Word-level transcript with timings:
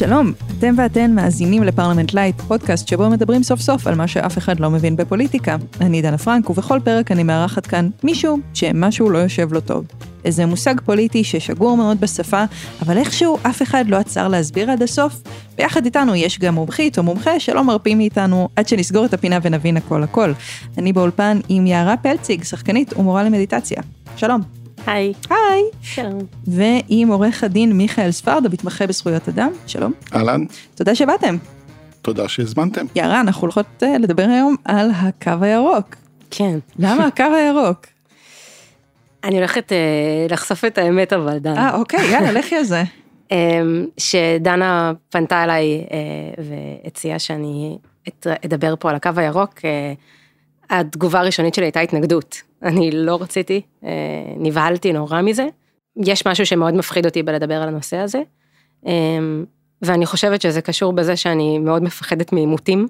שלום, 0.00 0.32
אתם 0.58 0.74
ואתן 0.78 1.14
מאזינים 1.14 1.62
לפרלמנט 1.62 2.14
לייט, 2.14 2.40
פודקאסט 2.40 2.88
שבו 2.88 3.10
מדברים 3.10 3.42
סוף 3.42 3.60
סוף 3.60 3.86
על 3.86 3.94
מה 3.94 4.08
שאף 4.08 4.38
אחד 4.38 4.60
לא 4.60 4.70
מבין 4.70 4.96
בפוליטיקה. 4.96 5.56
אני 5.80 6.02
דנה 6.02 6.18
פרנק, 6.18 6.50
ובכל 6.50 6.80
פרק 6.84 7.12
אני 7.12 7.22
מארחת 7.22 7.66
כאן 7.66 7.90
מישהו 8.02 8.38
שמשהו 8.54 9.10
לא 9.10 9.18
יושב 9.18 9.52
לו 9.52 9.60
טוב. 9.60 9.84
איזה 10.24 10.46
מושג 10.46 10.80
פוליטי 10.80 11.24
ששגור 11.24 11.76
מאוד 11.76 12.00
בשפה, 12.00 12.44
אבל 12.82 12.98
איכשהו 12.98 13.38
אף 13.42 13.62
אחד 13.62 13.84
לא 13.88 13.96
עצר 13.96 14.28
להסביר 14.28 14.70
עד 14.70 14.82
הסוף, 14.82 15.22
ויחד 15.58 15.84
איתנו 15.84 16.14
יש 16.14 16.38
גם 16.38 16.54
מומחית 16.54 16.98
או 16.98 17.02
מומחה 17.02 17.40
שלא 17.40 17.64
מרפים 17.64 17.98
מאיתנו 17.98 18.48
עד 18.56 18.68
שנסגור 18.68 19.04
את 19.04 19.14
הפינה 19.14 19.38
ונבין 19.42 19.76
הכל 19.76 20.02
הכל. 20.02 20.32
אני 20.78 20.92
באולפן 20.92 21.40
עם 21.48 21.66
יערה 21.66 21.96
פלציג, 21.96 22.44
שחקנית 22.44 22.96
ומורה 22.96 23.22
למדיטציה. 23.22 23.82
שלום. 24.16 24.59
היי. 24.86 25.12
היי. 25.30 25.62
שלום. 25.82 26.18
ועם 26.46 27.08
עורך 27.08 27.44
הדין 27.44 27.72
מיכאל 27.72 28.10
ספרד, 28.10 28.46
המתמחה 28.46 28.86
בזכויות 28.86 29.28
אדם. 29.28 29.50
שלום. 29.66 29.92
אהלן, 30.14 30.44
תודה 30.74 30.94
שבאתם. 30.94 31.36
תודה 32.02 32.28
שהזמנתם. 32.28 32.86
יערה, 32.94 33.20
אנחנו 33.20 33.40
הולכות 33.40 33.66
אה, 33.82 33.98
לדבר 33.98 34.22
היום 34.22 34.56
על 34.64 34.90
הקו 34.94 35.32
הירוק. 35.40 35.96
כן. 36.30 36.58
למה 36.78 37.06
הקו 37.14 37.24
הירוק? 37.36 37.86
אני 39.24 39.36
הולכת 39.36 39.72
אה, 39.72 40.26
לחשוף 40.30 40.64
את 40.64 40.78
האמת 40.78 41.12
אבל, 41.12 41.38
דנה. 41.38 41.68
אה, 41.68 41.74
אוקיי, 41.74 42.10
יאללה, 42.10 42.32
לכי 42.38 42.56
על 42.56 42.64
זה. 42.64 42.82
אה, 43.32 43.60
שדנה 43.96 44.92
פנתה 45.10 45.44
אליי 45.44 45.84
אה, 45.92 46.44
והציעה 46.84 47.18
שאני 47.18 47.78
אדבר 48.46 48.74
פה 48.78 48.90
על 48.90 48.96
הקו 48.96 49.10
הירוק. 49.16 49.54
אה, 49.64 49.92
התגובה 50.70 51.20
הראשונית 51.20 51.54
שלי 51.54 51.64
הייתה 51.64 51.80
התנגדות. 51.80 52.42
אני 52.62 52.90
לא 52.90 53.18
רציתי, 53.20 53.60
אה, 53.84 53.90
נבהלתי 54.36 54.92
נורא 54.92 55.22
מזה. 55.22 55.46
יש 56.04 56.26
משהו 56.26 56.46
שמאוד 56.46 56.74
מפחיד 56.74 57.06
אותי 57.06 57.22
בלדבר 57.22 57.62
על 57.62 57.68
הנושא 57.68 57.96
הזה. 57.96 58.22
אה, 58.86 58.92
ואני 59.82 60.06
חושבת 60.06 60.42
שזה 60.42 60.60
קשור 60.62 60.92
בזה 60.92 61.16
שאני 61.16 61.58
מאוד 61.58 61.82
מפחדת 61.82 62.32
מעימותים. 62.32 62.88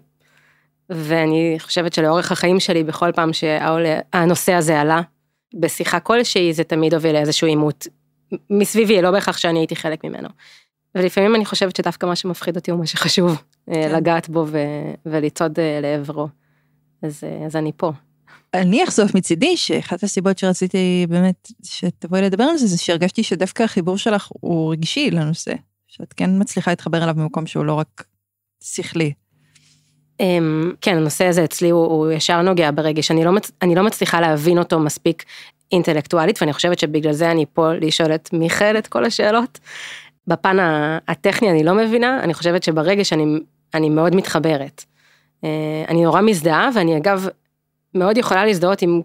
ואני 0.90 1.56
חושבת 1.58 1.92
שלאורך 1.92 2.32
החיים 2.32 2.60
שלי, 2.60 2.84
בכל 2.84 3.12
פעם 3.12 3.32
שהנושא 3.32 4.52
הזה 4.52 4.80
עלה, 4.80 5.00
בשיחה 5.54 6.00
כלשהי, 6.00 6.52
זה 6.52 6.64
תמיד 6.64 6.94
הוביל 6.94 7.12
לאיזשהו 7.12 7.46
עימות 7.46 7.86
מסביבי, 8.50 9.02
לא 9.02 9.10
בהכרח 9.10 9.36
שאני 9.36 9.58
הייתי 9.58 9.76
חלק 9.76 10.04
ממנו. 10.04 10.28
ולפעמים 10.94 11.34
אני 11.34 11.44
חושבת 11.44 11.76
שדווקא 11.76 12.06
מה 12.06 12.16
שמפחיד 12.16 12.56
אותי 12.56 12.70
הוא 12.70 12.80
מה 12.80 12.86
שחשוב, 12.86 13.42
כן. 13.66 13.72
כן. 13.72 13.96
לגעת 13.96 14.28
בו 14.28 14.44
ו- 14.48 14.58
ולצעוד 15.06 15.58
אה, 15.58 15.80
לעברו. 15.82 16.28
אז, 17.02 17.24
אה, 17.24 17.46
אז 17.46 17.56
אני 17.56 17.72
פה. 17.76 17.92
אני 18.54 18.84
אחשוף 18.84 19.14
מצידי 19.14 19.56
שאחת 19.56 20.02
הסיבות 20.02 20.38
שרציתי 20.38 21.06
באמת 21.08 21.48
שתבואי 21.62 22.22
לדבר 22.22 22.44
על 22.44 22.56
זה, 22.56 22.66
זה 22.66 22.78
שהרגשתי 22.78 23.22
שדווקא 23.22 23.62
החיבור 23.62 23.98
שלך 23.98 24.28
הוא 24.40 24.72
רגשי 24.72 25.10
לנושא. 25.10 25.52
שאת 25.88 26.12
כן 26.12 26.30
מצליחה 26.38 26.70
להתחבר 26.70 27.02
אליו 27.02 27.14
במקום 27.14 27.46
שהוא 27.46 27.64
לא 27.64 27.74
רק 27.74 28.04
שכלי. 28.64 29.12
אמ, 30.20 30.72
כן, 30.80 30.96
הנושא 30.96 31.24
הזה 31.24 31.44
אצלי 31.44 31.70
הוא, 31.70 31.86
הוא 31.86 32.12
ישר 32.12 32.42
נוגע 32.42 32.70
ברגש, 32.70 33.10
אני 33.10 33.24
לא, 33.24 33.32
מצ- 33.32 33.50
אני 33.62 33.74
לא 33.74 33.82
מצליחה 33.82 34.20
להבין 34.20 34.58
אותו 34.58 34.80
מספיק 34.80 35.24
אינטלקטואלית, 35.72 36.42
ואני 36.42 36.52
חושבת 36.52 36.78
שבגלל 36.78 37.12
זה 37.12 37.30
אני 37.30 37.44
פה 37.52 37.72
לשאול 37.72 38.14
את 38.14 38.32
מיכאל 38.32 38.78
את 38.78 38.86
כל 38.86 39.04
השאלות. 39.04 39.58
בפן 40.26 40.56
הטכני 41.08 41.50
אני 41.50 41.64
לא 41.64 41.74
מבינה, 41.74 42.20
אני 42.22 42.34
חושבת 42.34 42.62
שברגש 42.62 43.12
אני, 43.12 43.24
אני 43.74 43.88
מאוד 43.88 44.14
מתחברת. 44.14 44.84
אה, 45.44 45.84
אני 45.88 46.04
נורא 46.04 46.20
מזדהה, 46.20 46.70
ואני 46.74 46.96
אגב 46.96 47.28
מאוד 47.94 48.18
יכולה 48.18 48.46
להזדהות 48.46 48.82
עם 48.82 49.00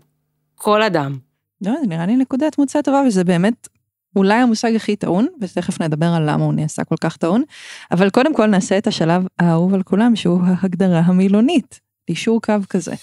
כל 0.55 0.81
אדם. 0.81 1.17
לא, 1.61 1.71
זה 1.81 1.87
נראה 1.87 2.05
לי 2.05 2.15
נקודת 2.15 2.57
מוצא 2.57 2.81
טובה, 2.81 3.01
וזה 3.07 3.23
באמת 3.23 3.67
אולי 4.15 4.33
המושג 4.33 4.75
הכי 4.75 4.95
טעון, 4.95 5.27
ותכף 5.41 5.81
נדבר 5.81 6.05
על 6.05 6.29
למה 6.29 6.45
הוא 6.45 6.53
נעשה 6.53 6.83
כל 6.83 6.95
כך 7.01 7.17
טעון, 7.17 7.43
אבל 7.91 8.09
קודם 8.09 8.33
כל 8.33 8.45
נעשה 8.45 8.77
את 8.77 8.87
השלב 8.87 9.27
האהוב 9.39 9.73
על 9.73 9.83
כולם, 9.83 10.15
שהוא 10.15 10.41
ההגדרה 10.43 10.99
המילונית, 10.99 11.79
אישור 12.09 12.41
קו 12.41 12.53
כזה. 12.69 12.93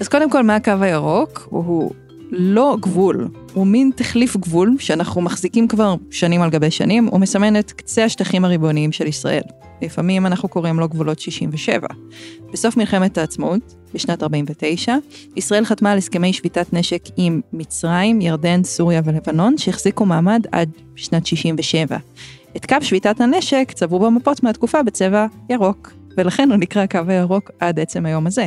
אז 0.00 0.08
קודם 0.08 0.30
כל, 0.30 0.42
מה 0.42 0.56
הקו 0.56 0.72
הירוק? 0.80 1.48
הוא 1.50 1.90
לא 2.30 2.76
גבול, 2.80 3.28
הוא 3.52 3.66
מין 3.66 3.90
תחליף 3.96 4.36
גבול 4.36 4.76
שאנחנו 4.78 5.20
מחזיקים 5.20 5.68
כבר 5.68 5.94
שנים 6.10 6.42
על 6.42 6.50
גבי 6.50 6.70
שנים, 6.70 7.06
הוא 7.06 7.20
מסמן 7.20 7.56
את 7.56 7.72
קצה 7.72 8.04
השטחים 8.04 8.44
הריבוניים 8.44 8.92
של 8.92 9.06
ישראל. 9.06 9.42
לפעמים 9.82 10.26
אנחנו 10.26 10.48
קוראים 10.48 10.78
לו 10.78 10.88
גבולות 10.88 11.18
67. 11.18 11.86
בסוף 12.52 12.76
מלחמת 12.76 13.18
העצמאות, 13.18 13.74
בשנת 13.94 14.22
49, 14.22 14.96
ישראל 15.36 15.64
חתמה 15.64 15.92
על 15.92 15.98
הסכמי 15.98 16.32
שביתת 16.32 16.72
נשק 16.72 17.02
עם 17.16 17.40
מצרים, 17.52 18.20
ירדן, 18.20 18.64
סוריה 18.64 19.02
ולבנון, 19.04 19.58
שהחזיקו 19.58 20.06
מעמד 20.06 20.46
עד 20.52 20.70
שנת 20.96 21.26
67. 21.26 21.96
את 22.56 22.66
קו 22.66 22.76
שביתת 22.80 23.20
הנשק 23.20 23.72
צבעו 23.74 23.98
במפות 23.98 24.42
מהתקופה 24.42 24.82
בצבע 24.82 25.26
ירוק, 25.50 25.92
ולכן 26.16 26.50
הוא 26.50 26.56
נקרא 26.56 26.82
הקו 26.82 26.98
הירוק 27.08 27.50
עד 27.60 27.80
עצם 27.80 28.06
היום 28.06 28.26
הזה. 28.26 28.46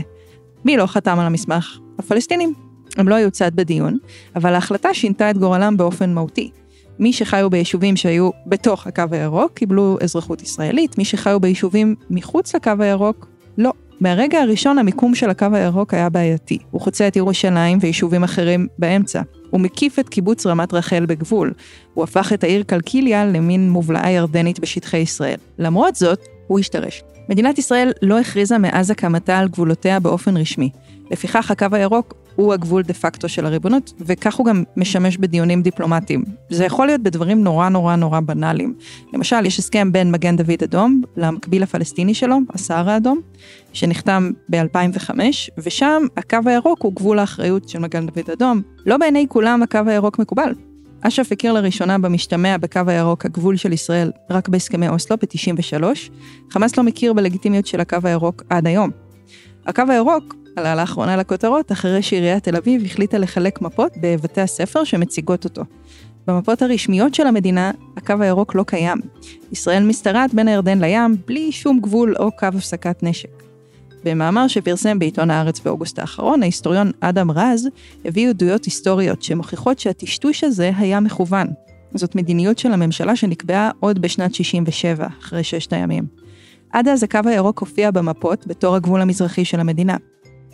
מי 0.65 0.77
לא 0.77 0.85
חתם 0.85 1.19
על 1.19 1.25
המסמך? 1.25 1.79
הפלסטינים. 1.99 2.66
הם 2.97 3.07
לא 3.07 3.15
היו 3.15 3.31
צד 3.31 3.51
בדיון, 3.55 3.97
אבל 4.35 4.53
ההחלטה 4.53 4.93
שינתה 4.93 5.29
את 5.29 5.37
גורלם 5.37 5.77
באופן 5.77 6.13
מהותי. 6.13 6.51
מי 6.99 7.13
שחיו 7.13 7.49
ביישובים 7.49 7.95
שהיו 7.95 8.29
בתוך 8.45 8.87
הקו 8.87 9.03
הירוק 9.11 9.51
קיבלו 9.53 9.97
אזרחות 10.01 10.41
ישראלית, 10.41 10.97
מי 10.97 11.05
שחיו 11.05 11.39
ביישובים 11.39 11.95
מחוץ 12.09 12.55
לקו 12.55 12.71
הירוק, 12.79 13.27
לא. 13.57 13.71
מהרגע 13.99 14.41
הראשון 14.41 14.77
המיקום 14.77 15.15
של 15.15 15.29
הקו 15.29 15.45
הירוק 15.53 15.93
היה 15.93 16.09
בעייתי. 16.09 16.57
הוא 16.71 16.81
חוצה 16.81 17.07
את 17.07 17.15
ירושלים 17.15 17.77
ויישובים 17.81 18.23
אחרים 18.23 18.67
באמצע. 18.79 19.21
הוא 19.49 19.61
מקיף 19.61 19.99
את 19.99 20.09
קיבוץ 20.09 20.45
רמת 20.45 20.73
רחל 20.73 21.05
בגבול. 21.05 21.53
הוא 21.93 22.03
הפך 22.03 22.33
את 22.33 22.43
העיר 22.43 22.63
קלקיליה 22.63 23.25
למין 23.25 23.69
מובלעה 23.69 24.11
ירדנית 24.11 24.59
בשטחי 24.59 24.97
ישראל. 24.97 25.37
למרות 25.59 25.95
זאת, 25.95 26.19
הוא 26.47 26.59
השתרש. 26.59 27.03
מדינת 27.29 27.57
ישראל 27.57 27.91
לא 28.01 28.19
הכריזה 28.19 28.57
מאז 28.57 28.91
הקמתה 28.91 29.39
על 29.39 29.47
גבולותיה 29.47 29.99
באופן 29.99 30.37
רשמי. 30.37 30.69
לפיכך 31.11 31.51
הקו 31.51 31.67
הירוק 31.71 32.13
הוא 32.37 32.53
הגבול 32.53 32.83
דה 32.83 32.93
פקטו 32.93 33.29
של 33.29 33.45
הריבונות, 33.45 33.93
וכך 33.99 34.35
הוא 34.35 34.45
גם 34.45 34.63
משמש 34.77 35.17
בדיונים 35.17 35.61
דיפלומטיים. 35.61 36.23
זה 36.49 36.65
יכול 36.65 36.87
להיות 36.87 37.01
בדברים 37.01 37.43
נורא 37.43 37.69
נורא 37.69 37.95
נורא 37.95 38.19
בנאליים. 38.19 38.73
למשל, 39.13 39.45
יש 39.45 39.59
הסכם 39.59 39.91
בין 39.91 40.11
מגן 40.11 40.35
דוד 40.35 40.63
אדום 40.63 41.01
למקביל 41.17 41.63
הפלסטיני 41.63 42.13
שלו, 42.13 42.37
הסהר 42.53 42.89
האדום, 42.89 43.19
שנחתם 43.73 44.31
ב-2005, 44.49 45.11
ושם 45.57 46.03
הקו 46.17 46.37
הירוק 46.45 46.81
הוא 46.81 46.93
גבול 46.93 47.19
האחריות 47.19 47.69
של 47.69 47.79
מגן 47.79 48.05
דוד 48.05 48.29
אדום. 48.33 48.61
לא 48.85 48.97
בעיני 48.97 49.25
כולם 49.29 49.63
הקו 49.63 49.79
הירוק 49.85 50.19
מקובל. 50.19 50.53
אש"ף 51.01 51.31
הכיר 51.31 51.53
לראשונה 51.53 51.97
במשתמע 51.97 52.57
בקו 52.57 52.81
הירוק 52.87 53.25
הגבול 53.25 53.55
של 53.55 53.73
ישראל 53.73 54.11
רק 54.29 54.49
בהסכמי 54.49 54.87
אוסלו 54.87 55.17
ב-93, 55.17 55.83
חמאס 56.51 56.77
לא 56.77 56.83
מכיר 56.83 57.13
בלגיטימיות 57.13 57.67
של 57.67 57.79
הקו 57.79 57.97
הירוק 58.03 58.43
עד 58.49 58.67
היום. 58.67 58.89
הקו 59.67 59.83
הירוק 59.89 60.35
עלה 60.57 60.75
לאחרונה 60.75 61.17
לכותרות 61.17 61.71
אחרי 61.71 62.01
שעיריית 62.01 62.43
תל 62.43 62.55
אביב 62.55 62.85
החליטה 62.85 63.17
לחלק 63.17 63.61
מפות 63.61 63.91
בבתי 64.01 64.41
הספר 64.41 64.83
שמציגות 64.83 65.45
אותו. 65.45 65.61
במפות 66.27 66.61
הרשמיות 66.61 67.13
של 67.13 67.27
המדינה, 67.27 67.71
הקו 67.97 68.13
הירוק 68.19 68.55
לא 68.55 68.63
קיים. 68.63 68.97
ישראל 69.51 69.83
משתרעת 69.83 70.33
בין 70.33 70.47
הירדן 70.47 70.79
לים 70.79 71.17
בלי 71.27 71.51
שום 71.51 71.79
גבול 71.79 72.15
או 72.19 72.31
קו 72.31 72.45
הפסקת 72.45 73.03
נשק. 73.03 73.43
במאמר 74.03 74.47
שפרסם 74.47 74.99
בעיתון 74.99 75.31
הארץ 75.31 75.59
באוגוסט 75.59 75.99
האחרון, 75.99 76.41
ההיסטוריון 76.41 76.91
אדם 76.99 77.31
רז 77.31 77.67
הביא 78.05 78.29
עדויות 78.29 78.65
היסטוריות 78.65 79.21
שמוכיחות 79.21 79.79
שהטשטוש 79.79 80.43
הזה 80.43 80.71
היה 80.77 80.99
מכוון. 80.99 81.47
זאת 81.93 82.15
מדיניות 82.15 82.59
של 82.59 82.73
הממשלה 82.73 83.15
שנקבעה 83.15 83.71
עוד 83.79 83.99
בשנת 83.99 84.35
67, 84.35 85.07
אחרי 85.21 85.43
ששת 85.43 85.73
הימים. 85.73 86.05
עד 86.71 86.87
אז 86.87 87.03
הקו 87.03 87.19
הירוק 87.25 87.59
הופיע 87.59 87.91
במפות 87.91 88.47
בתור 88.47 88.75
הגבול 88.75 89.01
המזרחי 89.01 89.45
של 89.45 89.59
המדינה. 89.59 89.97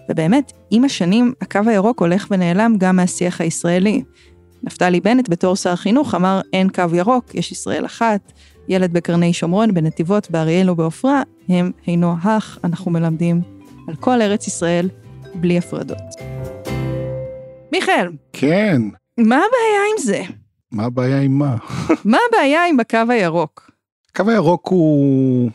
ובאמת, 0.09 0.51
עם 0.71 0.83
השנים, 0.83 1.33
הקו 1.41 1.59
הירוק 1.65 2.01
הולך 2.01 2.27
ונעלם 2.31 2.75
גם 2.77 2.95
מהשיח 2.95 3.41
הישראלי. 3.41 4.03
נפתלי 4.63 4.99
בנט 4.99 5.29
בתור 5.29 5.55
שר 5.55 5.75
חינוך 5.75 6.15
אמר 6.15 6.41
אין 6.53 6.69
קו 6.69 6.95
ירוק, 6.95 7.35
יש 7.35 7.51
ישראל 7.51 7.85
אחת, 7.85 8.31
ילד 8.67 8.93
בקרני 8.93 9.33
שומרון, 9.33 9.73
בנתיבות, 9.73 10.31
באריאל 10.31 10.69
ובעופרה, 10.69 11.21
הם 11.49 11.71
הינו 11.85 12.15
הך, 12.21 12.57
אנחנו 12.63 12.91
מלמדים 12.91 13.41
על 13.87 13.95
כל 13.95 14.21
ארץ 14.21 14.47
ישראל, 14.47 14.89
בלי 15.35 15.57
הפרדות. 15.57 15.97
מיכאל, 17.71 18.11
כן, 18.33 18.81
מה 19.17 19.35
הבעיה 19.35 19.81
עם 19.91 20.03
זה? 20.03 20.21
מה 20.71 20.83
הבעיה 20.85 21.21
עם 21.21 21.31
מה? 21.39 21.55
מה 22.05 22.17
הבעיה 22.29 22.65
עם 22.65 22.79
הקו 22.79 22.97
הירוק? 23.09 23.71
הקו 24.09 24.29
הירוק 24.29 24.67
הוא... 24.67 25.51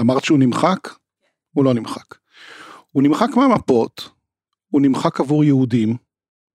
אמרת 0.00 0.24
שהוא 0.24 0.38
נמחק? 0.38 0.88
הוא 1.52 1.64
לא 1.64 1.74
נמחק. 1.74 2.14
הוא 2.96 3.02
נמחק 3.02 3.36
מהמפות, 3.36 4.10
הוא 4.68 4.82
נמחק 4.82 5.20
עבור 5.20 5.44
יהודים 5.44 5.96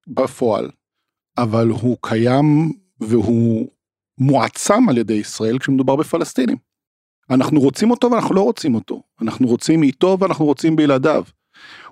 בפועל, 0.08 0.70
אבל 1.38 1.68
הוא 1.68 1.98
קיים 2.02 2.72
והוא 3.00 3.70
מועצם 4.18 4.90
על 4.90 4.98
ידי 4.98 5.14
ישראל 5.14 5.60
כשמדובר 5.60 5.96
בפלסטינים. 5.96 6.58
אנחנו 7.30 7.60
רוצים 7.60 7.92
אותו 7.92 8.12
ואנחנו 8.12 8.36
לא 8.36 8.42
רוצים 8.42 8.76
אותו, 8.76 9.04
אנחנו 9.22 9.48
רוצים 9.48 9.84
איתו 9.84 10.18
ואנחנו 10.20 10.46
רוצים 10.46 10.76
בלעדיו. 10.76 11.24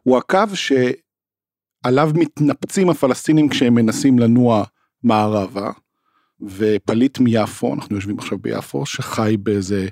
הוא 0.04 0.18
הקו 0.18 0.46
שעליו 0.54 2.12
מתנפצים 2.14 2.90
הפלסטינים 2.90 3.50
כשהם 3.50 3.74
מנסים 3.74 4.20
לנוע 4.20 4.64
מערבה, 5.04 5.72
ופליט 6.42 7.20
מיפו, 7.20 7.74
אנחנו 7.74 7.96
יושבים 7.96 8.20
עכשיו 8.20 8.38
ביפו, 8.38 8.86
שחי 8.86 9.38
באיזה 9.40 9.88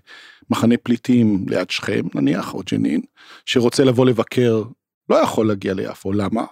מחנה 0.49 0.75
פליטים 0.83 1.45
ליד 1.49 1.69
שכם 1.69 2.01
נניח, 2.15 2.53
או 2.53 2.61
ג'נין, 2.71 3.01
שרוצה 3.45 3.83
לבוא 3.83 4.05
לבקר, 4.05 4.63
לא 5.09 5.15
יכול 5.15 5.47
להגיע 5.47 5.73
ליפו, 5.73 6.13
למה? 6.13 6.45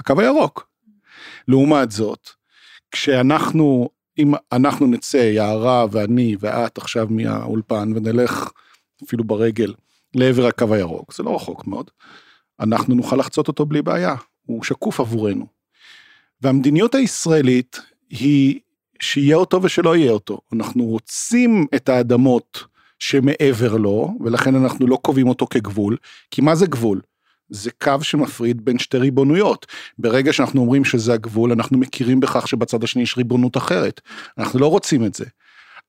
הקו 0.00 0.20
הירוק. 0.20 0.68
לעומת 1.48 1.90
זאת, 1.90 2.28
כשאנחנו, 2.90 3.88
אם 4.18 4.34
אנחנו 4.52 4.86
נצא, 4.86 5.16
יערה 5.16 5.86
ואני 5.90 6.36
ואת 6.40 6.78
עכשיו 6.78 7.06
מהאולפן 7.10 7.92
ונלך 7.94 8.50
אפילו 9.04 9.24
ברגל 9.24 9.74
לעבר 10.14 10.46
הקו 10.46 10.74
הירוק, 10.74 11.14
זה 11.14 11.22
לא 11.22 11.34
רחוק 11.34 11.66
מאוד, 11.66 11.90
אנחנו 12.60 12.94
נוכל 12.94 13.16
לחצות 13.16 13.48
אותו 13.48 13.66
בלי 13.66 13.82
בעיה, 13.82 14.14
הוא 14.46 14.64
שקוף 14.64 15.00
עבורנו. 15.00 15.46
והמדיניות 16.40 16.94
הישראלית 16.94 17.80
היא 18.10 18.60
שיהיה 19.00 19.36
אותו 19.36 19.62
ושלא 19.62 19.96
יהיה 19.96 20.12
אותו. 20.12 20.40
אנחנו 20.52 20.84
רוצים 20.84 21.66
את 21.74 21.88
האדמות 21.88 22.64
שמעבר 22.98 23.76
לו, 23.76 24.14
ולכן 24.24 24.54
אנחנו 24.54 24.86
לא 24.86 24.98
קובעים 25.02 25.28
אותו 25.28 25.46
כגבול, 25.46 25.96
כי 26.30 26.40
מה 26.40 26.54
זה 26.54 26.66
גבול? 26.66 27.00
זה 27.50 27.70
קו 27.82 27.94
שמפריד 28.02 28.64
בין 28.64 28.78
שתי 28.78 28.98
ריבונויות. 28.98 29.66
ברגע 29.98 30.32
שאנחנו 30.32 30.60
אומרים 30.60 30.84
שזה 30.84 31.12
הגבול, 31.12 31.52
אנחנו 31.52 31.78
מכירים 31.78 32.20
בכך 32.20 32.48
שבצד 32.48 32.84
השני 32.84 33.02
יש 33.02 33.18
ריבונות 33.18 33.56
אחרת. 33.56 34.00
אנחנו 34.38 34.58
לא 34.58 34.66
רוצים 34.66 35.04
את 35.04 35.14
זה. 35.14 35.24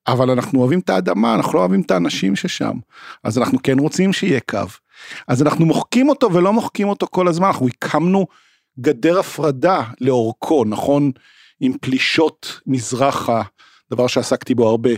אבל 0.07 0.29
אנחנו 0.29 0.59
אוהבים 0.59 0.79
את 0.79 0.89
האדמה, 0.89 1.35
אנחנו 1.35 1.53
לא 1.53 1.59
אוהבים 1.59 1.81
את 1.81 1.91
האנשים 1.91 2.35
ששם. 2.35 2.77
אז 3.23 3.38
אנחנו 3.38 3.57
כן 3.63 3.79
רוצים 3.79 4.13
שיהיה 4.13 4.39
קו. 4.39 4.59
אז 5.27 5.41
אנחנו 5.41 5.65
מוחקים 5.65 6.09
אותו 6.09 6.33
ולא 6.33 6.53
מוחקים 6.53 6.88
אותו 6.88 7.07
כל 7.12 7.27
הזמן, 7.27 7.47
אנחנו 7.47 7.67
הקמנו 7.67 8.27
גדר 8.79 9.19
הפרדה 9.19 9.83
לאורכו, 10.01 10.65
נכון? 10.65 11.12
עם 11.59 11.73
פלישות 11.81 12.59
מזרחה, 12.67 13.41
דבר 13.91 14.07
שעסקתי 14.07 14.55
בו 14.55 14.69
הרבה, 14.69 14.89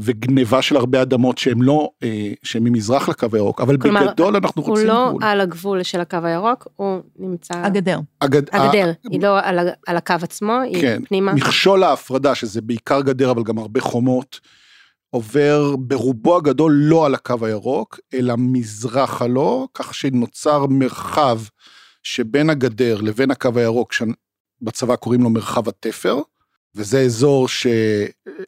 וגניבה 0.00 0.62
של 0.62 0.76
הרבה 0.76 1.02
אדמות 1.02 1.38
שהם 1.38 1.62
לא, 1.62 1.90
אה, 2.02 2.32
שהם 2.42 2.64
ממזרח 2.64 3.08
לקו 3.08 3.26
הירוק, 3.32 3.60
אבל 3.60 3.76
כלומר, 3.76 4.06
בגדול 4.06 4.36
אנחנו 4.36 4.62
רוצים 4.62 4.86
גבול. 4.86 4.96
הוא 4.96 5.04
לא 5.04 5.10
גבול. 5.10 5.24
על 5.24 5.40
הגבול 5.40 5.82
של 5.82 6.00
הקו 6.00 6.18
הירוק, 6.22 6.68
הוא 6.76 7.00
נמצא... 7.18 7.54
הגדר. 7.54 8.00
הגד... 8.20 8.42
הגדר, 8.54 8.88
ה... 8.88 9.08
היא 9.10 9.22
לא 9.22 9.38
על, 9.42 9.58
על 9.86 9.96
הקו 9.96 10.14
עצמו, 10.22 10.60
היא 10.60 10.80
כן, 10.80 11.02
פנימה. 11.04 11.34
מכשול 11.34 11.82
ההפרדה, 11.82 12.34
שזה 12.34 12.60
בעיקר 12.60 13.00
גדר, 13.00 13.30
אבל 13.30 13.42
גם 13.42 13.58
הרבה 13.58 13.80
חומות, 13.80 14.40
עובר 15.10 15.76
ברובו 15.76 16.36
הגדול 16.36 16.72
לא 16.72 17.06
על 17.06 17.14
הקו 17.14 17.46
הירוק, 17.46 18.00
אלא 18.14 18.34
מזרחה 18.38 19.26
לו, 19.26 19.68
כך 19.74 19.94
שנוצר 19.94 20.66
מרחב 20.66 21.40
שבין 22.02 22.50
הגדר 22.50 23.00
לבין 23.00 23.30
הקו 23.30 23.50
הירוק, 23.54 23.92
שבצבא 23.92 24.96
קוראים 24.96 25.22
לו 25.22 25.30
מרחב 25.30 25.68
התפר, 25.68 26.20
וזה 26.74 27.00
אזור 27.00 27.46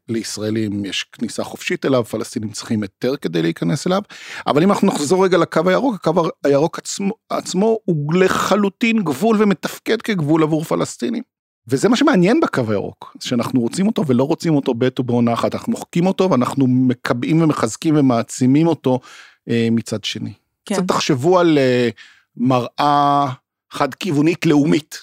שלישראלים 0.08 0.84
יש 0.84 1.04
כניסה 1.12 1.44
חופשית 1.44 1.84
אליו, 1.84 2.04
פלסטינים 2.04 2.50
צריכים 2.50 2.82
היתר 2.82 3.16
כדי 3.16 3.42
להיכנס 3.42 3.86
אליו, 3.86 4.02
אבל 4.46 4.62
אם 4.62 4.70
אנחנו 4.70 4.88
נחזור 4.88 5.24
רגע 5.24 5.38
לקו 5.38 5.60
הירוק, 5.66 5.94
הקו 5.94 6.28
הירוק 6.44 6.78
עצמו, 6.78 7.12
עצמו 7.30 7.78
הוא 7.84 8.14
לחלוטין 8.14 9.02
גבול 9.04 9.42
ומתפקד 9.42 10.02
כגבול 10.02 10.42
עבור 10.42 10.64
פלסטינים. 10.64 11.22
וזה 11.69 11.88
מה 11.88 11.96
שמעניין 11.96 12.40
בקו 12.40 12.62
הירוק, 12.69 13.16
שאנחנו 13.20 13.60
רוצים 13.60 13.86
אותו 13.86 14.06
ולא 14.06 14.24
רוצים 14.24 14.54
אותו 14.54 14.74
בעת 14.74 15.00
ובעונה 15.00 15.32
אחת, 15.32 15.54
אנחנו 15.54 15.72
מוחקים 15.72 16.06
אותו 16.06 16.30
ואנחנו 16.30 16.66
מקבעים 16.66 17.42
ומחזקים 17.42 17.96
ומעצימים 17.96 18.66
אותו 18.66 19.00
אה, 19.48 19.69
מצד 19.70 20.04
שני. 20.04 20.32
כן. 20.64 20.74
קצת 20.74 20.88
תחשבו 20.88 21.38
על 21.38 21.58
אה, 21.58 21.88
מראה 22.36 23.26
חד 23.70 23.94
כיוונית 23.94 24.46
לאומית. 24.46 24.98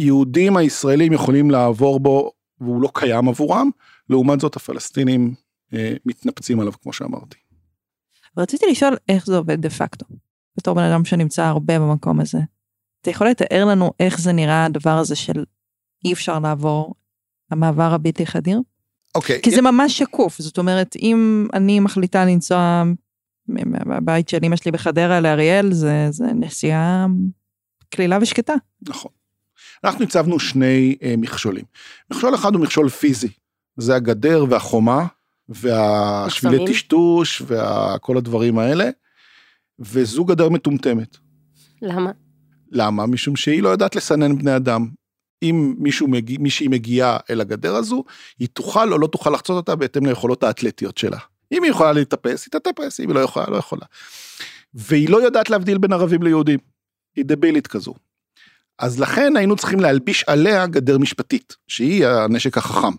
היהודים 0.00 0.56
הישראלים 0.56 1.12
יכולים 1.12 1.50
לעבור 1.50 2.00
בו 2.00 2.32
והוא 2.60 2.82
לא 2.82 2.90
קיים 2.94 3.28
עבורם, 3.28 3.70
לעומת 4.08 4.40
זאת 4.40 4.56
הפלסטינים 4.56 5.34
אה, 5.74 5.94
מתנפצים 6.06 6.60
עליו 6.60 6.72
כמו 6.82 6.92
שאמרתי. 6.92 7.36
רציתי 8.36 8.66
לשאול 8.70 8.96
איך 9.08 9.26
זה 9.26 9.36
עובד 9.36 9.62
דה 9.62 9.70
פקטו, 9.70 10.06
בתור 10.56 10.74
בן 10.74 10.82
אדם 10.82 11.04
שנמצא 11.04 11.44
הרבה 11.44 11.78
במקום 11.78 12.20
הזה. 12.20 12.38
אתה 13.00 13.10
יכול 13.10 13.28
לתאר 13.28 13.64
לנו 13.64 13.92
איך 14.00 14.20
זה 14.20 14.32
נראה 14.32 14.64
הדבר 14.64 14.98
הזה 14.98 15.16
של 15.16 15.44
אי 16.04 16.12
אפשר 16.12 16.38
לעבור 16.38 16.94
המעבר 17.50 17.94
הבלתי 17.94 18.26
חדיר? 18.26 18.60
אוקיי. 19.14 19.36
Okay. 19.36 19.40
כי 19.42 19.50
זה 19.50 19.62
ממש 19.62 19.98
שקוף, 19.98 20.38
זאת 20.38 20.58
אומרת, 20.58 20.96
אם 20.96 21.48
אני 21.52 21.80
מחליטה 21.80 22.24
לנסוע 22.24 22.82
מהבית 23.86 24.28
של 24.28 24.38
אמא 24.42 24.56
שלי 24.56 24.72
בחדרה 24.72 25.20
לאריאל, 25.20 25.72
זה, 25.72 26.06
זה 26.10 26.24
נסיעה 26.24 27.06
קלילה 27.90 28.18
ושקטה. 28.22 28.54
נכון. 28.88 29.19
אנחנו 29.84 30.04
הצבנו 30.04 30.38
שני 30.38 30.96
אה, 31.02 31.14
מכשולים. 31.18 31.64
מכשול 32.10 32.34
אחד 32.34 32.54
הוא 32.54 32.62
מכשול 32.62 32.88
פיזי, 32.88 33.28
זה 33.76 33.94
הגדר 33.94 34.44
והחומה, 34.48 35.06
והשבילי 35.48 36.66
טשטוש 36.66 37.42
וכל 37.46 38.16
הדברים 38.16 38.58
האלה, 38.58 38.90
וזו 39.78 40.24
גדר 40.24 40.48
מטומטמת. 40.48 41.16
למה? 41.82 42.10
למה? 42.70 43.06
משום 43.06 43.36
שהיא 43.36 43.62
לא 43.62 43.68
יודעת 43.68 43.96
לסנן 43.96 44.38
בני 44.38 44.56
אדם. 44.56 44.88
אם 45.42 45.74
מישהו 45.78 46.08
מגיע, 46.08 46.38
מישהי 46.40 46.68
מגיעה 46.68 47.18
אל 47.30 47.40
הגדר 47.40 47.74
הזו, 47.74 48.04
היא 48.38 48.48
תוכל 48.52 48.92
או 48.92 48.98
לא 48.98 49.06
תוכל 49.06 49.30
לחצות 49.30 49.56
אותה 49.56 49.76
בהתאם 49.76 50.06
ליכולות 50.06 50.42
האתלטיות 50.42 50.98
שלה. 50.98 51.18
אם 51.52 51.62
היא 51.62 51.70
יכולה 51.70 51.92
להתאפס, 51.92 52.48
היא 52.52 52.60
תטפס, 52.60 53.00
אם 53.00 53.08
היא 53.08 53.14
לא 53.14 53.20
יכולה, 53.20 53.46
לא 53.48 53.56
יכולה. 53.56 53.86
והיא 54.74 55.08
לא 55.08 55.22
יודעת 55.22 55.50
להבדיל 55.50 55.78
בין 55.78 55.92
ערבים 55.92 56.22
ליהודים. 56.22 56.58
היא 57.16 57.24
דבילית 57.24 57.66
כזו. 57.66 57.94
אז 58.80 59.00
לכן 59.00 59.36
היינו 59.36 59.56
צריכים 59.56 59.80
להלביש 59.80 60.24
עליה 60.26 60.66
גדר 60.66 60.98
משפטית, 60.98 61.56
שהיא 61.68 62.06
הנשק 62.06 62.58
החכם. 62.58 62.96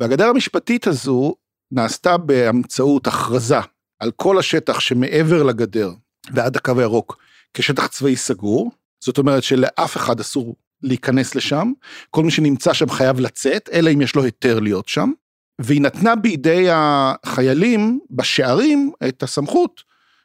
והגדר 0.00 0.28
המשפטית 0.28 0.86
הזו 0.86 1.34
נעשתה 1.72 2.16
באמצעות 2.16 3.06
הכרזה 3.06 3.58
על 3.98 4.10
כל 4.16 4.38
השטח 4.38 4.80
שמעבר 4.80 5.42
לגדר 5.42 5.90
ועד 6.34 6.56
הקו 6.56 6.78
הירוק 6.78 7.18
כשטח 7.54 7.86
צבאי 7.86 8.16
סגור, 8.16 8.70
זאת 9.04 9.18
אומרת 9.18 9.42
שלאף 9.42 9.96
אחד 9.96 10.20
אסור 10.20 10.56
להיכנס 10.82 11.34
לשם, 11.34 11.72
כל 12.10 12.24
מי 12.24 12.30
שנמצא 12.30 12.72
שם 12.72 12.90
חייב 12.90 13.20
לצאת, 13.20 13.68
אלא 13.72 13.90
אם 13.90 14.00
יש 14.00 14.14
לו 14.14 14.24
היתר 14.24 14.60
להיות 14.60 14.88
שם, 14.88 15.10
והיא 15.58 15.80
נתנה 15.80 16.16
בידי 16.16 16.66
החיילים 16.70 18.00
בשערים 18.10 18.92
את 19.08 19.22
הסמכות 19.22 19.82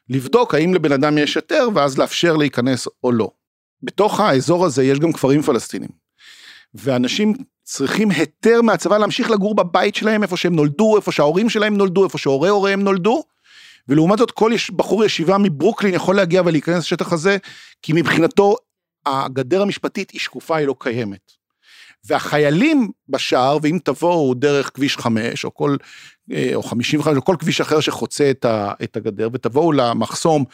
לבדוק 0.08 0.54
האם 0.54 0.74
לבן 0.74 0.92
אדם 0.92 1.18
יש 1.18 1.36
היתר 1.36 1.68
ואז 1.74 1.98
לאפשר 1.98 2.36
להיכנס 2.36 2.88
או 3.04 3.12
לא. 3.12 3.30
בתוך 3.82 4.20
האזור 4.20 4.66
הזה 4.66 4.84
יש 4.84 4.98
גם 4.98 5.12
כפרים 5.12 5.42
פלסטינים. 5.42 5.88
ואנשים 6.74 7.34
צריכים 7.64 8.10
היתר 8.10 8.62
מהצבא 8.62 8.98
להמשיך 8.98 9.30
לגור 9.30 9.54
בבית 9.54 9.94
שלהם 9.94 10.22
איפה 10.22 10.36
שהם 10.36 10.54
נולדו, 10.54 10.96
איפה 10.96 11.12
שההורים 11.12 11.50
שלהם 11.50 11.76
נולדו, 11.76 12.04
איפה 12.04 12.18
שהורי 12.18 12.48
הוריהם 12.48 12.82
נולדו. 12.82 13.22
ולעומת 13.88 14.18
זאת 14.18 14.30
כל 14.30 14.50
יש, 14.54 14.70
בחור 14.70 15.04
ישיבה 15.04 15.38
מברוקלין 15.38 15.94
יכול 15.94 16.16
להגיע 16.16 16.42
ולהיכנס 16.44 16.78
לשטח 16.78 17.12
הזה, 17.12 17.36
כי 17.82 17.92
מבחינתו 17.92 18.56
הגדר 19.06 19.62
המשפטית 19.62 20.10
היא 20.10 20.20
שקופה, 20.20 20.56
היא 20.56 20.66
לא 20.66 20.74
קיימת. 20.78 21.32
והחיילים 22.04 22.90
בשער, 23.08 23.58
ואם 23.62 23.78
תבואו 23.84 24.34
דרך 24.34 24.70
כביש 24.74 24.96
5 24.96 25.44
או 25.44 25.54
כל, 25.54 25.76
אה, 26.32 26.50
או 26.54 26.62
55 26.62 27.16
או 27.16 27.24
כל 27.24 27.36
כביש 27.38 27.60
אחר 27.60 27.80
שחוצה 27.80 28.30
את 28.84 28.96
הגדר, 28.96 29.28
ותבואו 29.32 29.72
למחסום 29.72 30.44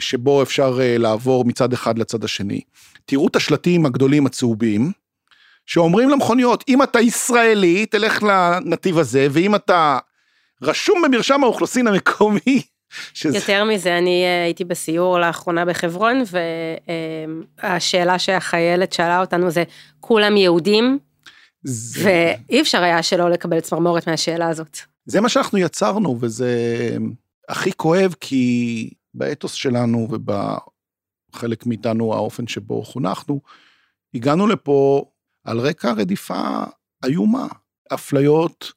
שבו 0.00 0.42
אפשר 0.42 0.78
אה, 0.80 0.98
לעבור 0.98 1.44
מצד 1.44 1.72
אחד 1.72 1.98
לצד 1.98 2.24
השני. 2.24 2.60
תראו 3.04 3.28
את 3.28 3.36
השלטים 3.36 3.86
הגדולים 3.86 4.26
הצהובים, 4.26 4.92
שאומרים 5.66 6.08
למכוניות, 6.08 6.64
אם 6.68 6.82
אתה 6.82 7.00
ישראלי, 7.00 7.86
תלך 7.86 8.22
לנתיב 8.22 8.98
הזה, 8.98 9.26
ואם 9.30 9.54
אתה 9.54 9.98
רשום 10.62 11.02
במרשם 11.04 11.44
האוכלוסין 11.44 11.86
המקומי, 11.86 12.40
שזה... 13.14 13.36
יותר 13.36 13.64
מזה, 13.64 13.98
אני 13.98 14.24
אה, 14.24 14.44
הייתי 14.44 14.64
בסיור 14.64 15.18
לאחרונה 15.18 15.64
בחברון, 15.64 16.22
והשאלה 17.62 18.18
שהחיילת 18.18 18.92
שאלה 18.92 19.20
אותנו 19.20 19.50
זה, 19.50 19.64
כולם 20.00 20.36
יהודים? 20.36 20.98
זה... 21.64 22.32
ואי 22.48 22.60
אפשר 22.60 22.82
היה 22.82 23.02
שלא 23.02 23.30
לקבל 23.30 23.60
צמרמורת 23.60 24.08
מהשאלה 24.08 24.48
הזאת. 24.48 24.78
זה 25.06 25.20
מה 25.20 25.28
שאנחנו 25.28 25.58
יצרנו, 25.58 26.18
וזה 26.20 26.56
הכי 27.48 27.72
כואב, 27.72 28.14
כי 28.20 28.90
באתוס 29.14 29.52
שלנו 29.52 30.08
ובחלק 30.10 31.66
מאיתנו 31.66 32.14
האופן 32.14 32.46
שבו 32.46 32.82
חונכנו, 32.82 33.40
הגענו 34.14 34.46
לפה 34.46 35.04
על 35.44 35.58
רקע 35.60 35.92
רדיפה 35.92 36.64
איומה, 37.04 37.46
אפליות 37.94 38.72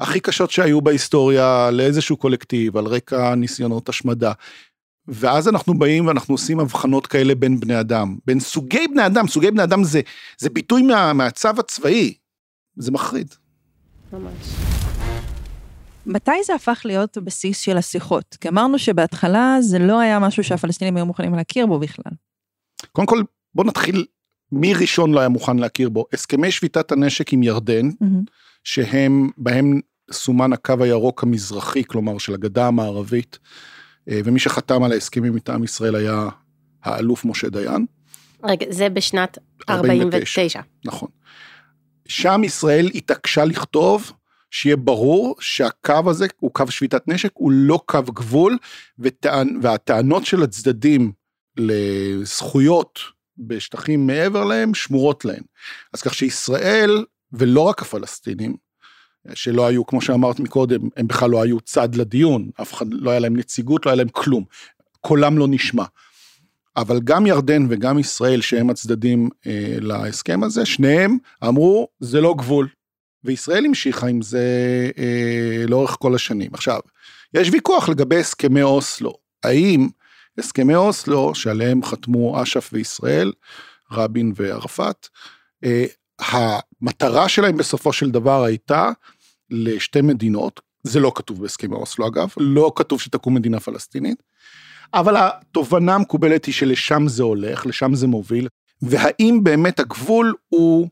הכי 0.00 0.20
קשות 0.20 0.50
שהיו 0.50 0.80
בהיסטוריה 0.80 1.70
לאיזשהו 1.70 2.16
קולקטיב, 2.16 2.76
על 2.76 2.86
רקע 2.86 3.34
ניסיונות 3.34 3.88
השמדה. 3.88 4.32
ואז 5.08 5.48
אנחנו 5.48 5.78
באים 5.78 6.06
ואנחנו 6.06 6.34
עושים 6.34 6.60
הבחנות 6.60 7.06
כאלה 7.06 7.34
בין 7.34 7.60
בני 7.60 7.80
אדם, 7.80 8.16
בין 8.26 8.40
סוגי 8.40 8.88
בני 8.88 9.06
אדם, 9.06 9.28
סוגי 9.28 9.50
בני 9.50 9.62
אדם 9.62 9.84
זה, 9.84 10.00
זה 10.38 10.50
ביטוי 10.50 10.82
מה, 10.82 11.12
מהצו 11.12 11.48
הצבאי, 11.48 12.14
זה 12.76 12.92
מחריד. 12.92 13.34
ממש. 14.12 15.03
מתי 16.06 16.44
זה 16.46 16.54
הפך 16.54 16.82
להיות 16.84 17.16
הבסיס 17.16 17.60
של 17.60 17.76
השיחות? 17.76 18.36
כי 18.40 18.48
אמרנו 18.48 18.78
שבהתחלה 18.78 19.56
זה 19.60 19.78
לא 19.78 20.00
היה 20.00 20.18
משהו 20.18 20.44
שהפלסטינים 20.44 20.96
היו 20.96 21.06
מוכנים 21.06 21.34
להכיר 21.34 21.66
בו 21.66 21.78
בכלל. 21.78 22.12
קודם 22.92 23.06
כל, 23.06 23.22
בוא 23.54 23.64
נתחיל 23.64 24.04
מי 24.52 24.74
ראשון 24.74 25.12
לא 25.12 25.20
היה 25.20 25.28
מוכן 25.28 25.56
להכיר 25.56 25.88
בו? 25.88 26.04
הסכמי 26.12 26.50
שביתת 26.50 26.92
הנשק 26.92 27.32
עם 27.32 27.42
ירדן, 27.42 27.90
מהמם. 28.00 28.22
שהם, 28.64 29.30
בהם 29.38 29.80
סומן 30.12 30.52
הקו 30.52 30.74
הירוק 30.80 31.22
המזרחי, 31.22 31.84
כלומר 31.84 32.18
של 32.18 32.34
הגדה 32.34 32.66
המערבית, 32.66 33.38
אה, 34.08 34.20
ומי 34.24 34.38
שחתם 34.38 34.82
על 34.82 34.92
ההסכמים 34.92 35.34
מטעם 35.34 35.64
ישראל 35.64 35.94
היה 35.94 36.28
האלוף 36.82 37.24
משה 37.24 37.48
דיין, 37.48 37.86
רגע, 38.44 38.66
זה 38.70 38.88
בשנת 38.88 39.38
49. 39.68 40.04
49. 40.04 40.60
נכון. 40.84 41.08
שם 42.08 42.40
ישראל 42.44 42.90
התעקשה 42.94 43.44
לכתוב 43.44 44.12
שיהיה 44.54 44.76
ברור 44.76 45.36
שהקו 45.40 46.10
הזה 46.10 46.26
הוא 46.40 46.50
קו 46.50 46.64
שביתת 46.70 47.08
נשק, 47.08 47.30
הוא 47.34 47.52
לא 47.52 47.80
קו 47.86 48.02
גבול, 48.02 48.58
וטען, 48.98 49.58
והטענות 49.62 50.26
של 50.26 50.42
הצדדים 50.42 51.12
לזכויות 51.56 52.98
בשטחים 53.38 54.06
מעבר 54.06 54.44
להם 54.44 54.74
שמורות 54.74 55.24
להם. 55.24 55.42
אז 55.92 56.02
כך 56.02 56.14
שישראל, 56.14 57.04
ולא 57.32 57.60
רק 57.60 57.82
הפלסטינים, 57.82 58.56
שלא 59.34 59.66
היו, 59.66 59.86
כמו 59.86 60.00
שאמרת 60.00 60.40
מקודם, 60.40 60.80
הם 60.96 61.06
בכלל 61.06 61.30
לא 61.30 61.42
היו 61.42 61.60
צד 61.60 61.94
לדיון, 61.94 62.50
אף 62.62 62.74
אחד 62.74 62.86
לא 62.90 63.10
היה 63.10 63.20
להם 63.20 63.36
נציגות, 63.36 63.86
לא 63.86 63.90
היה 63.90 63.96
להם 63.96 64.08
כלום, 64.08 64.44
קולם 65.00 65.38
לא 65.38 65.46
נשמע. 65.48 65.84
אבל 66.76 67.00
גם 67.00 67.26
ירדן 67.26 67.66
וגם 67.70 67.98
ישראל, 67.98 68.40
שהם 68.40 68.70
הצדדים 68.70 69.28
אה, 69.46 69.76
להסכם 69.80 70.42
הזה, 70.42 70.66
שניהם 70.66 71.18
אמרו, 71.44 71.88
זה 72.00 72.20
לא 72.20 72.34
גבול. 72.38 72.68
וישראל 73.24 73.64
המשיכה 73.64 74.06
עם 74.06 74.22
זה 74.22 74.40
אה, 74.98 75.64
לאורך 75.68 75.96
כל 76.00 76.14
השנים. 76.14 76.50
עכשיו, 76.54 76.80
יש 77.34 77.48
ויכוח 77.52 77.88
לגבי 77.88 78.20
הסכמי 78.20 78.62
אוסלו. 78.62 79.14
האם 79.44 79.88
הסכמי 80.38 80.74
אוסלו, 80.74 81.34
שעליהם 81.34 81.82
חתמו 81.82 82.42
אש"ף 82.42 82.70
וישראל, 82.72 83.32
רבין 83.92 84.32
וערפאת, 84.36 85.08
אה, 85.64 85.84
המטרה 86.18 87.28
שלהם 87.28 87.56
בסופו 87.56 87.92
של 87.92 88.10
דבר 88.10 88.44
הייתה 88.44 88.90
לשתי 89.50 90.00
מדינות, 90.00 90.60
זה 90.82 91.00
לא 91.00 91.12
כתוב 91.14 91.42
בהסכמי 91.42 91.74
אוסלו 91.74 92.06
אגב, 92.06 92.28
לא 92.36 92.72
כתוב 92.76 93.00
שתקום 93.00 93.34
מדינה 93.34 93.60
פלסטינית, 93.60 94.22
אבל 94.94 95.16
התובנה 95.16 95.94
המקובלת 95.94 96.44
היא 96.44 96.54
שלשם 96.54 97.08
זה 97.08 97.22
הולך, 97.22 97.66
לשם 97.66 97.94
זה 97.94 98.06
מוביל, 98.06 98.48
והאם 98.82 99.40
באמת 99.42 99.80
הגבול 99.80 100.34
הוא, 100.48 100.88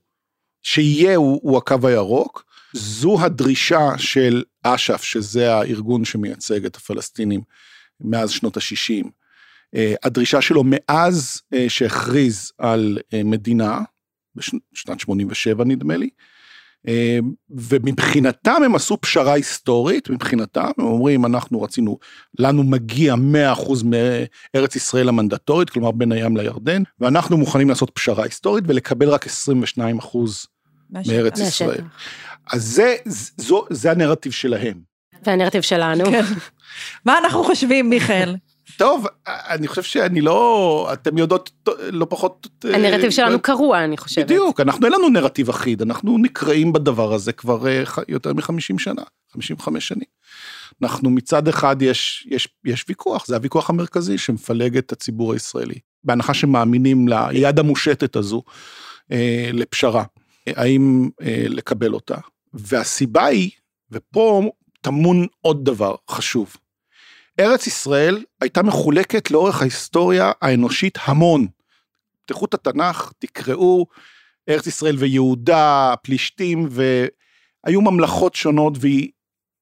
שיהיה 0.62 1.16
הוא, 1.16 1.40
הוא 1.42 1.59
הקו 1.59 1.76
הירוק, 1.83 2.45
זו 2.73 3.21
הדרישה 3.21 3.88
של 3.99 4.42
אש"ף, 4.62 5.02
שזה 5.02 5.54
הארגון 5.54 6.04
שמייצג 6.04 6.64
את 6.64 6.76
הפלסטינים 6.76 7.40
מאז 8.00 8.31
שנות 8.31 8.57
ה-60. 8.57 9.09
הדרישה 10.02 10.40
שלו 10.40 10.62
מאז 10.66 11.42
אה, 11.54 11.64
שהכריז 11.69 12.52
על 12.59 12.99
אה, 13.14 13.23
מדינה, 13.25 13.81
בשנת 14.73 15.00
87 15.00 15.64
נדמה 15.64 15.97
לי, 15.97 16.09
אה, 16.88 17.19
ומבחינתם 17.50 18.62
הם 18.64 18.75
עשו 18.75 19.00
פשרה 19.00 19.33
היסטורית, 19.33 20.11
מבחינתם 20.11 20.71
הם 20.78 20.85
אומרים 20.85 21.26
אנחנו 21.26 21.62
רצינו, 21.62 21.99
לנו 22.38 22.62
מגיע 22.62 23.14
100% 23.14 23.19
מארץ 23.85 24.76
ישראל 24.76 25.09
המנדטורית, 25.09 25.71
כלומר 25.71 25.90
בין 25.90 26.12
הים 26.12 26.37
לירדן, 26.37 26.83
ואנחנו 27.00 27.37
מוכנים 27.37 27.69
לעשות 27.69 27.90
פשרה 27.90 28.25
היסטורית 28.25 28.64
ולקבל 28.66 29.09
רק 29.09 29.26
22% 29.26 29.28
מארץ. 30.92 31.38
ישראל. 31.38 31.84
אז 32.52 32.64
זה, 32.64 32.96
זו, 33.37 33.64
זה 33.70 33.90
הנרטיב 33.90 34.32
שלהם. 34.32 34.80
והנרטיב 35.26 35.62
שלנו. 35.62 36.04
כן. 36.04 36.25
מה 37.04 37.18
אנחנו 37.18 37.44
חושבים, 37.44 37.90
מיכאל? 37.90 38.37
טוב, 38.76 39.06
אני 39.26 39.68
חושב 39.68 39.82
שאני 39.82 40.20
לא, 40.20 40.88
אתם 40.92 41.18
יודעות 41.18 41.50
לא 41.78 42.06
פחות... 42.11 42.49
הנרטיב 42.64 43.04
אה, 43.04 43.11
שלנו 43.11 43.40
קרוע, 43.40 43.84
אני 43.84 43.96
חושבת. 43.96 44.25
בדיוק, 44.25 44.61
אנחנו 44.61 44.87
אין 44.87 44.92
לנו 44.92 45.08
נרטיב 45.08 45.49
אחיד, 45.49 45.82
אנחנו 45.82 46.18
נקראים 46.18 46.72
בדבר 46.72 47.12
הזה 47.12 47.32
כבר 47.32 47.68
אה, 47.68 47.82
יותר 48.08 48.32
מ-50 48.32 48.78
שנה, 48.78 49.02
55 49.32 49.88
שנים. 49.88 50.04
אנחנו 50.82 51.11
מצד 51.11 51.49
אחד 51.49 51.82
יש, 51.82 52.26
יש, 52.30 52.49
יש 52.64 52.84
ויכוח, 52.88 53.26
זה 53.26 53.34
הוויכוח 53.34 53.70
המרכזי 53.70 54.18
שמפלג 54.18 54.76
את 54.76 54.92
הציבור 54.92 55.32
הישראלי. 55.32 55.78
בהנחה 56.04 56.34
שמאמינים 56.34 57.08
ליד 57.08 57.58
המושטת 57.58 58.16
הזו 58.16 58.42
אה, 59.12 59.50
לפשרה, 59.52 60.04
האם 60.46 61.11
אה, 61.22 61.44
לקבל 61.49 61.92
אותה. 61.92 62.16
והסיבה 62.54 63.25
היא, 63.26 63.50
ופה 63.90 64.50
טמון 64.80 65.26
עוד 65.40 65.64
דבר 65.64 65.94
חשוב, 66.11 66.56
ארץ 67.40 67.66
ישראל 67.66 68.25
הייתה 68.40 68.62
מחולקת 68.62 69.30
לאורך 69.30 69.61
ההיסטוריה 69.61 70.32
האנושית 70.42 70.99
המון. 71.04 71.46
תפתחו 72.20 72.44
את 72.44 72.54
התנ"ך, 72.54 73.12
תקראו 73.18 73.87
ארץ 74.49 74.66
ישראל 74.66 74.96
ויהודה, 74.99 75.94
פלישתים, 76.02 76.68
והיו 76.70 77.80
ממלכות 77.80 78.34
שונות, 78.34 78.78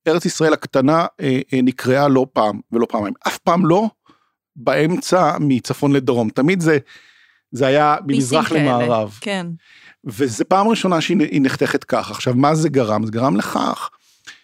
וארץ 0.06 0.24
ישראל 0.24 0.52
הקטנה 0.52 1.06
אה, 1.20 1.40
אה, 1.52 1.62
נקראה 1.62 2.08
לא 2.08 2.26
פעם 2.32 2.60
ולא 2.72 2.86
פעמיים. 2.90 3.14
אף 3.26 3.38
פעם 3.38 3.66
לא 3.66 3.88
באמצע 4.56 5.36
מצפון 5.40 5.92
לדרום, 5.92 6.30
תמיד 6.30 6.60
זה, 6.60 6.78
זה 7.52 7.66
היה 7.66 7.96
ממזרח 8.06 8.48
כאלה. 8.48 8.60
למערב. 8.60 9.18
כן. 9.20 9.46
וזה 10.04 10.44
פעם 10.44 10.68
ראשונה 10.68 11.00
שהיא 11.00 11.40
נחתכת 11.40 11.84
כך. 11.84 12.10
עכשיו, 12.10 12.34
מה 12.34 12.54
זה 12.54 12.68
גרם? 12.68 13.06
זה 13.06 13.12
גרם 13.12 13.36
לכך 13.36 13.90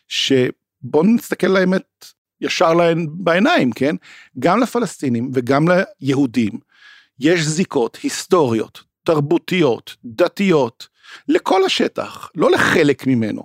שבואו 0.08 1.04
נסתכל 1.04 1.46
לאמת 1.46 2.04
ישר 2.40 2.74
להן 2.74 3.06
בעיניים, 3.10 3.72
כן? 3.72 3.96
גם 4.38 4.60
לפלסטינים 4.60 5.30
וגם 5.34 5.66
ליהודים 5.68 6.52
יש 7.20 7.40
זיקות 7.40 7.98
היסטוריות, 8.02 8.82
תרבותיות, 9.04 9.96
דתיות, 10.04 10.88
לכל 11.28 11.64
השטח, 11.64 12.30
לא 12.34 12.50
לחלק 12.50 13.06
ממנו. 13.06 13.42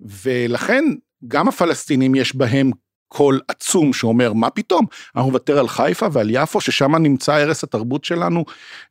ולכן 0.00 0.84
גם 1.28 1.48
הפלסטינים 1.48 2.14
יש 2.14 2.36
בהם 2.36 2.70
קול 3.08 3.40
עצום 3.48 3.92
שאומר 3.92 4.32
מה 4.32 4.50
פתאום 4.50 4.86
אנחנו 5.16 5.30
נוותר 5.30 5.58
על 5.58 5.68
חיפה 5.68 6.06
ועל 6.12 6.28
יפו 6.30 6.60
ששם 6.60 6.96
נמצא 6.96 7.32
ערש 7.34 7.64
התרבות 7.64 8.04
שלנו 8.04 8.44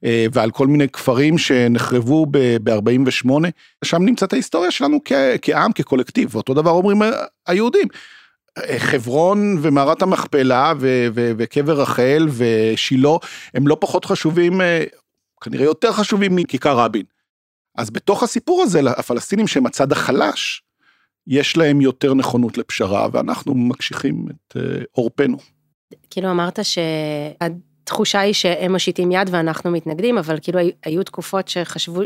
אה, 0.06 0.26
ועל 0.34 0.52
כל 0.52 0.68
מיני 0.68 0.90
כפרים 0.90 1.38
שנחרבו 1.38 2.26
ב-48 2.32 3.30
שם 3.84 4.04
נמצאת 4.04 4.34
ההיסטוריה 4.34 4.72
שלנו 4.72 5.00
כ- 5.06 5.12
כעם 5.42 5.72
כקולקטיב 5.72 6.36
ואותו 6.36 6.54
דבר 6.54 6.72
אומרים 6.72 7.02
ה- 7.02 7.12
היהודים. 7.48 7.88
אה, 8.58 8.80
חברון 8.80 9.58
ומערת 9.62 10.02
המכפלה 10.02 10.74
ו- 10.80 11.08
ו- 11.14 11.32
וקבר 11.38 11.82
רחל 11.82 12.28
ושילה 12.32 13.10
הם 13.54 13.68
לא 13.68 13.78
פחות 13.80 14.06
חשובים 14.06 14.62
אה, 14.62 14.84
כנראה 15.42 15.66
יותר 15.66 15.92
חשובים 15.92 16.36
מכיכר 16.36 16.78
רבין. 16.78 17.04
אז 17.78 17.90
בתוך 17.92 18.24
הסיפור 18.24 18.62
הזה 18.62 18.80
הפלסטינים 18.98 19.48
שהם 19.48 19.66
הצד 19.66 19.92
החלש 19.92 20.63
יש 21.28 21.58
להם 21.58 21.82
יותר 21.82 22.14
נכונות 22.14 22.58
לפשרה 22.58 23.08
ואנחנו 23.12 23.54
מקשיחים 23.56 24.26
את 24.30 24.58
אה, 24.58 24.62
עורפנו. 24.92 25.38
כאילו 26.10 26.32
אמרת 26.32 26.60
שהתחושה 26.64 28.20
היא 28.20 28.34
שהם 28.34 28.72
מושיטים 28.72 29.12
יד 29.12 29.30
ואנחנו 29.32 29.72
מתנגדים, 29.72 30.18
אבל 30.18 30.38
כאילו 30.42 30.60
היו- 30.86 31.04
תקופות 31.04 31.48
שחשבו 31.48 32.02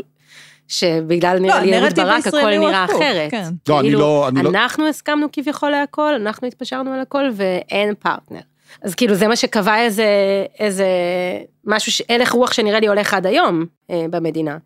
שבגלל 0.68 1.38
נראה 1.38 1.64
לי 1.64 1.78
אהוד 1.78 1.94
ברק 1.94 2.26
הכל 2.26 2.58
נראה 2.58 2.84
אחרת. 2.84 3.30
כן. 3.30 3.48
לא, 3.68 3.80
אני 3.80 3.88
כאילו, 3.88 4.00
לא, 4.00 4.28
אני 4.28 4.42
לא, 4.42 4.48
אנחנו 4.48 4.88
הסכמנו 4.88 5.26
כביכול 5.32 5.70
להכל, 5.70 6.14
אנחנו 6.14 6.46
התפשרנו 6.46 6.92
על 6.92 7.00
הכל 7.00 7.24
ואין 7.34 7.94
פרטנר. 7.94 8.40
אז 8.82 8.94
כאילו 8.94 9.14
זה 9.14 9.28
מה 9.28 9.36
שקבע 9.36 9.78
איזה, 9.80 10.06
איזה 10.58 10.86
משהו, 11.64 12.04
הלך 12.08 12.32
רוח 12.32 12.52
שנראה 12.52 12.80
לי 12.80 12.86
הולך 12.88 13.14
עד 13.14 13.26
היום 13.26 13.66
אה, 13.90 14.04
במדינה. 14.10 14.58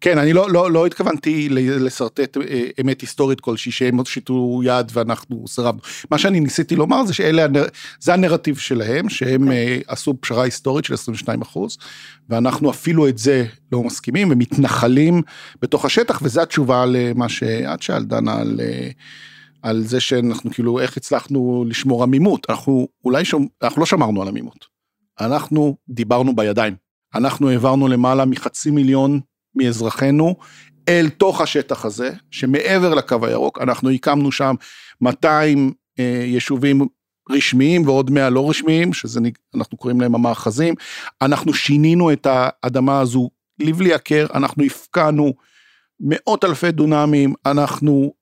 כן, 0.00 0.18
אני 0.18 0.32
לא, 0.32 0.50
לא, 0.50 0.70
לא 0.70 0.86
התכוונתי 0.86 1.48
לשרטט 1.50 2.36
אה, 2.36 2.62
אמת 2.80 3.00
היסטורית 3.00 3.40
כלשהי 3.40 3.72
שהם 3.72 3.96
הושיטו 3.96 4.60
יד 4.64 4.92
ואנחנו 4.92 5.44
סירבנו. 5.48 5.80
מה 6.10 6.18
שאני 6.18 6.40
ניסיתי 6.40 6.76
לומר 6.76 7.06
זה 7.06 7.14
שאלה, 7.14 7.46
זה 8.00 8.14
הנרטיב 8.14 8.58
שלהם, 8.58 9.08
שהם 9.08 9.52
אה, 9.52 9.78
עשו 9.86 10.14
פשרה 10.20 10.42
היסטורית 10.42 10.84
של 10.84 10.94
22 10.94 11.42
אחוז, 11.42 11.78
ואנחנו 12.28 12.70
אפילו 12.70 13.08
את 13.08 13.18
זה 13.18 13.44
לא 13.72 13.82
מסכימים 13.82 14.28
ומתנחלים 14.30 15.22
בתוך 15.62 15.84
השטח, 15.84 16.20
וזו 16.22 16.40
התשובה 16.40 16.84
למה 16.86 17.28
שאת 17.28 17.82
שאלת, 17.82 18.08
דנה, 18.08 18.36
על, 18.36 18.60
אה, 18.62 18.90
על 19.62 19.82
זה 19.82 20.00
שאנחנו 20.00 20.50
כאילו, 20.50 20.80
איך 20.80 20.96
הצלחנו 20.96 21.64
לשמור 21.68 22.02
עמימות. 22.02 22.46
אנחנו 22.50 22.88
אולי, 23.04 23.24
שומ, 23.24 23.46
אנחנו 23.62 23.80
לא 23.80 23.86
שמרנו 23.86 24.22
על 24.22 24.28
עמימות. 24.28 24.66
אנחנו 25.20 25.76
דיברנו 25.88 26.36
בידיים. 26.36 26.74
אנחנו 27.14 27.50
העברנו 27.50 27.88
למעלה 27.88 28.24
מחצי 28.24 28.70
מיליון 28.70 29.20
מאזרחינו 29.56 30.36
אל 30.88 31.08
תוך 31.08 31.40
השטח 31.40 31.84
הזה, 31.84 32.10
שמעבר 32.30 32.94
לקו 32.94 33.26
הירוק, 33.26 33.58
אנחנו 33.62 33.90
הקמנו 33.90 34.32
שם 34.32 34.54
200 35.00 35.72
אה, 35.98 36.22
יישובים 36.26 36.86
רשמיים 37.30 37.86
ועוד 37.86 38.10
100 38.10 38.30
לא 38.30 38.50
רשמיים, 38.50 38.92
שזה 38.92 39.20
נ- 39.20 39.24
אנחנו 39.54 39.78
קוראים 39.78 40.00
להם 40.00 40.14
המאחזים. 40.14 40.74
אנחנו 41.22 41.54
שינינו 41.54 42.12
את 42.12 42.26
האדמה 42.30 43.00
הזו 43.00 43.30
לבלי 43.58 43.94
הכר, 43.94 44.26
אנחנו 44.34 44.64
הפקענו 44.64 45.32
מאות 46.00 46.44
אלפי 46.44 46.70
דונמים, 46.72 47.34
אנחנו 47.46 48.12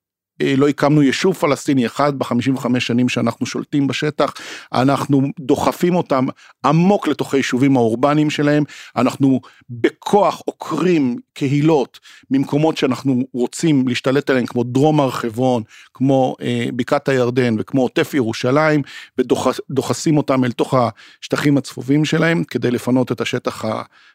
לא 0.57 0.69
הקמנו 0.69 1.01
יישוב 1.01 1.35
פלסטיני 1.35 1.85
אחד 1.85 2.19
ב-55 2.19 2.79
שנים 2.79 3.09
שאנחנו 3.09 3.45
שולטים 3.45 3.87
בשטח, 3.87 4.33
אנחנו 4.73 5.21
דוחפים 5.39 5.95
אותם 5.95 6.25
עמוק 6.65 7.07
לתוך 7.07 7.33
היישובים 7.33 7.77
האורבניים 7.77 8.29
שלהם, 8.29 8.63
אנחנו 8.95 9.41
בכוח 9.69 10.41
עוקרים 10.45 11.17
קהילות 11.33 11.99
ממקומות 12.31 12.77
שאנחנו 12.77 13.23
רוצים 13.33 13.87
להשתלט 13.87 14.29
עליהם, 14.29 14.45
כמו 14.45 14.63
דרום 14.63 14.99
הר 14.99 15.11
חברון, 15.11 15.63
כמו 15.93 16.35
אה, 16.41 16.65
בקעת 16.75 17.09
הירדן 17.09 17.55
וכמו 17.59 17.81
עוטף 17.81 18.13
ירושלים, 18.13 18.81
ודוחסים 19.17 20.17
אותם 20.17 20.43
אל 20.43 20.51
תוך 20.51 20.73
השטחים 21.21 21.57
הצפובים 21.57 22.05
שלהם, 22.05 22.43
כדי 22.43 22.71
לפנות 22.71 23.11
את 23.11 23.21
השטח 23.21 23.65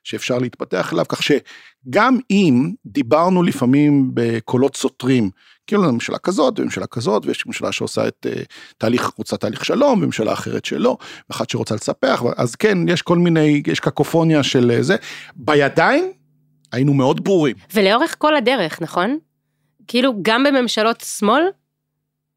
שאפשר 0.05 0.39
להתפתח 0.39 0.93
אליו, 0.93 1.05
כך 1.09 1.23
שגם 1.23 2.19
אם 2.31 2.73
דיברנו 2.87 3.43
לפעמים 3.43 4.11
בקולות 4.15 4.77
סותרים, 4.77 5.31
כאילו 5.69 5.93
ממשלה 5.93 6.19
כזאת 6.19 6.61
וממשלה 6.61 6.87
כזאת 6.87 7.27
ויש 7.27 7.47
ממשלה 7.47 7.73
שעושה 7.73 8.09
את 8.09 8.27
uh, 8.31 8.45
תהליך 8.79 9.11
רוצה 9.19 9.37
תהליך 9.37 9.65
שלום 9.65 10.03
וממשלה 10.03 10.33
אחרת 10.33 10.65
שלא 10.65 10.97
ואחת 11.31 11.51
שרוצה 11.51 11.75
לספח 11.75 12.23
אז 12.37 12.55
כן 12.55 12.89
יש 12.89 13.03
כל 13.03 13.19
מיני 13.19 13.63
יש 13.67 13.81
קקופוניה 13.81 14.43
של 14.43 14.71
אה, 14.71 14.83
זה 14.83 14.97
בידיים 15.37 16.13
היינו 16.73 16.95
מאוד 16.95 17.25
ברורים. 17.25 17.57
ולאורך 17.75 18.15
כל 18.19 18.37
הדרך 18.37 18.83
נכון? 18.83 19.19
כאילו 19.89 20.15
גם 20.23 20.45
בממשלות 20.45 21.01
שמאל 21.01 21.43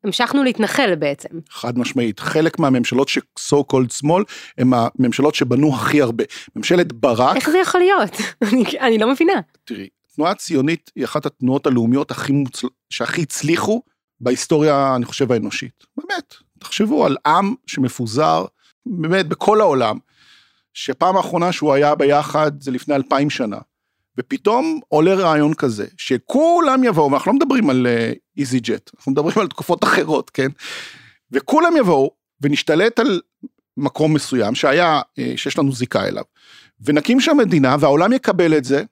המשכנו 0.04 0.44
להתנחל 0.44 0.96
בעצם. 0.96 1.30
חד 1.50 1.78
משמעית, 1.78 2.20
חלק 2.20 2.60
מהממשלות 2.60 3.08
ש-so 3.08 3.56
called 3.74 3.94
שמאל 3.94 4.24
הם 4.58 4.74
הממשלות 4.74 5.36
שבנו 5.36 5.76
הכי 5.76 6.02
הרבה. 6.02 6.24
ממשלת 6.56 6.94
ברק... 6.94 7.36
איך 7.36 7.50
זה 7.50 7.58
יכול 7.58 7.82
להיות? 7.82 8.12
אני, 8.54 8.64
אני 8.80 8.98
לא 8.98 9.12
מבינה. 9.12 9.34
תראי, 9.66 9.88
התנועה 10.12 10.32
הציונית 10.32 10.92
היא 10.96 11.06
אחת 11.06 11.26
התנועות 11.26 11.68
הלאומיות 11.68 12.12
הכי 12.12 12.32
מוצל... 12.32 12.68
שהכי 12.92 13.22
הצליחו 13.22 13.82
בהיסטוריה, 14.20 14.96
אני 14.96 15.06
חושב, 15.06 15.32
האנושית. 15.32 15.86
באמת, 15.98 16.36
תחשבו 16.60 17.06
על 17.06 17.18
עם 17.26 17.56
שמפוזר, 17.68 18.46
באמת, 18.86 19.28
בכל 19.28 19.62
העולם, 19.62 19.98
שפעם 20.74 21.18
האחרונה 21.18 21.52
שהוא 21.52 21.74
היה 21.74 21.96
ביחד 21.96 22.62
זה 22.62 22.72
לפני 22.72 22.96
אלפיים 22.96 23.30
שנה. 23.30 23.58
ופתאום 24.18 24.80
עולה 24.88 25.14
רעיון 25.14 25.54
כזה, 25.54 25.86
שכולם 25.98 26.84
יבואו, 26.84 27.12
ואנחנו 27.12 27.32
לא 27.32 27.36
מדברים 27.38 27.70
על 27.70 27.88
איזי 28.38 28.58
uh, 28.58 28.62
ג'ט, 28.62 28.92
אנחנו 28.98 29.12
מדברים 29.12 29.34
על 29.38 29.48
תקופות 29.48 29.84
אחרות, 29.84 30.30
כן? 30.30 30.48
וכולם 31.32 31.78
יבואו 31.78 32.12
ונשתלט 32.42 33.00
על 33.00 33.22
מקום 33.78 34.14
מסוים 34.14 34.56
שהיה, 34.56 35.02
uh, 35.02 35.22
שיש 35.38 35.58
לנו 35.58 35.72
זיקה 35.72 36.08
אליו, 36.08 36.24
ונקים 36.82 37.20
שם 37.20 37.38
מדינה 37.38 37.76
והעולם 37.80 38.14
יקבל 38.14 38.58
את 38.58 38.64
זה, 38.64 38.84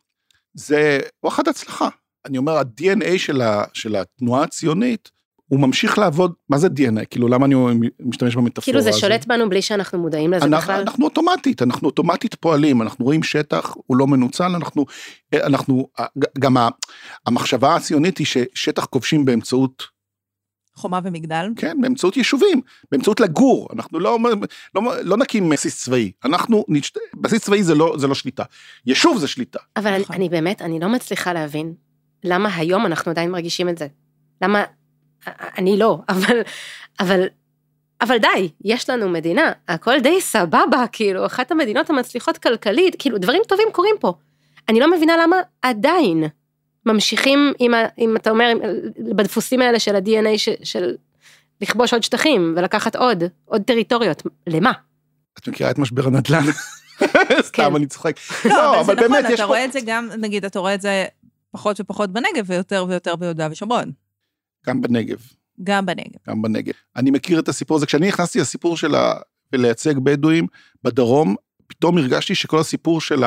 זה 0.53 0.99
וואחד 1.23 1.47
הצלחה. 1.47 1.89
אני 2.25 2.37
אומר, 2.37 2.57
ה-DNA 2.57 3.17
של, 3.17 3.41
ה, 3.41 3.63
של 3.73 3.95
התנועה 3.95 4.43
הציונית, 4.43 5.11
הוא 5.49 5.59
ממשיך 5.59 5.97
לעבוד, 5.97 6.33
מה 6.49 6.57
זה 6.57 6.67
DNA? 6.67 7.05
כאילו, 7.09 7.27
למה 7.27 7.45
אני 7.45 7.55
משתמש 7.99 8.35
במטאפורה 8.35 8.63
כאילו 8.63 8.81
זה 8.81 8.99
שולט 8.99 9.25
בנו 9.25 9.49
בלי 9.49 9.61
שאנחנו 9.61 9.99
מודעים 9.99 10.33
לזה 10.33 10.45
אנחנו, 10.45 10.57
בכלל? 10.57 10.81
אנחנו 10.81 11.05
אוטומטית, 11.05 11.61
אנחנו 11.61 11.87
אוטומטית 11.87 12.35
פועלים, 12.35 12.81
אנחנו 12.81 13.05
רואים 13.05 13.23
שטח, 13.23 13.75
הוא 13.87 13.97
לא 13.97 14.07
מנוצל, 14.07 14.43
אנחנו, 14.43 14.85
אנחנו, 15.33 15.87
גם 16.39 16.55
המחשבה 17.25 17.75
הציונית 17.75 18.17
היא 18.17 18.27
ששטח 18.27 18.85
כובשים 18.85 19.25
באמצעות 19.25 19.83
חומה 20.75 20.99
ומגדל? 21.03 21.45
כן, 21.55 21.77
באמצעות 21.81 22.17
יישובים, 22.17 22.61
באמצעות 22.91 23.19
לגור, 23.19 23.67
אנחנו 23.73 23.99
לא, 23.99 24.19
לא, 24.75 24.81
לא 25.03 25.17
נקים 25.17 25.49
בסיס 25.49 25.83
צבאי, 25.83 26.11
אנחנו, 26.25 26.65
בסיס 27.21 27.41
צבאי 27.41 27.63
זה 27.63 27.75
לא, 27.75 27.95
זה 27.97 28.07
לא 28.07 28.15
שליטה, 28.15 28.43
יישוב 28.85 29.17
זה 29.17 29.27
שליטה. 29.27 29.59
אבל 29.77 29.93
אני, 29.93 30.01
נכון. 30.01 30.15
אני 30.15 30.29
באמת, 30.29 30.61
אני 30.61 30.79
לא 30.79 30.89
מצליחה 30.89 31.33
להבין 31.33 31.73
למה 32.23 32.55
היום 32.55 32.85
אנחנו 32.85 33.11
עדיין 33.11 33.31
מרגישים 33.31 33.69
את 33.69 33.77
זה. 33.77 33.87
למה, 34.41 34.63
אני 35.57 35.77
לא, 35.77 35.99
אבל, 36.09 36.41
אבל, 36.99 37.23
אבל 38.01 38.17
די, 38.17 38.49
יש 38.65 38.89
לנו 38.89 39.09
מדינה, 39.09 39.51
הכל 39.67 39.99
די 39.99 40.21
סבבה, 40.21 40.85
כאילו, 40.91 41.25
אחת 41.25 41.51
המדינות 41.51 41.89
המצליחות 41.89 42.37
כלכלית, 42.37 42.95
כאילו, 42.99 43.17
דברים 43.17 43.41
טובים 43.47 43.67
קורים 43.71 43.95
פה. 43.99 44.13
אני 44.69 44.79
לא 44.79 44.91
מבינה 44.91 45.17
למה 45.17 45.35
עדיין 45.61 46.23
ממשיכים 46.85 47.53
עם, 47.59 47.73
ה, 47.73 47.85
עם 47.97 48.15
אתה 48.15 48.29
אומר, 48.29 48.51
בדפוסים 49.15 49.61
האלה 49.61 49.79
של 49.79 49.95
ה-DNA 49.95 50.37
ש, 50.37 50.49
של 50.63 50.95
לכבוש 51.61 51.93
עוד 51.93 52.03
שטחים 52.03 52.53
ולקחת 52.57 52.95
עוד, 52.95 53.23
עוד 53.45 53.61
טריטוריות, 53.61 54.23
למה? 54.47 54.71
את 55.39 55.47
מכירה 55.47 55.71
את 55.71 55.79
משבר 55.79 56.07
הנדל"ן? 56.07 56.43
סתם 57.41 57.63
כן. 57.63 57.75
אני 57.75 57.85
צוחק. 57.85 58.19
לא, 58.45 58.81
אבל 58.81 58.95
זה 58.99 59.07
נכון, 59.07 59.33
אתה 59.33 59.45
רואה 59.45 59.65
את 59.65 59.71
זה 59.71 59.79
גם, 59.85 60.09
נגיד, 60.17 60.45
אתה 60.45 60.59
רואה 60.59 60.73
את 60.73 60.81
זה 60.81 61.05
פחות 61.51 61.79
ופחות 61.79 62.13
בנגב 62.13 62.45
ויותר 62.45 62.85
ויותר 62.89 63.15
ביהודה 63.15 63.47
ושומרון. 63.51 63.91
גם 64.65 64.81
בנגב. 64.81 65.17
גם 65.63 65.85
בנגב. 65.85 66.19
גם 66.29 66.41
בנגב. 66.41 66.73
אני 66.95 67.11
מכיר 67.11 67.39
את 67.39 67.47
הסיפור 67.47 67.77
הזה, 67.77 67.85
כשאני 67.85 68.07
נכנסתי 68.07 68.39
לסיפור 68.39 68.77
של 68.77 68.95
ה... 68.95 69.13
לייצג 69.53 69.97
בדואים 69.97 70.47
בדרום, 70.83 71.35
פתאום 71.67 71.97
הרגשתי 71.97 72.35
שכל 72.35 72.59
הסיפור 72.59 73.01
של 73.01 73.23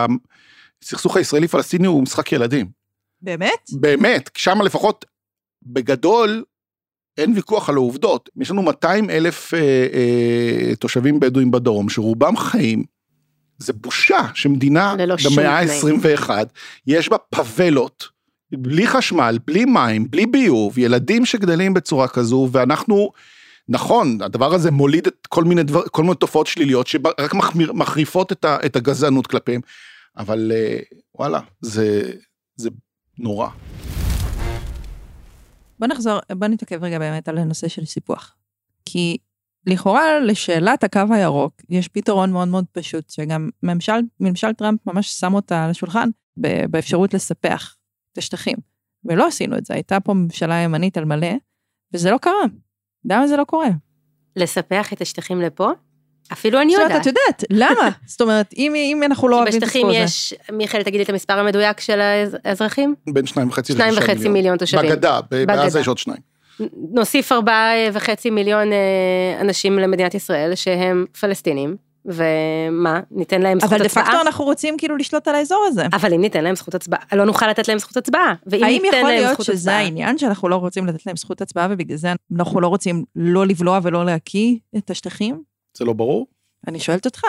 הסכסוך 0.82 1.16
הישראלי-פלסטיני 1.16 1.86
הוא 1.86 2.02
משחק 2.02 2.32
ילדים. 2.32 2.66
באמת? 3.22 3.70
באמת, 3.80 4.30
שם 4.36 4.62
לפחות 4.62 5.04
בגדול 5.62 6.44
אין 7.18 7.32
ויכוח 7.34 7.68
על 7.68 7.74
העובדות. 7.74 8.30
יש 8.40 8.50
לנו 8.50 8.62
200 8.62 9.10
אלף 9.10 9.54
אה, 9.54 9.60
אה, 9.92 10.76
תושבים 10.76 11.20
בדואים 11.20 11.50
בדרום, 11.50 11.88
שרובם 11.88 12.36
חיים. 12.36 12.84
זה 13.62 13.72
בושה 13.72 14.20
שמדינה 14.34 14.94
במאה 15.24 15.58
ה-21, 15.58 16.30
יש 16.86 17.08
בה 17.08 17.16
פבלות, 17.18 18.08
בלי 18.52 18.86
חשמל, 18.86 19.38
בלי 19.46 19.64
מים, 19.64 20.10
בלי 20.10 20.26
ביוב, 20.26 20.78
ילדים 20.78 21.26
שגדלים 21.26 21.74
בצורה 21.74 22.08
כזו, 22.08 22.48
ואנחנו, 22.52 23.12
נכון, 23.68 24.22
הדבר 24.22 24.54
הזה 24.54 24.70
מוליד 24.70 25.06
את 25.06 25.26
כל 25.26 25.44
מיני, 25.44 25.62
דבר, 25.62 25.82
כל 25.90 26.02
מיני 26.02 26.14
תופעות 26.14 26.46
שליליות 26.46 26.86
שרק 26.86 27.34
מחמיר, 27.34 27.72
מחריפות 27.72 28.32
את, 28.32 28.44
ה, 28.44 28.56
את 28.66 28.76
הגזענות 28.76 29.26
כלפיהם, 29.26 29.60
אבל 30.16 30.52
אה, 30.54 30.78
וואלה, 31.14 31.40
זה, 31.60 32.12
זה 32.56 32.70
נורא. 33.18 33.48
בוא 35.78 35.88
נחזור, 35.88 36.18
בוא 36.32 36.46
נתעכב 36.46 36.84
רגע 36.84 36.98
באמת 36.98 37.28
על 37.28 37.38
הנושא 37.38 37.68
של 37.68 37.84
סיפוח. 37.84 38.34
כי 38.84 39.18
לכאורה 39.66 40.20
לשאלת 40.20 40.84
הקו 40.84 41.00
הירוק 41.10 41.52
יש 41.68 41.88
פתרון 41.88 42.32
מאוד 42.32 42.48
מאוד 42.48 42.64
פשוט, 42.72 43.10
שגם 43.10 43.48
ממשל, 43.62 44.00
ממשל 44.20 44.52
טראמפ 44.52 44.86
ממש 44.86 45.10
שם 45.10 45.34
אותה 45.34 45.64
על 45.64 45.70
השולחן 45.70 46.08
באפשרות 46.36 47.14
לספח 47.14 47.76
את 48.12 48.18
השטחים. 48.18 48.56
ולא 49.04 49.26
עשינו 49.26 49.58
את 49.58 49.66
זה, 49.66 49.74
הייתה 49.74 50.00
פה 50.00 50.14
ממשלה 50.14 50.54
ימנית 50.54 50.98
על 50.98 51.04
מלא, 51.04 51.32
וזה 51.94 52.10
לא 52.10 52.18
קרה. 52.18 52.42
למה 53.04 53.26
זה 53.26 53.36
לא 53.36 53.44
קורה? 53.44 53.68
לספח 54.36 54.92
את 54.92 55.00
השטחים 55.00 55.40
לפה? 55.40 55.70
אפילו 56.32 56.60
אני 56.60 56.72
יודעת. 56.72 56.88
זאת 56.88 56.92
אומרת, 56.92 57.02
את 57.02 57.06
יודעת, 57.06 57.44
למה? 57.50 57.90
זאת 58.12 58.20
אומרת, 58.20 58.54
אם, 58.56 58.72
אם 58.74 59.02
אנחנו 59.02 59.28
לא 59.28 59.36
אוהבים 59.36 59.58
את 59.58 59.62
הסיפור 59.62 59.90
הזה. 59.90 60.04
בשטחים 60.04 60.34
יש, 60.34 60.34
מיכאל, 60.52 60.82
תגידי 60.82 61.02
את 61.02 61.08
המספר 61.08 61.38
המדויק 61.38 61.80
של 61.80 62.00
האזרחים? 62.44 62.94
בין 63.12 63.26
שניים 63.26 63.48
וחצי 63.48 63.72
שניים 63.72 63.94
וחצי 63.96 64.28
מיליון 64.28 64.58
תושבים. 64.58 64.90
בגדה, 64.90 65.20
בעזה 65.46 65.80
יש 65.80 65.88
עוד 65.88 65.98
שניים. 65.98 66.31
נוסיף 66.92 67.32
ארבעה 67.32 67.72
וחצי 67.92 68.30
מיליון 68.30 68.72
אה, 68.72 69.40
אנשים 69.40 69.78
למדינת 69.78 70.14
ישראל 70.14 70.54
שהם 70.54 71.06
פלסטינים, 71.20 71.76
ומה, 72.04 73.00
ניתן 73.10 73.42
להם 73.42 73.60
זכות 73.60 73.72
הצבעה? 73.72 73.86
אבל 73.86 74.04
דה 74.04 74.10
פקטו 74.10 74.26
אנחנו 74.26 74.44
רוצים 74.44 74.78
כאילו 74.78 74.96
לשלוט 74.96 75.28
על 75.28 75.34
האזור 75.34 75.64
הזה. 75.68 75.86
אבל 75.92 76.14
אם 76.14 76.20
ניתן 76.20 76.44
להם 76.44 76.56
זכות 76.56 76.74
הצבעה, 76.74 77.00
לא 77.12 77.24
נוכל 77.24 77.48
לתת 77.50 77.68
להם 77.68 77.78
זכות 77.78 77.96
הצבעה. 77.96 78.34
ואם 78.46 78.64
האם 78.64 78.82
יכול 78.84 79.10
להיות 79.10 79.42
שזה 79.42 79.52
הצבעה... 79.52 79.78
העניין 79.78 80.18
שאנחנו 80.18 80.48
לא 80.48 80.56
רוצים 80.56 80.86
לתת 80.86 81.06
להם 81.06 81.16
זכות 81.16 81.40
הצבעה 81.40 81.68
ובגלל 81.70 81.96
זה 81.96 82.12
אנחנו 82.36 82.60
לא 82.60 82.68
רוצים 82.68 83.04
לא 83.16 83.46
לבלוע 83.46 83.80
ולא 83.82 84.04
להקיא 84.04 84.56
את 84.76 84.90
השטחים? 84.90 85.42
זה 85.76 85.84
לא 85.84 85.92
ברור? 85.92 86.26
אני 86.68 86.80
שואלת 86.80 87.06
אותך. 87.06 87.22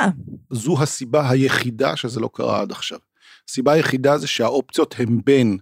זו 0.50 0.82
הסיבה 0.82 1.30
היחידה 1.30 1.96
שזה 1.96 2.20
לא 2.20 2.30
קרה 2.34 2.62
עד 2.62 2.72
עכשיו. 2.72 3.00
הסיבה 3.50 3.72
היחידה 3.72 4.18
זה 4.18 4.28
שהאופציות 4.28 4.96
הן 5.00 5.20
בין 5.26 5.58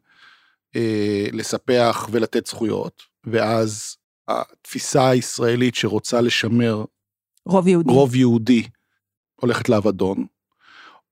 אה, 0.75 1.25
לספח 1.31 2.09
ולתת 2.11 2.47
זכויות, 2.47 3.01
ואז 3.23 3.97
התפיסה 4.27 5.09
הישראלית 5.09 5.75
שרוצה 5.75 6.21
לשמר 6.21 6.85
רוב 7.45 7.67
יהודי, 7.67 7.91
רוב 7.93 8.15
יהודי 8.15 8.67
הולכת 9.35 9.69
לאבדון, 9.69 10.25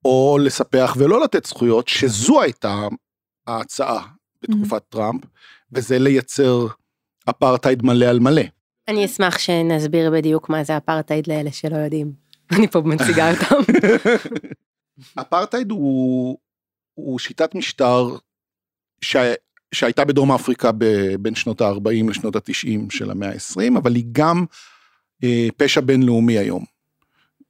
או 0.05 0.37
לספח 0.41 0.95
ולא 0.97 1.23
לתת 1.23 1.45
זכויות, 1.45 1.87
שזו 1.87 2.41
הייתה 2.41 2.87
ההצעה 3.47 4.07
בתקופת 4.41 4.81
mm-hmm. 4.81 4.89
טראמפ, 4.89 5.23
וזה 5.71 5.99
לייצר 5.99 6.67
אפרטהייד 7.29 7.83
מלא 7.83 8.05
על 8.05 8.19
מלא. 8.19 8.41
אני 8.87 9.05
אשמח 9.05 9.37
שנסביר 9.37 10.11
בדיוק 10.11 10.49
מה 10.49 10.63
זה 10.63 10.77
אפרטהייד 10.77 11.27
לאלה 11.27 11.51
שלא 11.51 11.77
יודעים. 11.77 12.13
אני 12.57 12.67
פה 12.67 12.81
מציגה 12.85 13.31
אותם. 13.31 13.73
אפרטהייד 15.21 15.71
הוא, 15.71 16.37
הוא 16.93 17.19
שיטת 17.19 17.55
משטר 17.55 18.07
ש... 19.01 19.15
שהייתה 19.71 20.05
בדרום 20.05 20.31
אפריקה 20.31 20.71
ב... 20.71 20.85
בין 21.19 21.35
שנות 21.35 21.61
ה-40 21.61 22.09
לשנות 22.09 22.35
ה-90 22.35 22.79
של 22.89 23.11
המאה 23.11 23.29
ה-20, 23.29 23.77
אבל 23.77 23.95
היא 23.95 24.05
גם 24.11 24.45
אה, 25.23 25.47
פשע 25.57 25.81
בינלאומי 25.81 26.37
היום. 26.37 26.63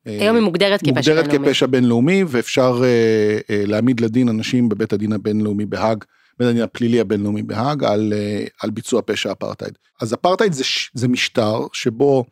היום 0.05 0.35
היא 0.35 0.43
מוגדרת 0.43 0.79
כפשע 0.79 0.91
בינלאומי. 0.93 1.23
מוגדרת 1.27 1.47
כפשע 1.47 1.65
בינלאומי 1.65 2.23
ואפשר 2.27 2.81
אה, 2.83 3.39
אה, 3.49 3.63
להעמיד 3.65 3.99
לדין 3.99 4.29
אנשים 4.29 4.69
בבית 4.69 4.93
הדין 4.93 5.13
הבינלאומי 5.13 5.65
בהאג 5.65 6.03
בית 6.39 6.47
הדין 6.47 6.61
הפלילי 6.61 6.99
הבינלאומי 6.99 7.43
בהאג 7.43 7.83
על, 7.83 8.13
אה, 8.15 8.45
על 8.61 8.69
ביצוע 8.69 9.01
פשע 9.05 9.31
אפרטהייד. 9.31 9.77
אז 10.01 10.13
אפרטהייד 10.13 10.53
זה, 10.53 10.63
זה 10.93 11.07
משטר 11.07 11.59
שבו 11.73 12.25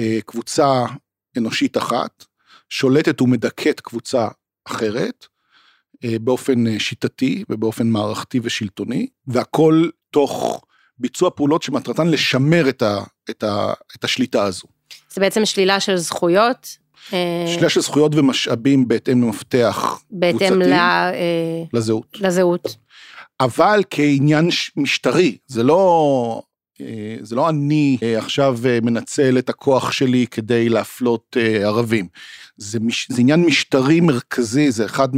אה, 0.00 0.18
קבוצה 0.26 0.84
אנושית 1.38 1.76
אחת 1.76 2.24
שולטת 2.68 3.20
ומדכאת 3.20 3.80
קבוצה 3.80 4.28
אחרת 4.64 5.26
באופן 6.04 6.66
אה, 6.66 6.78
שיטתי 6.78 7.44
ובאופן 7.50 7.86
מערכתי 7.86 8.40
ושלטוני, 8.42 9.06
והכל 9.26 9.88
תוך 10.10 10.64
ביצוע 10.98 11.30
פעולות 11.30 11.62
שמטרתן 11.62 12.08
לשמר 12.08 12.68
את, 12.68 12.82
ה, 12.82 13.00
את, 13.30 13.42
ה, 13.42 13.72
את 13.96 14.04
השליטה 14.04 14.44
הזו. 14.44 14.66
זה 15.10 15.20
בעצם 15.20 15.44
שלילה 15.44 15.80
של 15.80 15.96
זכויות. 15.96 16.76
אה, 17.12 17.44
שלילה 17.52 17.68
של 17.68 17.80
זכויות 17.80 18.14
ומשאבים 18.14 18.88
בהתאם 18.88 19.22
למפתח 19.22 20.02
בהתאם 20.10 20.38
קבוצתי 20.38 20.70
ל, 20.70 20.72
אה, 20.72 21.62
לזהות. 21.72 22.16
לזהות. 22.20 22.76
אבל 23.40 23.82
כעניין 23.90 24.48
משטרי, 24.76 25.36
זה 25.46 25.62
לא, 25.62 26.42
אה, 26.80 27.16
זה 27.20 27.36
לא 27.36 27.48
אני 27.48 27.98
אה, 28.02 28.18
עכשיו 28.18 28.58
אה, 28.66 28.78
מנצל 28.82 29.38
את 29.38 29.48
הכוח 29.48 29.92
שלי 29.92 30.26
כדי 30.30 30.68
להפלות 30.68 31.36
אה, 31.40 31.66
ערבים. 31.66 32.08
זה, 32.56 32.80
מש, 32.80 33.08
זה 33.10 33.20
עניין 33.20 33.44
משטרי 33.44 34.00
מרכזי, 34.00 34.70
זה 34.70 34.84
אחד 34.84 35.16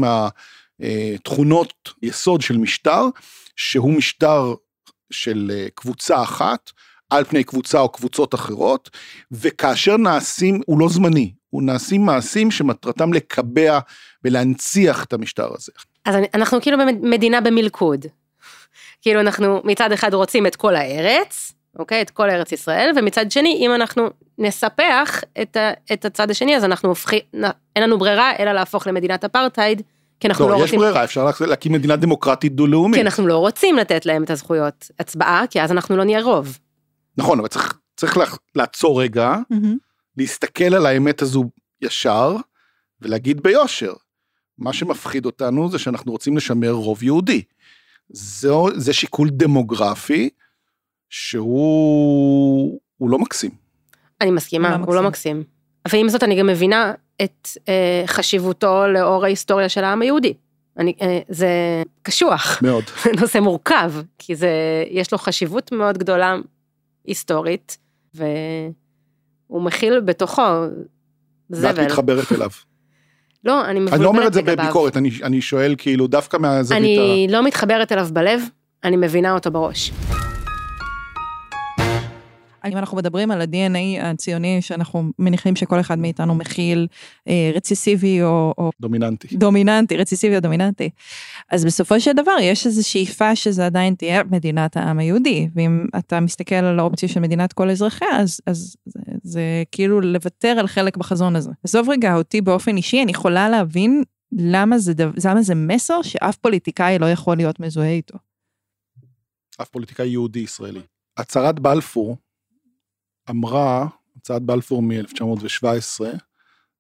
מהתכונות 0.81 1.73
יסוד 2.03 2.41
של 2.41 2.59
משטר, 2.59 3.05
שהוא 3.57 3.93
משטר 3.93 4.55
של 5.11 5.51
אה, 5.55 5.67
קבוצה 5.75 6.23
אחת 6.23 6.71
על 7.11 7.25
פני 7.25 7.45
קבוצה 7.45 7.81
או 7.81 7.89
קבוצות 7.89 8.35
אחרות, 8.35 8.91
וכאשר 9.33 9.97
נעשים, 9.97 10.61
הוא 10.67 10.81
לא 10.81 10.89
זמני, 10.89 11.33
הוא 11.51 11.63
נעשים 11.63 12.07
מעשים 12.07 12.51
שמטרתם 12.51 13.13
לקבע 13.13 13.79
ולהנציח 14.25 15.05
את 15.05 15.13
המשטר 15.13 15.49
הזה. 15.55 15.73
אז 16.05 16.15
אנחנו 16.35 16.61
כאילו 16.61 16.79
במדינה 16.79 17.41
במלכוד. 17.41 18.07
כאילו 19.03 19.21
אנחנו 19.21 19.61
מצד 19.65 19.93
אחד 19.93 20.15
רוצים 20.15 20.47
את 20.47 20.57
כל 20.57 20.77
הארץ, 20.77 21.53
אוקיי? 21.79 22.03
את 22.03 22.11
כל 22.11 22.31
ארץ 22.31 22.53
ישראל, 22.53 22.91
ומצד 22.97 23.31
שני, 23.31 23.59
אם 23.61 23.75
אנחנו 23.75 24.11
נספח 24.39 25.21
את, 25.43 25.57
ה, 25.57 25.71
את 25.93 26.05
הצד 26.05 26.31
השני, 26.31 26.57
אז 26.57 26.65
אנחנו 26.65 26.89
הופכים, 26.89 27.21
אין 27.77 27.83
לנו 27.83 27.99
ברירה 27.99 28.33
אלא 28.39 28.53
להפוך 28.53 28.87
למדינת 28.87 29.25
אפרטהייד, 29.25 29.83
כי 30.21 30.29
אנחנו 30.29 30.45
לא, 30.49 30.51
לא, 30.51 30.57
יש 30.57 30.63
רוצים... 30.63 30.79
ברירה, 30.79 31.05
אפשר 31.05 31.25
לה- 31.25 31.47
להקים 31.47 31.73
מדינה 31.73 31.97
דמוקרטית 31.97 32.55
דו-לאומית. 32.55 32.95
כי 32.95 33.03
אנחנו 33.03 33.27
לא 33.27 33.39
רוצים 33.39 33.77
לתת 33.77 34.07
להם 34.07 34.25
את 34.25 34.31
הזכויות 34.31 34.91
הצבעה, 34.99 35.45
כי 35.51 35.63
אז 35.63 35.73
אנחנו 35.73 35.97
לא 35.97 36.05
נהיה 36.05 36.23
רוב. 36.23 36.59
נכון, 37.17 37.39
אבל 37.39 37.49
צריך, 37.49 37.79
צריך 37.97 38.17
לה- 38.17 38.25
לעצור 38.55 39.03
רגע, 39.03 39.35
מהמם. 39.51 39.77
להסתכל 40.17 40.75
על 40.75 40.87
האמת 40.87 41.23
הזו 41.23 41.45
ישר, 41.83 42.37
ולהגיד 43.01 43.41
ביושר, 43.43 43.93
מה 44.59 44.73
שמפחיד 44.73 45.27
אותנו 45.27 45.71
זה 45.71 45.79
שאנחנו 45.79 46.13
רוצים 46.13 46.37
לשמר 46.37 46.71
רוב 46.71 47.03
יהודי. 47.03 47.43
זו, 48.09 48.69
זה 48.77 48.93
שיקול 48.93 49.31
דמוגרפי, 49.31 50.31
שהוא 51.09 52.81
הוא 52.97 53.11
לא 53.11 53.19
מקסים. 53.19 53.51
אני 54.21 54.31
מסכימה, 54.31 54.77
הוא 54.77 54.87
הוא 54.87 54.95
לא 54.95 55.03
לא 55.03 55.09
מקסים. 55.09 55.45
ועם 55.89 56.09
זאת 56.09 56.23
אני 56.23 56.39
גם 56.39 56.47
מבינה 56.47 56.93
את 57.23 57.49
אה, 57.69 58.03
חשיבותו 58.07 58.87
לאור 58.89 59.25
ההיסטוריה 59.25 59.69
של 59.69 59.85
העם 59.85 60.03
היהודי. 60.03 60.35
אני, 60.79 60.95
אה, 61.03 61.19
זה 61.29 61.49
קשוח, 62.03 62.59
מאוד. 62.63 62.85
נושא 63.21 63.39
מורכב, 63.39 63.93
כי 64.19 64.35
זה, 64.35 64.51
יש 64.91 65.13
לו 65.13 65.19
חשיבות 65.19 65.73
מאוד 65.73 65.99
גדולה 65.99 66.37
היסטורית, 67.05 67.79
והוא 68.15 69.63
מכיל 69.63 70.01
בתוכו 70.01 70.43
ואת 71.51 71.75
זבל. 71.75 71.85
מתחברת 71.85 72.33
אליו. 72.37 72.51
לא, 73.45 73.65
אני 73.65 73.81
מבולבלת 73.81 73.95
אני 73.95 74.05
לא 74.05 74.09
אומר 74.09 74.27
את 74.27 74.33
זה 74.33 74.41
לגביו. 74.41 74.57
בביקורת, 74.57 74.97
אני, 74.97 75.11
אני 75.23 75.41
שואל 75.41 75.75
כאילו 75.79 76.07
דווקא 76.07 76.37
מהזווית 76.37 76.83
ה... 76.83 76.85
אני 76.85 77.27
לא 77.31 77.45
מתחברת 77.45 77.93
אליו 77.93 78.09
בלב, 78.13 78.43
אני 78.85 78.97
מבינה 78.97 79.35
אותו 79.35 79.51
בראש. 79.51 79.93
אם 82.69 82.77
אנחנו 82.77 82.97
מדברים 82.97 83.31
על 83.31 83.41
ה-DNA 83.41 84.05
הציוני, 84.05 84.63
שאנחנו 84.63 85.11
מניחים 85.19 85.57
שכל 85.57 85.81
אחד 85.81 85.99
מאיתנו 85.99 86.35
מכיל 86.35 86.87
אה, 87.29 87.51
רציסיבי 87.55 88.23
או, 88.23 88.55
או 88.59 88.71
דומיננטי. 88.81 89.37
דומיננטי, 89.37 89.97
רציסיבי 89.97 90.37
או 90.37 90.41
דומיננטי. 90.41 90.91
אז 91.51 91.65
בסופו 91.65 92.01
של 92.01 92.13
דבר 92.13 92.37
יש 92.41 92.67
איזו 92.67 92.89
שאיפה 92.89 93.37
שזה 93.37 93.67
עדיין 93.67 93.95
תהיה 93.95 94.23
מדינת 94.25 94.77
העם 94.77 94.99
היהודי, 94.99 95.49
ואם 95.55 95.87
אתה 95.99 96.21
מסתכל 96.21 96.55
על 96.55 96.79
האופציה 96.79 97.09
של 97.09 97.21
מדינת 97.21 97.53
כל 97.53 97.71
אזרחיה, 97.71 98.17
אז, 98.19 98.41
אז 98.47 98.77
זה, 98.87 99.01
זה 99.23 99.43
כאילו 99.73 100.01
לוותר 100.01 100.49
על 100.59 100.67
חלק 100.67 100.97
בחזון 100.97 101.37
הזה. 101.37 101.51
עזוב 101.65 101.91
רגע 101.91 102.17
אותי 102.17 102.41
באופן 102.41 102.77
אישי, 102.77 103.03
אני 103.03 103.11
יכולה 103.11 103.49
להבין 103.49 104.03
למה 104.33 104.79
זה, 104.79 104.93
למה 105.25 105.43
זה 105.43 105.55
מסר 105.55 106.03
שאף 106.03 106.37
פוליטיקאי 106.37 106.99
לא 106.99 107.07
יכול 107.07 107.37
להיות 107.37 107.61
מזוהה 107.61 107.91
איתו. 107.91 108.19
אף 109.63 109.69
פוליטיקאי 109.69 110.09
יהודי 110.09 110.41
ישראלי. 110.41 110.81
הצהרת 111.17 111.61
בלפור 111.61 112.17
אמרה, 113.31 113.87
הצהרת 114.17 114.43
בלפור 114.43 114.83
מ-1917, 114.83 116.05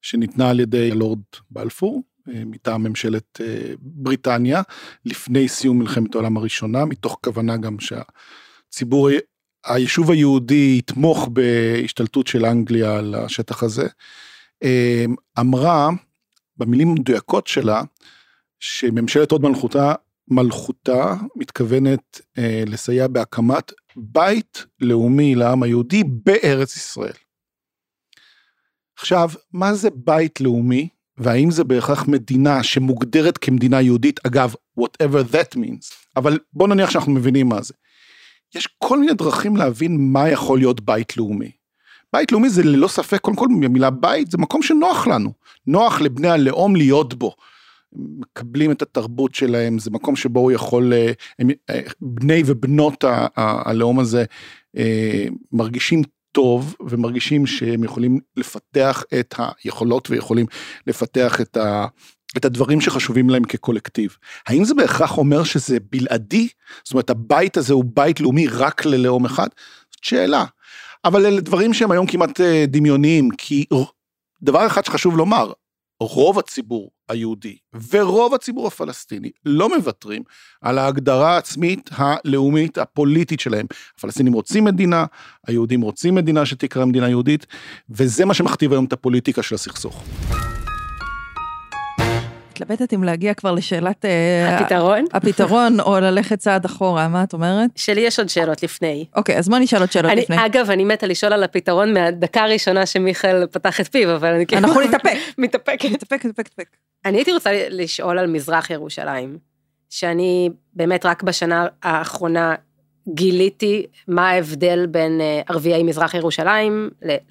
שניתנה 0.03 0.51
על 0.51 0.61
ידי 0.61 0.91
הלורד 0.91 1.21
בלפור, 1.51 2.03
אה, 2.29 2.43
מטעם 2.47 2.83
ממשלת 2.83 3.41
אה, 3.41 3.73
בריטניה, 3.79 4.63
לפני 5.05 5.49
סיום 5.49 5.79
מלחמת 5.79 6.15
העולם 6.15 6.37
הראשונה, 6.37 6.85
מתוך 6.85 7.19
כוונה 7.25 7.57
גם 7.57 7.77
שהציבור, 7.81 9.09
היישוב 9.65 10.11
היהודי 10.11 10.77
יתמוך 10.79 11.29
בהשתלטות 11.33 12.27
של 12.27 12.45
אנגליה 12.45 12.99
על 12.99 13.15
השטח 13.15 13.63
הזה, 13.63 13.87
אה, 14.63 15.05
אמרה, 15.41 15.89
במילים 16.57 16.95
מדויקות 16.95 17.47
שלה, 17.47 17.83
שממשלת 18.61 19.31
הוד 19.31 19.43
מלכותה 19.43 19.95
מלכותה 20.31 21.15
מתכוונת 21.37 22.21
אה, 22.39 22.63
לסייע 22.67 23.07
בהקמת 23.09 23.73
בית 23.97 24.67
לאומי 24.81 25.35
לעם 25.35 25.63
היהודי 25.63 26.03
בארץ 26.05 26.77
ישראל. 26.77 27.13
עכשיו, 28.99 29.31
מה 29.53 29.75
זה 29.75 29.89
בית 29.95 30.41
לאומי, 30.41 30.89
והאם 31.19 31.51
זה 31.51 31.65
בהכרח 31.65 32.09
מדינה 32.09 32.63
שמוגדרת 32.63 33.39
כמדינה 33.39 33.81
יהודית, 33.81 34.21
אגב, 34.27 34.55
whatever 34.81 35.33
that 35.33 35.57
means, 35.57 35.95
אבל 36.17 36.39
בוא 36.53 36.69
נניח 36.69 36.91
שאנחנו 36.91 37.13
מבינים 37.13 37.49
מה 37.49 37.63
זה. 37.63 37.75
יש 38.55 38.69
כל 38.79 38.99
מיני 38.99 39.15
דרכים 39.15 39.57
להבין 39.57 40.13
מה 40.13 40.29
יכול 40.29 40.59
להיות 40.59 40.81
בית 40.81 41.17
לאומי. 41.17 41.51
בית 42.13 42.33
לאומי 42.33 42.51
זה 42.51 42.63
ללא 42.63 42.89
ספק, 42.89 43.21
קודם 43.21 43.37
כל 43.37 43.47
המילה 43.65 43.91
בית 43.91 44.31
זה 44.31 44.39
מקום 44.39 44.63
שנוח 44.63 45.07
לנו, 45.07 45.33
נוח 45.67 46.01
לבני 46.01 46.29
הלאום 46.29 46.77
להיות 46.77 47.15
בו. 47.15 47.35
מקבלים 47.93 48.73
את 48.73 48.83
התרבות 48.83 49.35
שלהם, 49.35 49.79
זה 49.79 49.91
מקום 49.91 50.17
שבו 50.17 50.41
הוא 50.41 50.53
יכול, 50.53 50.93
אה, 50.93 51.13
הם, 51.39 51.51
אה, 51.71 51.81
בני 52.01 52.43
ובנות 52.47 53.05
הלאום 53.37 53.99
הזה 53.99 54.25
אה, 54.77 55.27
מרגישים 55.53 56.03
טוב 56.33 56.77
ומרגישים 56.89 57.47
שהם 57.47 57.85
יכולים 57.85 58.19
לפתח 58.37 59.05
את 59.21 59.35
היכולות 59.65 60.11
ויכולים 60.11 60.47
לפתח 60.87 61.41
את, 61.41 61.57
ה, 61.57 61.87
את 62.37 62.45
הדברים 62.45 62.81
שחשובים 62.81 63.31
להם 63.31 63.45
כקולקטיב. 63.45 64.17
האם 64.47 64.65
זה 64.65 64.75
בהכרח 64.75 65.19
אומר 65.19 65.45
שזה 65.45 65.79
בלעדי? 65.91 66.49
זאת 66.85 66.93
אומרת 66.93 67.11
הבית 67.11 67.57
הזה 67.57 67.75
הוא 67.75 67.85
בית 67.95 68.21
לאומי 68.21 68.47
רק 68.47 68.85
ללאום 68.85 69.25
אחד? 69.25 69.49
זאת 69.91 70.05
שאלה. 70.05 70.45
אבל 71.05 71.27
אלה 71.27 71.41
דברים 71.41 71.75
שהם 71.75 71.91
היום 71.91 72.07
כמעט 72.07 72.41
דמיוניים, 72.69 73.31
כי 73.39 73.65
דבר 74.43 74.67
אחד 74.67 74.85
שחשוב 74.85 75.17
לומר, 75.17 75.53
רוב 76.01 76.39
הציבור 76.39 76.91
היהודי 77.09 77.57
ורוב 77.91 78.35
הציבור 78.35 78.67
הפלסטיני 78.67 79.31
לא 79.45 79.77
מוותרים 79.77 80.23
על 80.61 80.79
ההגדרה 80.79 81.35
העצמית 81.35 81.91
הלאומית 81.93 82.79
הפוליטית 82.79 83.41
שלהם. 83.41 83.67
הפלסטינים 83.99 84.33
רוצים 84.33 84.65
מדינה, 84.65 85.05
היהודים 85.47 85.81
רוצים 85.81 86.15
מדינה 86.15 86.47
שתקרא 86.47 86.85
מדינה 86.85 87.09
יהודית, 87.09 87.47
וזה 87.91 88.25
מה 88.25 88.35
שמכתיב 88.35 88.73
היום 88.73 88.85
את 88.85 88.93
הפוליטיקה 88.93 89.43
של 89.43 89.55
הסכסוך. 89.55 90.05
מתלבטת 92.61 92.95
אם 92.95 93.05
להגיע 93.05 93.35
כבר 93.35 93.53
לשאלת 93.53 94.05
אה, 94.05 94.59
הפתרון? 94.59 95.05
הפתרון 95.13 95.81
או 95.81 96.01
ללכת 96.01 96.39
צעד 96.39 96.65
אחורה, 96.65 97.09
מה 97.09 97.23
את 97.23 97.33
אומרת? 97.33 97.71
שלי 97.77 98.01
יש 98.01 98.19
עוד 98.19 98.29
שאלות 98.29 98.63
לפני. 98.63 99.05
אוקיי, 99.17 99.39
אז 99.39 99.49
בוא 99.49 99.59
נשאל 99.59 99.81
עוד 99.81 99.93
שאלות 99.93 100.13
אני, 100.13 100.21
לפני. 100.21 100.47
אגב, 100.47 100.71
אני 100.71 100.85
מתה 100.85 101.07
לשאול 101.07 101.33
על 101.33 101.43
הפתרון 101.43 101.95
מהדקה 101.95 102.43
הראשונה 102.43 102.87
שמיכאל 102.87 103.47
פתח 103.47 103.81
את 103.81 103.89
פיו, 103.93 104.15
אבל 104.15 104.35
אני 104.35 104.47
כאילו... 104.47 104.67
אנחנו 104.67 104.81
נתאפק. 104.81 105.13
מתאפקת. 105.39 105.93
תתאפק, 105.93 106.23
תתאפק, 106.23 106.49
תתאפק. 106.49 106.69
אני 107.05 107.19
הייתי 107.19 107.33
רוצה 107.33 107.51
לשאול 107.71 108.19
על 108.19 108.27
מזרח 108.27 108.71
ירושלים, 108.71 109.39
שאני 109.91 110.51
באמת 110.73 111.07
רק 111.07 111.23
בשנה 111.23 111.67
האחרונה 111.83 112.55
גיליתי 113.15 113.87
מה 114.09 114.31
ההבדל 114.31 114.87
בין 114.87 115.21
אה, 115.21 115.41
ערביי 115.49 115.83
מזרח 115.83 116.15
ירושלים, 116.15 116.91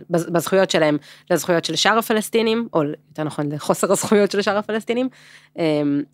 בזכויות 0.09 0.71
שלהם, 0.71 0.97
לזכויות 1.31 1.65
של 1.65 1.75
שאר 1.75 1.97
הפלסטינים, 1.97 2.67
או 2.73 2.83
יותר 2.83 3.23
נכון 3.23 3.51
לחוסר 3.51 3.91
הזכויות 3.91 4.31
של 4.31 4.41
שאר 4.41 4.57
הפלסטינים. 4.57 5.09
אמ, 5.57 5.63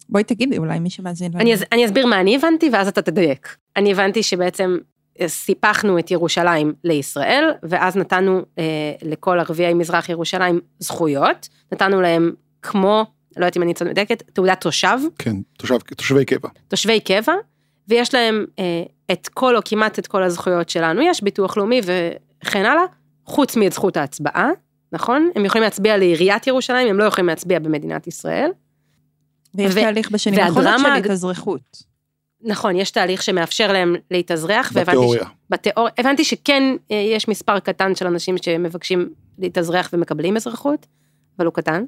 בואי 0.09 0.23
תגידי, 0.23 0.57
אולי 0.57 0.79
מי 0.79 0.89
שמאזין 0.89 1.31
לנו. 1.31 1.41
אני, 1.41 1.53
אס- 1.53 1.63
אני 1.71 1.85
אסביר 1.85 2.05
מה 2.05 2.19
אני 2.21 2.35
הבנתי 2.35 2.69
ואז 2.73 2.87
אתה 2.87 3.01
תדייק. 3.01 3.55
אני 3.77 3.91
הבנתי 3.91 4.23
שבעצם 4.23 4.77
אה, 5.21 5.27
סיפחנו 5.27 5.99
את 5.99 6.11
ירושלים 6.11 6.73
לישראל, 6.83 7.43
ואז 7.63 7.97
נתנו 7.97 8.41
אה, 8.59 8.63
לכל 9.01 9.39
ערביי 9.39 9.73
מזרח 9.73 10.09
ירושלים 10.09 10.59
זכויות, 10.79 11.47
נתנו 11.71 12.01
להם 12.01 12.31
כמו, 12.61 13.05
לא 13.37 13.45
יודעת 13.45 13.57
אם 13.57 13.61
אני 13.63 13.73
מדייקת, 13.85 14.23
תעודת 14.33 14.61
תושב, 14.61 14.97
כן, 15.19 15.35
תושב, 15.57 15.77
תושבי 15.77 16.25
קבע. 16.25 16.49
תושבי 16.67 16.99
קבע, 16.99 17.33
ויש 17.87 18.13
להם 18.13 18.45
אה, 18.59 18.83
את 19.11 19.27
כל 19.27 19.55
או 19.55 19.61
כמעט 19.65 19.99
את 19.99 20.07
כל 20.07 20.23
הזכויות 20.23 20.69
שלנו, 20.69 21.01
יש 21.01 21.23
ביטוח 21.23 21.57
לאומי 21.57 21.81
וכן 21.83 22.65
הלאה, 22.65 22.83
חוץ 23.25 23.55
מאת 23.55 23.73
זכות 23.73 23.97
ההצבעה, 23.97 24.49
נכון? 24.91 25.29
הם 25.35 25.45
יכולים 25.45 25.63
להצביע 25.63 25.97
לעיריית 25.97 26.47
ירושלים, 26.47 26.87
הם 26.87 26.97
לא 26.99 27.03
יכולים 27.03 27.27
להצביע 27.27 27.59
במדינת 27.59 28.07
ישראל. 28.07 28.51
ויש 29.55 29.73
ו- 29.75 29.81
תהליך 29.81 30.11
בשנים 30.11 30.39
האחרונות 30.39 30.79
של 30.79 30.93
התאזרחות. 30.93 31.95
נכון, 32.41 32.75
יש 32.75 32.91
תהליך 32.91 33.23
שמאפשר 33.23 33.71
להם 33.71 33.95
להתאזרח, 34.11 34.71
והבנתי 34.73 34.97
בתיאוריה. 34.97 35.23
ש- 35.23 35.27
בתיאוריה, 35.49 35.93
הבנתי 35.97 36.23
שכן 36.23 36.63
אה, 36.91 36.95
יש 36.95 37.27
מספר 37.27 37.59
קטן 37.59 37.95
של 37.95 38.07
אנשים 38.07 38.35
שמבקשים 38.37 39.09
להתאזרח 39.39 39.89
ומקבלים 39.93 40.35
אזרחות, 40.35 40.85
אבל 41.37 41.45
הוא 41.45 41.53
קטן. 41.53 41.83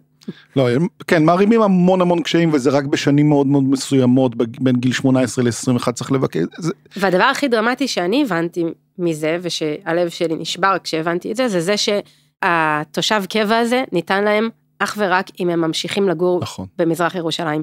לא, 0.56 0.68
כן, 1.08 1.26
מערימים 1.26 1.62
המון 1.62 2.02
המון 2.02 2.22
קשיים 2.22 2.54
וזה 2.54 2.70
רק 2.70 2.86
בשנים 2.86 3.30
מאוד 3.30 3.48
מאוד 3.48 3.64
מסוימות, 3.64 4.36
בין 4.36 4.76
גיל 4.76 4.92
18 4.92 5.46
ל-21 5.46 5.92
צריך 5.92 6.12
לבקש, 6.12 6.42
זה, 6.58 6.74
והדבר 6.98 7.24
הכי 7.24 7.48
דרמטי 7.48 7.88
שאני 7.88 8.24
הבנתי 8.24 8.64
מזה, 8.98 9.38
ושהלב 9.42 10.10
שלי 10.10 10.36
נשבר 10.36 10.76
כשהבנתי 10.84 11.32
את 11.32 11.36
זה, 11.36 11.48
זה 11.48 11.60
זה 11.62 11.76
שהתושב 11.78 13.24
קבע 13.30 13.58
הזה 13.58 13.84
ניתן 13.92 14.24
להם 14.24 14.50
אך 14.80 14.96
ורק 14.98 15.30
אם 15.40 15.50
הם 15.50 15.62
ממשיכים 15.62 16.10
לגור 16.10 16.40
נכון. 16.42 16.66
במזרח 16.78 17.16
ירושלים. 17.16 17.62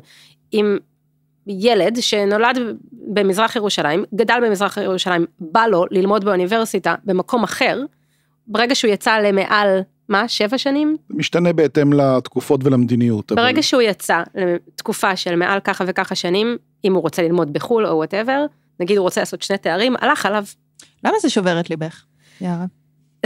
אם 0.53 0.77
ילד 1.47 1.97
שנולד 2.01 2.59
במזרח 2.93 3.57
ירושלים, 3.57 4.05
גדל 4.15 4.39
במזרח 4.43 4.77
ירושלים, 4.77 5.27
בא 5.41 5.67
לו 5.67 5.85
ללמוד 5.91 6.25
באוניברסיטה 6.25 6.95
במקום 7.05 7.43
אחר, 7.43 7.81
ברגע 8.47 8.75
שהוא 8.75 8.91
יצא 8.91 9.19
למעל, 9.19 9.81
מה, 10.09 10.29
שבע 10.29 10.59
שנים? 10.59 10.97
משתנה 11.11 11.53
בהתאם 11.53 11.93
לתקופות 11.93 12.61
ולמדיניות. 12.65 13.33
אבל- 13.33 13.43
ברגע 13.43 13.63
שהוא 13.63 13.83
יצא 13.83 14.23
לתקופה 14.35 15.17
של 15.17 15.37
מעל 15.37 15.61
ככה 15.61 15.85
וככה 15.87 16.15
שנים, 16.15 16.57
אם 16.85 16.95
הוא 16.95 17.03
רוצה 17.03 17.23
ללמוד 17.23 17.53
בחו"ל 17.53 17.87
או 17.87 17.97
whatever, 17.97 18.47
נגיד 18.81 18.97
הוא 18.97 19.05
רוצה 19.05 19.21
לעשות 19.21 19.43
שני 19.43 19.59
תארים, 19.59 19.95
הלך 20.01 20.27
עליו. 20.27 20.45
למה 21.05 21.15
זה 21.23 21.31
שובר 21.31 21.61
את 21.61 21.71
ליבך, 21.71 22.03
יערה? 22.41 22.65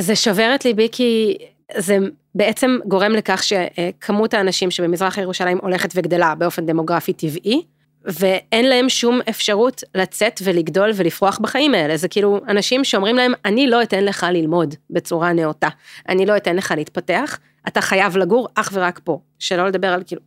זה 0.00 0.16
שובר 0.16 0.52
את 0.54 0.64
ליבי 0.64 0.88
כי 0.92 1.36
זה 1.76 1.98
בעצם 2.34 2.78
גורם 2.88 3.12
לכך 3.12 3.42
שכמות 3.42 4.34
האנשים 4.34 4.70
שבמזרח 4.70 5.18
ירושלים 5.18 5.58
הולכת 5.62 5.92
וגדלה 5.94 6.34
באופן 6.34 6.66
דמוגרפי 6.66 7.12
טבעי, 7.12 7.62
ואין 8.04 8.68
להם 8.68 8.88
שום 8.88 9.20
אפשרות 9.28 9.82
לצאת 9.94 10.40
ולגדול 10.44 10.90
ולפרוח 10.94 11.38
בחיים 11.38 11.74
האלה. 11.74 11.96
זה 11.96 12.08
כאילו 12.08 12.40
אנשים 12.48 12.84
שאומרים 12.84 13.16
להם, 13.16 13.32
אני 13.44 13.66
לא 13.66 13.82
אתן 13.82 14.04
לך 14.04 14.26
ללמוד 14.32 14.74
בצורה 14.90 15.32
נאותה, 15.32 15.68
אני 16.08 16.26
לא 16.26 16.36
אתן 16.36 16.56
לך 16.56 16.74
להתפתח, 16.76 17.38
אתה 17.68 17.80
חייב 17.80 18.16
לגור 18.16 18.48
אך 18.54 18.70
ורק 18.72 19.00
פה. 19.04 19.20
שלא 19.38 19.66
לדבר 19.66 19.88
על 19.88 20.02
כאילו, 20.06 20.20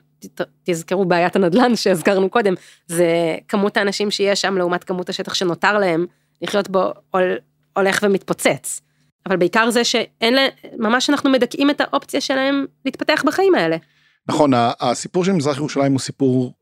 תזכרו 0.63 1.05
בעיית 1.05 1.35
הנדל"ן 1.35 1.75
שהזכרנו 1.75 2.29
קודם, 2.29 2.53
זה 2.87 3.07
כמות 3.47 3.77
האנשים 3.77 4.11
שיש 4.11 4.41
שם 4.41 4.57
לעומת 4.57 4.83
כמות 4.83 5.09
השטח 5.09 5.33
שנותר 5.33 5.77
להם 5.77 6.05
לחיות 6.41 6.69
בו 6.69 6.91
הול- 7.11 7.37
הולך 7.77 7.99
ומתפוצץ. 8.03 8.81
אבל 9.25 9.37
בעיקר 9.37 9.69
זה 9.69 9.83
שאין 9.83 10.33
להם, 10.33 10.49
ממש 10.77 11.09
אנחנו 11.09 11.29
מדכאים 11.29 11.69
את 11.69 11.81
האופציה 11.81 12.21
שלהם 12.21 12.65
להתפתח 12.85 13.23
בחיים 13.25 13.55
האלה. 13.55 13.77
נכון, 14.27 14.51
הסיפור 14.79 15.25
של 15.25 15.31
מזרח 15.31 15.57
ירושלים 15.57 15.91
הוא 15.91 15.99
סיפור, 15.99 16.53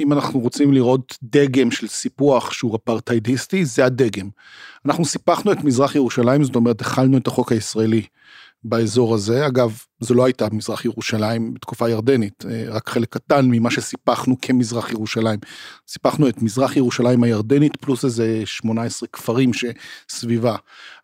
אם 0.00 0.12
אנחנו 0.12 0.40
רוצים 0.40 0.72
לראות 0.72 1.18
דגם 1.22 1.70
של 1.70 1.86
סיפוח 1.86 2.52
שהוא 2.52 2.76
אפרטהיידיסטי, 2.76 3.64
זה 3.64 3.84
הדגם. 3.84 4.28
אנחנו 4.84 5.04
סיפחנו 5.04 5.52
את 5.52 5.64
מזרח 5.64 5.94
ירושלים, 5.94 6.44
זאת 6.44 6.56
אומרת, 6.56 6.80
החלנו 6.80 7.18
את 7.18 7.26
החוק 7.26 7.52
הישראלי 7.52 8.02
באזור 8.64 9.14
הזה. 9.14 9.46
אגב, 9.46 9.78
זו 10.00 10.14
לא 10.14 10.24
הייתה 10.24 10.46
מזרח 10.52 10.84
ירושלים 10.84 11.54
בתקופה 11.54 11.90
ירדנית, 11.90 12.44
אה, 12.50 12.64
רק 12.68 12.88
חלק 12.88 13.08
קטן 13.08 13.46
ממה 13.50 13.70
שסיפחנו 13.70 14.36
כמזרח 14.42 14.90
ירושלים. 14.90 15.38
סיפחנו 15.88 16.28
את 16.28 16.42
מזרח 16.42 16.76
ירושלים 16.76 17.22
הירדנית, 17.22 17.76
פלוס 17.76 18.04
איזה 18.04 18.42
18 18.44 19.08
כפרים 19.12 19.50
שסביבה, 19.52 20.56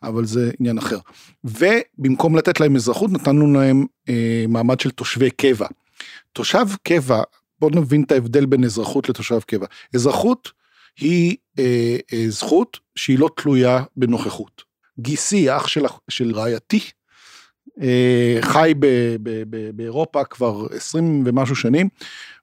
אבל 0.03 0.25
זה 0.25 0.51
עניין 0.61 0.79
אחר. 0.79 0.99
ובמקום 1.45 2.37
לתת 2.37 2.61
להם 2.61 2.77
אזרחות, 2.77 3.11
נתנו 3.11 3.53
להם 3.53 3.87
אה, 4.09 4.45
מעמד 4.49 4.81
של 4.81 4.91
תושבי 4.91 5.31
קבע. 5.31 5.67
תושב 6.33 6.67
קבע, 6.83 7.23
בואו 7.63 7.71
נבין 7.75 8.03
את 8.03 8.13
ההבדל 8.13 8.47
בין 8.47 8.65
אזרחות 8.65 9.09
לתושב 9.09 9.41
קבע. 9.41 9.67
אזרחות 9.95 10.53
היא 11.01 11.37
אה, 11.59 11.97
אה, 12.13 12.25
זכות 12.29 12.79
שהיא 12.97 13.19
לא 13.19 13.31
תלויה 13.37 13.83
בנוכחות. 13.97 14.63
גיסי, 14.99 15.57
אח 15.57 15.67
של, 15.67 15.85
של 16.11 16.33
רעייתי, 16.35 16.81
אה, 17.83 18.39
חי 18.41 18.73
ב, 18.79 18.87
ב, 19.23 19.43
ב, 19.51 19.71
באירופה 19.77 20.25
כבר 20.25 20.67
20 20.71 21.23
ומשהו 21.27 21.57
שנים, 21.57 21.89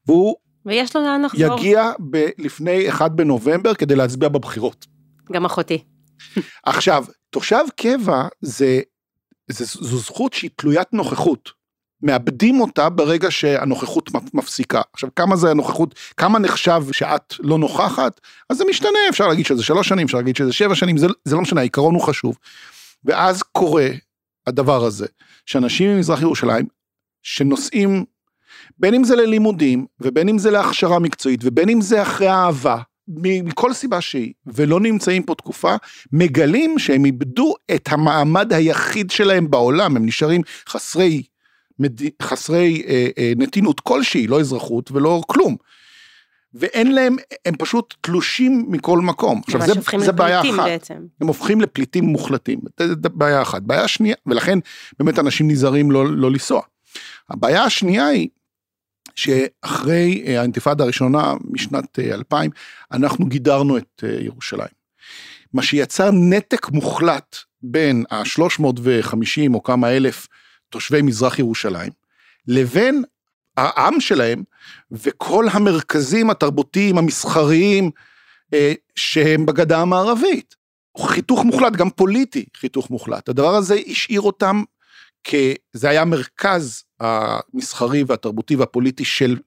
והוא 0.08 0.36
ויש 0.66 0.96
לו 0.96 1.02
לאן 1.02 1.22
לחזור. 1.22 1.60
יגיע 1.60 1.92
ב, 2.10 2.26
לפני 2.38 2.90
1 2.90 3.12
בנובמבר 3.12 3.74
כדי 3.74 3.96
להצביע 3.96 4.30
בבחירות. 4.30 4.86
גם 5.32 5.46
אחותי. 5.46 5.84
עכשיו, 6.66 7.06
תושב 7.30 7.64
קבע 7.76 8.28
זה, 8.42 8.82
זה, 9.48 9.66
זו 9.66 9.98
זכות 9.98 10.34
שהיא 10.34 10.52
תלוית 10.56 10.94
נוכחות. 10.94 11.59
מאבדים 12.02 12.62
אותה 12.62 12.90
ברגע 12.90 13.32
שהנוכחות 13.32 14.14
מפ- 14.14 14.34
מפסיקה. 14.34 14.82
עכשיו, 14.94 15.10
כמה 15.16 15.36
זה 15.36 15.52
הנוכחות, 15.52 15.96
כמה 16.18 16.40
נחשב 16.40 16.84
שאת 16.92 17.34
לא 17.40 17.58
נוכחת, 17.58 18.22
אז 18.50 18.58
זה 18.58 18.64
משתנה, 18.70 19.00
אפשר 19.10 19.28
להגיד 19.28 19.46
שזה 19.46 19.64
שלוש 19.64 19.88
שנים, 19.88 20.06
אפשר 20.06 20.18
להגיד 20.18 20.36
שזה 20.36 20.54
שבע 20.54 20.76
שנים, 20.76 20.98
זה, 20.98 21.08
זה 21.26 21.36
לא 21.36 21.42
משנה, 21.42 21.62
העיקרון 21.62 21.96
הוא 21.96 22.04
חשוב. 22.04 22.38
ואז 23.06 23.44
קורה 23.44 23.88
הדבר 24.48 24.84
הזה, 24.84 25.06
שאנשים 25.46 25.96
ממזרח 25.96 26.22
ירושלים, 26.22 26.66
שנוסעים, 27.24 28.06
בין 28.78 28.94
אם 28.94 29.04
זה 29.04 29.16
ללימודים, 29.16 29.86
ובין 30.02 30.30
אם 30.30 30.38
זה 30.38 30.52
להכשרה 30.52 31.00
מקצועית, 31.00 31.40
ובין 31.44 31.70
אם 31.70 31.82
זה 31.82 32.02
אחרי 32.02 32.30
אהבה, 32.30 32.78
מכל 33.24 33.74
סיבה 33.74 34.02
שהיא, 34.02 34.34
ולא 34.46 34.80
נמצאים 34.80 35.24
פה 35.24 35.36
תקופה, 35.36 35.76
מגלים 36.12 36.80
שהם 36.80 37.06
איבדו 37.06 37.54
את 37.76 37.90
המעמד 37.92 38.54
היחיד 38.54 39.12
שלהם 39.12 39.50
בעולם, 39.50 39.96
הם 39.96 40.06
נשארים 40.06 40.42
חסרי, 40.70 41.24
מד... 41.80 42.02
חסרי 42.22 42.84
אה, 42.88 43.08
אה, 43.18 43.34
נתינות 43.38 43.80
כלשהי, 43.80 44.28
לא 44.28 44.40
אזרחות 44.40 44.92
ולא 44.92 45.22
כלום. 45.28 45.56
ואין 46.54 46.92
להם, 46.92 47.16
הם 47.46 47.56
פשוט 47.58 47.94
תלושים 48.02 48.66
מכל 48.70 49.00
מקום. 49.00 49.42
עכשיו 49.46 49.62
זה, 49.62 49.74
זה 50.06 50.12
בעיה 50.12 50.40
לפליטים 50.40 50.60
אחת. 50.60 50.70
בעצם. 50.70 51.06
הם 51.22 51.28
הופכים 51.28 51.62
לפליטים 51.62 52.04
מוחלטים, 52.06 52.60
זה 52.80 53.10
בעיה 53.10 53.42
אחת. 53.42 53.62
בעיה 53.62 53.88
שנייה, 53.88 54.16
ולכן 54.26 54.60
באמת 55.00 55.20
אנשים 55.20 55.52
נזהרים 55.52 55.92
לא, 55.92 56.08
לא 56.16 56.32
לנסוע. 56.32 56.62
הבעיה 57.30 57.64
השנייה 57.64 58.08
היא 58.08 58.30
שאחרי 59.16 60.24
אה, 60.28 60.40
האינתיפאדה 60.40 60.84
הראשונה 60.84 61.34
משנת 61.52 62.00
אה, 62.00 62.14
2000, 62.14 62.52
אנחנו 62.92 63.26
גידרנו 63.26 63.78
את 63.78 64.04
אה, 64.04 64.18
ירושלים. 64.22 64.80
מה 65.54 65.62
שיצר 65.62 66.12
נתק 66.14 66.70
מוחלט 66.70 67.36
בין 67.62 68.04
ה-350 68.12 69.54
או 69.54 69.64
כמה 69.64 69.90
אלף 69.98 70.28
תושבי 70.70 71.02
מזרח 71.02 71.40
ירושלים, 71.40 71.92
לבין 72.48 73.04
העם 73.58 74.00
שלהם 74.00 74.44
וכל 74.92 75.46
המרכזים 75.52 76.30
התרבותיים 76.30 76.98
המסחריים 76.98 77.92
אה, 78.54 78.74
שהם 78.96 79.46
בגדה 79.46 79.82
המערבית. 79.82 80.56
חיתוך 80.98 81.46
מוחלט, 81.46 81.74
גם 81.74 81.90
פוליטי 81.90 82.46
חיתוך 82.58 82.90
מוחלט. 82.90 83.30
הדבר 83.30 83.56
הזה 83.56 83.76
השאיר 83.88 84.22
אותם 84.22 84.64
כ... 85.24 85.36
זה 85.74 85.90
היה 85.90 86.02
המרכז 86.02 86.84
המסחרי 87.00 88.04
והתרבותי 88.08 88.56
והפוליטי 88.56 89.06
של, 89.06 89.38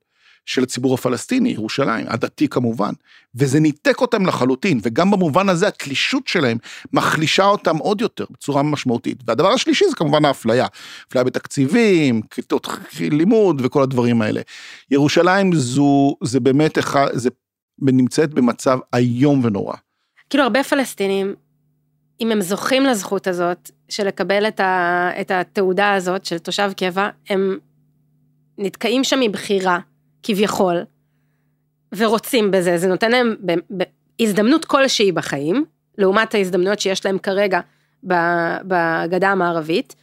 של 0.46 0.62
הציבור 0.62 0.94
הפלסטיני, 0.94 1.48
ירושלים, 1.48 2.06
הדתי 2.08 2.48
כמובן, 2.48 2.92
וזה 3.34 3.60
ניתק 3.60 4.00
אותם 4.00 4.26
לחלוטין, 4.26 4.80
וגם 4.82 5.10
במובן 5.10 5.48
הזה 5.48 5.68
התלישות 5.68 6.28
שלהם 6.28 6.58
מחלישה 6.92 7.44
אותם 7.44 7.76
עוד 7.76 8.00
יותר 8.00 8.24
בצורה 8.30 8.62
משמעותית. 8.62 9.18
והדבר 9.26 9.48
השלישי 9.48 9.84
זה 9.90 9.96
כמובן 9.96 10.24
האפליה, 10.24 10.66
אפליה 11.08 11.24
בתקציבים, 11.24 12.22
כיתות 12.22 12.68
לימוד 13.00 13.60
וכל 13.64 13.82
הדברים 13.82 14.22
האלה. 14.22 14.40
ירושלים 14.90 15.52
זו, 15.54 16.16
זה 16.22 16.40
באמת 16.40 16.78
זה 17.12 17.30
נמצאת 17.82 18.34
במצב 18.34 18.78
איום 18.94 19.44
ונורא. 19.44 19.76
כאילו 20.30 20.44
הרבה 20.44 20.62
פלסטינים, 20.62 21.34
אם 22.20 22.32
הם 22.32 22.40
זוכים 22.40 22.84
לזכות 22.84 23.26
הזאת 23.26 23.70
של 23.88 24.06
לקבל 24.06 24.48
את, 24.48 24.60
ה, 24.60 25.10
את 25.20 25.30
התעודה 25.30 25.94
הזאת 25.94 26.24
של 26.24 26.38
תושב 26.38 26.72
קבע, 26.76 27.08
הם 27.28 27.58
נתקעים 28.58 29.04
שם 29.04 29.20
מבחירה, 29.20 29.78
כביכול, 30.22 30.76
ורוצים 31.96 32.50
בזה, 32.50 32.78
זה 32.78 32.88
נותן 32.88 33.10
להם 33.10 33.34
הזדמנות 34.20 34.64
כלשהי 34.64 35.12
בחיים, 35.12 35.64
לעומת 35.98 36.34
ההזדמנויות 36.34 36.80
שיש 36.80 37.06
להם 37.06 37.18
כרגע 37.18 37.60
בגדה 38.64 39.30
המערבית, 39.30 39.94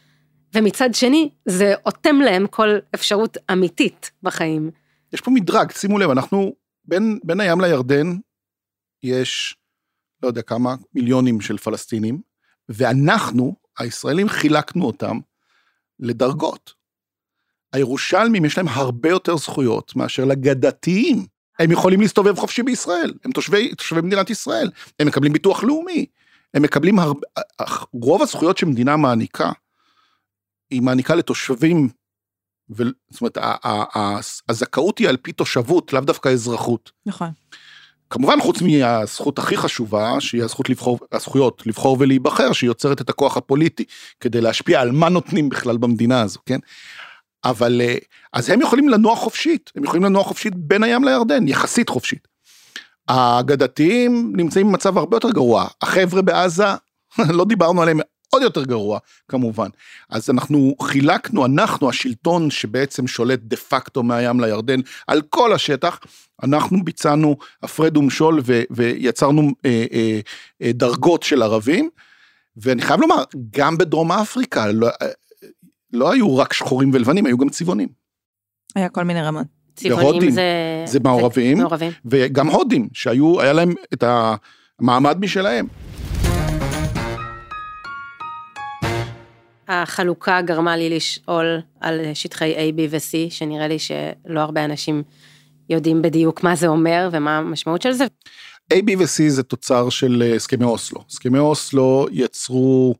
ומצד 0.54 0.90
שני, 0.94 1.30
זה 1.46 1.74
אוטם 1.86 2.16
להם 2.16 2.48
כל 2.48 2.70
אפשרות 2.96 3.38
אמיתית 3.52 4.12
בחיים. 4.24 4.72
יש 5.14 5.22
פה 5.22 5.32
מדרג, 5.32 5.72
שימו 5.72 6.00
לב, 6.00 6.10
אנחנו, 6.10 6.54
בין, 6.86 7.20
בין 7.24 7.40
הים 7.40 7.62
לירדן, 7.62 8.18
יש, 9.04 9.58
לא 10.24 10.28
יודע 10.28 10.42
כמה, 10.42 10.76
מיליונים 10.94 11.42
של 11.42 11.58
פלסטינים, 11.58 12.22
ואנחנו, 12.70 13.56
הישראלים, 13.80 14.30
חילקנו 14.30 14.86
אותם 14.86 15.20
לדרגות. 16.00 16.79
הירושלמים 17.74 18.46
יש 18.46 18.58
להם 18.58 18.68
הרבה 18.68 19.10
יותר 19.10 19.38
זכויות 19.38 19.96
מאשר 19.96 20.26
לגדתיים. 20.26 21.26
הם 21.60 21.72
יכולים 21.72 22.02
להסתובב 22.02 22.36
חופשי 22.36 22.64
בישראל, 22.64 23.14
הם 23.26 23.32
תושבי, 23.32 23.76
תושבי 23.76 24.02
מדינת 24.02 24.30
ישראל, 24.30 24.72
הם 25.00 25.08
מקבלים 25.08 25.34
ביטוח 25.34 25.64
לאומי, 25.64 26.06
הם 26.54 26.62
מקבלים 26.62 27.00
הרבה, 27.00 27.28
רוב 27.94 28.22
הזכויות 28.22 28.58
שמדינה 28.58 28.98
מעניקה, 28.98 29.52
היא 30.72 30.82
מעניקה 30.82 31.16
לתושבים, 31.16 31.90
ו, 32.78 32.84
זאת 33.10 33.22
אומרת, 33.22 33.38
הזכאות 34.50 34.98
היא 34.98 35.10
על 35.10 35.18
פי 35.18 35.32
תושבות, 35.32 35.94
לאו 35.94 36.02
דווקא 36.02 36.30
אזרחות. 36.30 36.92
נכון. 37.06 37.30
כמובן 38.10 38.42
חוץ 38.42 38.62
מהזכות 38.62 39.40
הכי 39.40 39.58
חשובה 39.58 40.22
שהיא 40.22 40.44
הזכות 40.44 40.70
לבחור 40.70 41.00
הזכויות 41.12 41.68
לבחור 41.68 41.98
ולהיבחר 42.00 42.54
שיוצרת 42.54 43.02
את 43.02 43.10
הכוח 43.10 43.38
הפוליטי 43.38 43.84
כדי 44.20 44.42
להשפיע 44.42 44.82
על 44.82 44.92
מה 44.92 45.10
נותנים 45.10 45.50
בכלל 45.50 45.78
במדינה 45.78 46.22
הזו 46.22 46.40
כן. 46.46 46.60
אבל 47.46 47.82
אה, 47.82 47.96
אז 48.34 48.50
הם 48.50 48.62
יכולים 48.62 48.90
לנוע 48.90 49.16
חופשית 49.16 49.72
הם 49.76 49.84
יכולים 49.84 50.04
לנוע 50.04 50.24
חופשית 50.24 50.56
בין 50.56 50.84
הים 50.84 51.04
לירדן 51.04 51.48
יחסית 51.48 51.90
חופשית. 51.90 52.28
האגדתיים 53.08 54.34
נמצאים 54.36 54.68
במצב 54.68 54.98
הרבה 54.98 55.18
יותר 55.18 55.32
גרוע 55.32 55.68
החבר'ה 55.82 56.22
בעזה 56.22 56.66
לא 57.38 57.46
דיברנו 57.46 57.82
עליהם 57.82 58.00
עוד 58.30 58.42
יותר 58.42 58.64
גרוע 58.64 59.00
כמובן. 59.28 59.68
אז 60.10 60.30
אנחנו 60.30 60.76
חילקנו, 60.82 61.46
אנחנו 61.46 61.90
השלטון 61.90 62.50
שבעצם 62.50 63.08
שולט 63.08 63.40
דה 63.44 63.58
פקטו 63.58 64.04
מהים 64.04 64.40
לירדן 64.40 64.80
על 65.08 65.22
כל 65.22 65.54
השטח, 65.54 66.00
אנחנו 66.44 66.84
ביצענו 66.84 67.38
הפרד 67.64 67.98
ומשול 67.98 68.42
ו, 68.46 68.62
ויצרנו 68.72 69.52
אה, 69.66 69.86
אה, 69.94 70.20
אה, 70.62 70.72
דרגות 70.74 71.24
של 71.24 71.42
ערבים, 71.42 71.90
ואני 72.58 72.82
חייב 72.82 73.02
לומר, 73.02 73.24
גם 73.50 73.78
בדרום 73.78 74.12
אפריקה 74.12 74.66
לא, 75.94 76.12
היו 76.12 76.38
רק 76.38 76.54
שחורים 76.54 76.92
ולבנים, 76.94 77.26
היו 77.26 77.38
גם 77.38 77.50
צבעונים. 77.50 77.88
היה 78.76 78.90
כל 78.90 79.04
מיני 79.04 79.22
רמות. 79.22 79.48
צבעונים 79.76 80.32
זה... 80.32 80.42
זה 80.86 81.00
מעורבים, 81.00 81.58
זה 81.58 81.64
מעורבים, 81.64 81.92
וגם 82.06 82.48
הודים, 82.48 82.88
שהיו, 82.94 83.42
היה 83.42 83.54
להם 83.54 83.74
את 83.94 84.04
המעמד 84.80 85.20
משלהם. 85.20 85.68
החלוקה 89.68 90.42
גרמה 90.42 90.78
לי 90.78 90.90
לשאול 90.90 91.62
על 91.80 92.00
שטחי 92.14 92.56
A, 92.56 92.76
B 92.76 92.80
ו-C, 92.90 93.32
שנראה 93.32 93.68
לי 93.68 93.80
שלא 93.80 94.40
הרבה 94.40 94.66
אנשים 94.66 95.04
יודעים 95.70 96.02
בדיוק 96.02 96.44
מה 96.44 96.56
זה 96.56 96.68
אומר 96.68 97.10
ומה 97.12 97.38
המשמעות 97.38 97.82
של 97.82 97.92
זה. 97.92 98.06
A, 98.74 98.78
B 98.78 98.98
ו-C 99.00 99.30
זה 99.30 99.44
תוצר 99.44 99.90
של 99.90 100.24
אה, 100.26 100.36
הסכמי 100.36 100.66
אוסלו. 100.66 101.04
הסכמי 101.10 101.40
אוסלו 101.40 102.08
יצרו 102.12 102.96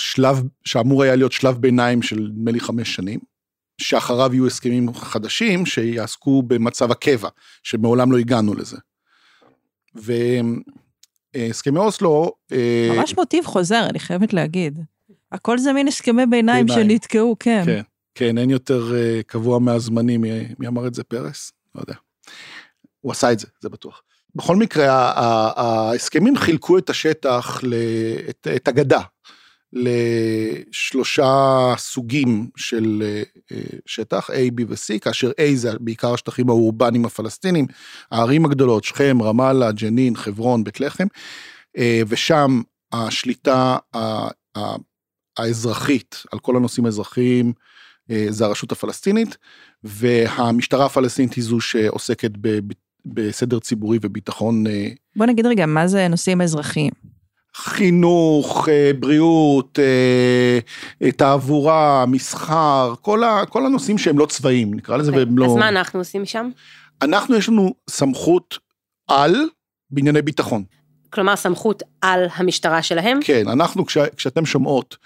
שלב 0.00 0.42
שאמור 0.64 1.02
היה 1.02 1.16
להיות 1.16 1.32
שלב 1.32 1.56
ביניים 1.58 2.02
של 2.02 2.16
נדמה 2.16 2.50
לי 2.50 2.60
חמש 2.60 2.94
שנים, 2.94 3.20
שאחריו 3.80 4.34
יהיו 4.34 4.46
הסכמים 4.46 4.94
חדשים 4.94 5.66
שיעסקו 5.66 6.42
במצב 6.42 6.90
הקבע, 6.90 7.28
שמעולם 7.62 8.12
לא 8.12 8.18
הגענו 8.18 8.54
לזה. 8.54 8.76
והסכמי 11.34 11.78
אוסלו... 11.78 12.32
אה, 12.52 12.88
ממש 12.96 13.14
מוטיב 13.16 13.44
חוזר, 13.44 13.86
אני 13.90 13.98
חייבת 13.98 14.32
להגיד. 14.32 14.78
הכל 15.32 15.58
זה 15.58 15.72
מין 15.72 15.88
הסכמי 15.88 16.26
ביניים 16.26 16.68
שנתקעו, 16.68 17.36
כן. 17.40 17.62
כן, 17.66 17.82
כן, 18.14 18.38
אין 18.38 18.50
יותר 18.50 18.92
uh, 18.92 19.22
קבוע 19.22 19.58
מהזמני, 19.58 20.16
מי, 20.16 20.30
מי 20.58 20.66
אמר 20.66 20.86
את 20.86 20.94
זה? 20.94 21.04
פרס? 21.04 21.52
לא 21.74 21.80
יודע. 21.80 21.94
הוא 23.00 23.12
עשה 23.12 23.32
את 23.32 23.38
זה, 23.38 23.46
זה 23.60 23.68
בטוח. 23.68 24.02
בכל 24.34 24.56
מקרה, 24.56 25.12
ההסכמים 25.56 26.36
חילקו 26.36 26.78
את 26.78 26.90
השטח, 26.90 27.60
את, 28.28 28.46
את 28.56 28.68
הגדה, 28.68 29.00
לשלושה 29.72 31.72
סוגים 31.76 32.48
של 32.56 33.02
אה, 33.52 33.56
שטח, 33.86 34.30
A, 34.30 34.60
B 34.60 34.64
ו-C, 34.68 34.98
כאשר 35.00 35.30
A 35.30 35.54
זה 35.54 35.72
בעיקר 35.80 36.14
השטחים 36.14 36.48
האורבניים 36.48 37.04
הפלסטינים, 37.04 37.66
הערים 38.10 38.44
הגדולות, 38.44 38.84
שכם, 38.84 39.22
רמאללה, 39.22 39.72
ג'נין, 39.72 40.16
חברון, 40.16 40.64
בית 40.64 40.80
לחם, 40.80 41.06
אה, 41.78 42.02
ושם 42.08 42.60
השליטה 42.92 43.76
האזרחית, 45.36 46.22
על 46.32 46.38
כל 46.38 46.56
הנושאים 46.56 46.86
האזרחיים, 46.86 47.52
אה, 48.10 48.26
זה 48.28 48.44
הרשות 48.44 48.72
הפלסטינית, 48.72 49.36
והמשטרה 49.84 50.86
הפלסטינית 50.86 51.34
היא 51.34 51.44
זו 51.44 51.60
שעוסקת 51.60 52.30
בסדר 53.06 53.58
ציבורי 53.58 53.98
וביטחון. 54.02 54.64
בוא 55.16 55.26
נגיד 55.26 55.46
רגע, 55.46 55.66
מה 55.66 55.86
זה 55.86 56.08
נושאים 56.08 56.40
אזרחיים? 56.40 56.92
חינוך, 57.64 58.68
אה, 58.68 58.90
בריאות, 58.98 59.78
תעבורה, 61.16 62.04
מסחר, 62.06 62.94
כל, 63.00 63.24
ה, 63.24 63.46
כל 63.48 63.66
הנושאים 63.66 63.98
שהם 63.98 64.18
לא 64.18 64.26
צבאיים, 64.26 64.74
נקרא 64.74 64.96
לזה, 64.96 65.12
והם 65.12 65.38
לא... 65.38 65.46
אז 65.46 65.52
מה 65.52 65.68
אנחנו 65.68 66.00
עושים 66.00 66.26
שם? 66.26 66.50
אנחנו, 67.02 67.36
יש 67.36 67.48
לנו 67.48 67.74
סמכות 67.90 68.58
על 69.08 69.36
בענייני 69.90 70.22
ביטחון. 70.22 70.64
כלומר, 71.10 71.36
סמכות 71.36 71.82
על 72.00 72.26
המשטרה 72.34 72.82
שלהם? 72.82 73.18
כן, 73.24 73.48
אנחנו, 73.48 73.86
כש, 73.86 73.98
כשאתם 74.16 74.46
שומעות 74.46 74.96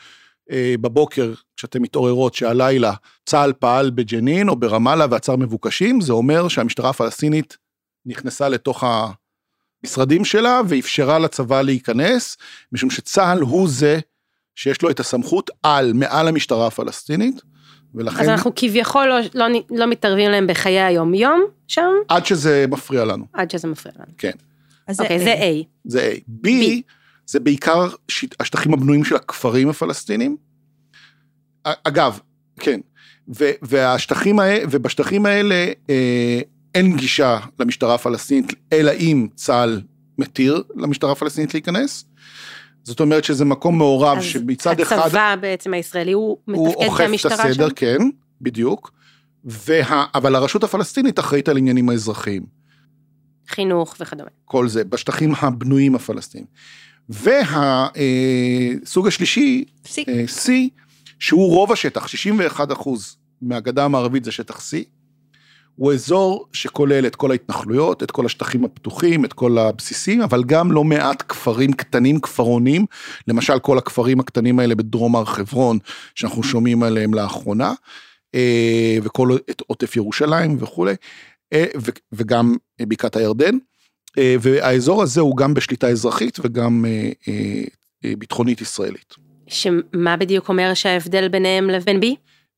אה, 0.51 0.75
בבוקר, 0.81 1.33
כשאתם 1.57 1.83
מתעוררות 1.83 2.35
שהלילה 2.35 2.93
צה"ל 3.27 3.53
פעל 3.53 3.91
בג'נין 3.91 4.49
או 4.49 4.57
ברמאללה 4.57 5.07
ועצר 5.11 5.37
מבוקשים, 5.37 6.01
זה 6.01 6.13
אומר 6.13 6.49
שהמשטרה 6.49 6.91
הפלסטינית 6.91 7.57
נכנסה 8.07 8.49
לתוך 8.49 8.85
המשרדים 9.85 10.25
שלה 10.25 10.61
ואפשרה 10.69 11.19
לצבא 11.19 11.63
להיכנס, 11.63 12.37
משום 12.73 12.91
שצה"ל 12.91 13.41
הוא 13.41 13.69
זה 13.69 13.99
שיש 14.55 14.83
לו 14.83 14.91
את 14.91 15.01
הסמכות 15.01 15.51
על, 15.63 15.93
מעל 15.93 16.29
המשטרה 16.29 16.67
הפלסטינית. 16.67 17.43
ולכן... 17.95 18.23
אז 18.23 18.29
אנחנו 18.29 18.53
כביכול 18.57 19.07
לא, 19.07 19.19
לא, 19.35 19.47
לא 19.71 19.87
מתערבים 19.87 20.31
להם 20.31 20.47
בחיי 20.47 20.81
היום 20.81 21.15
יום 21.15 21.45
שם? 21.69 21.91
עד 22.09 22.27
שזה 22.27 22.65
מפריע 22.69 23.05
לנו. 23.05 23.25
עד 23.33 23.51
שזה 23.51 23.69
מפריע 23.69 23.95
לנו. 23.97 24.13
כן. 24.19 24.31
אז 24.87 25.01
אוקיי, 25.01 25.19
זה 25.19 25.35
A. 25.35 25.65
זה 25.85 26.13
A. 26.15 26.31
B, 26.47 26.47
B. 26.47 26.51
זה 27.27 27.41
בעיקר 27.41 27.89
השטחים 28.41 28.73
הבנויים 28.75 29.05
של 29.05 29.17
הכפרים 29.17 29.69
הפלסטינים. 29.69 30.37
אגב, 31.65 32.21
כן, 32.61 32.81
ו, 33.37 33.51
והשטחים 33.63 34.39
האלה, 34.39 34.65
ובשטחים 34.71 35.27
האלה 35.27 35.73
אה, 35.91 36.41
אין 36.75 36.97
גישה 36.97 37.39
למשטרה 37.59 37.95
הפלסטינית, 37.95 38.53
אלא 38.73 38.93
אם 38.93 39.27
צה"ל 39.35 39.81
מתיר 40.19 40.63
למשטרה 40.77 41.13
הפלסטינית 41.13 41.55
להיכנס. 41.55 42.05
זאת 42.83 43.01
אומרת 43.01 43.25
שזה 43.25 43.45
מקום 43.45 43.79
מעורב 43.79 44.21
שמצד 44.21 44.81
אחד... 44.81 44.99
הצבא 44.99 45.35
בעצם 45.41 45.75
הישראלי 45.75 46.13
הוא 46.13 46.39
מתפקד 46.49 46.89
כמשטרה 46.97 47.37
שם? 47.37 47.43
הוא 47.43 47.43
אוכף 47.43 47.45
את 47.45 47.51
הסדר, 47.51 47.69
כן, 47.77 47.99
בדיוק. 48.41 48.93
וה, 49.45 50.05
אבל 50.15 50.35
הרשות 50.35 50.65
הפלסטינית 50.65 51.19
אחראית 51.19 51.49
על 51.49 51.57
עניינים 51.57 51.89
האזרחיים. 51.89 52.47
חינוך 53.49 53.97
וכדומה. 54.01 54.31
כל 54.45 54.69
זה, 54.69 54.85
בשטחים 54.85 55.33
הבנויים 55.39 55.95
הפלסטיניים. 55.95 56.47
והסוג 57.09 59.07
השלישי, 59.07 59.65
C. 59.85 59.89
C, 60.47 60.51
שהוא 61.19 61.51
רוב 61.51 61.73
השטח, 61.73 62.09
61 62.09 62.73
אחוז 62.73 63.17
מהגדה 63.43 63.85
המערבית 63.85 64.25
זה 64.25 64.33
שטח 64.33 64.59
C, 64.59 64.63
הוא 65.77 65.93
אזור 65.93 66.47
שכולל 66.53 67.07
את 67.07 67.17
כל 67.17 67.31
ההתנחלויות, 67.31 68.03
את 68.03 68.11
כל 68.11 68.27
השטחים 68.27 68.65
הפתוחים, 68.65 69.25
את 69.25 69.33
כל 69.33 69.59
הבסיסים, 69.59 70.23
אבל 70.23 70.45
גם 70.45 70.73
לא 70.73 70.85
מעט 70.85 71.23
כפרים 71.29 71.73
קטנים, 71.73 72.21
כפרונים, 72.21 72.87
למשל 73.29 73.59
כל 73.59 73.79
הכפרים 73.79 74.21
הקטנים 74.21 74.59
האלה 74.59 74.75
בדרום 74.75 75.17
הר 75.17 75.25
חברון, 75.25 75.79
שאנחנו 76.15 76.43
שומעים 76.43 76.83
עליהם 76.83 77.15
לאחרונה, 77.15 77.73
אה, 78.35 78.97
וכל 79.03 79.37
את 79.51 79.63
עוטף 79.67 79.97
ירושלים 79.97 80.57
וכולי, 80.61 80.95
אה, 81.53 81.65
וגם 82.13 82.57
בקעת 82.83 83.17
הירדן. 83.17 83.59
אה, 84.19 84.37
והאזור 84.41 85.03
הזה 85.03 85.21
הוא 85.21 85.37
גם 85.37 85.55
בשליטה 85.55 85.89
אזרחית 85.89 86.39
וגם 86.43 86.85
ביטחונית 88.19 88.61
ישראלית. 88.61 89.15
שמה 89.47 90.17
בדיוק 90.17 90.49
אומר 90.49 90.75
שההבדל 90.75 91.29
ביניהם 91.29 91.71
לבין 91.71 92.01
בי? 92.01 92.17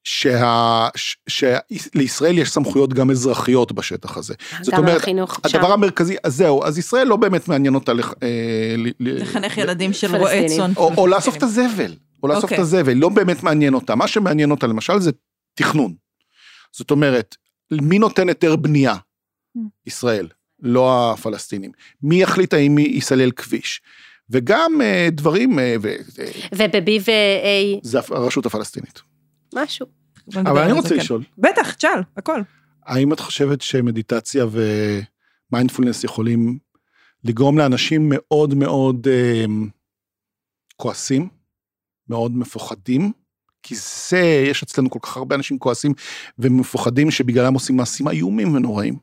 שה, 0.09 0.89
שלישראל 1.29 2.39
יש 2.39 2.51
סמכויות 2.51 2.95
גם 2.95 3.11
אזרחיות 3.11 3.73
בשטח 3.73 4.17
הזה. 4.17 4.35
זאת 4.63 4.75
אומרת, 4.75 5.01
החינוך 5.01 5.41
הדבר 5.45 5.67
שם. 5.67 5.73
המרכזי, 5.73 6.17
אז 6.25 6.37
זהו, 6.37 6.65
אז 6.65 6.79
ישראל 6.79 7.07
לא 7.07 7.17
באמת 7.17 7.49
מעניין 7.49 7.75
אותה 7.75 7.93
לח, 7.93 8.15
אה, 8.23 8.75
לחנך 9.01 9.59
ילדים 9.59 9.93
של 9.93 10.17
רועי 10.17 10.47
צאן. 10.49 10.73
או, 10.77 10.93
או 10.97 11.07
לאסוף 11.07 11.37
את 11.37 11.43
הזבל, 11.43 11.95
או 12.23 12.29
לאסוף 12.29 12.45
okay. 12.45 12.47
את 12.47 12.51
אוקיי. 12.53 12.59
הזבל, 12.59 12.93
לא 12.93 13.09
באמת 13.09 13.43
מעניין 13.43 13.75
אותה. 13.75 13.95
מה 13.95 14.09
שמעניין 14.09 14.51
אותה 14.51 14.67
למשל 14.67 15.01
זה 15.01 15.11
תכנון. 15.55 15.95
זאת 16.73 16.91
אומרת, 16.91 17.37
מי 17.71 17.99
נותן 17.99 18.29
היתר 18.29 18.57
בנייה? 18.57 18.95
Mm. 18.95 19.61
ישראל, 19.87 20.29
לא 20.63 21.13
הפלסטינים. 21.13 21.71
מי 22.03 22.23
יחליט 22.23 22.55
האם 22.55 22.79
ייסלל 22.79 23.31
כביש? 23.31 23.81
וגם 24.31 24.73
uh, 24.81 25.11
דברים... 25.11 25.59
Uh, 25.59 25.63
ו, 25.83 25.95
וב-B 26.55 26.91
ו-A? 27.07 27.81
זה 27.83 27.99
הרשות 28.11 28.47
הפלסטינית. 28.47 29.01
משהו. 29.55 29.87
אבל 30.35 30.63
אני 30.63 30.73
רוצה 30.73 30.89
כן. 30.89 30.97
לשאול. 30.97 31.23
בטח, 31.39 31.73
תשאל, 31.75 32.01
הכל. 32.17 32.41
האם 32.87 33.13
את 33.13 33.21
חושבת 33.21 33.61
שמדיטציה 33.63 34.47
ומיינדפולנס 35.51 36.05
יכולים 36.05 36.59
לגרום 37.25 37.59
לאנשים 37.59 38.07
מאוד 38.09 38.55
מאוד 38.55 39.09
אה, 39.11 39.45
כועסים, 40.77 41.29
מאוד 42.09 42.37
מפוחדים? 42.37 43.13
כי 43.63 43.75
זה, 44.09 44.45
יש 44.51 44.63
אצלנו 44.63 44.91
כל 44.91 44.99
כך 45.03 45.17
הרבה 45.17 45.35
אנשים 45.35 45.59
כועסים 45.59 45.93
ומפוחדים 46.39 47.11
שבגללם 47.11 47.55
עושים 47.55 47.77
מעשים 47.77 48.09
איומים 48.09 48.55
ונוראים. 48.55 48.97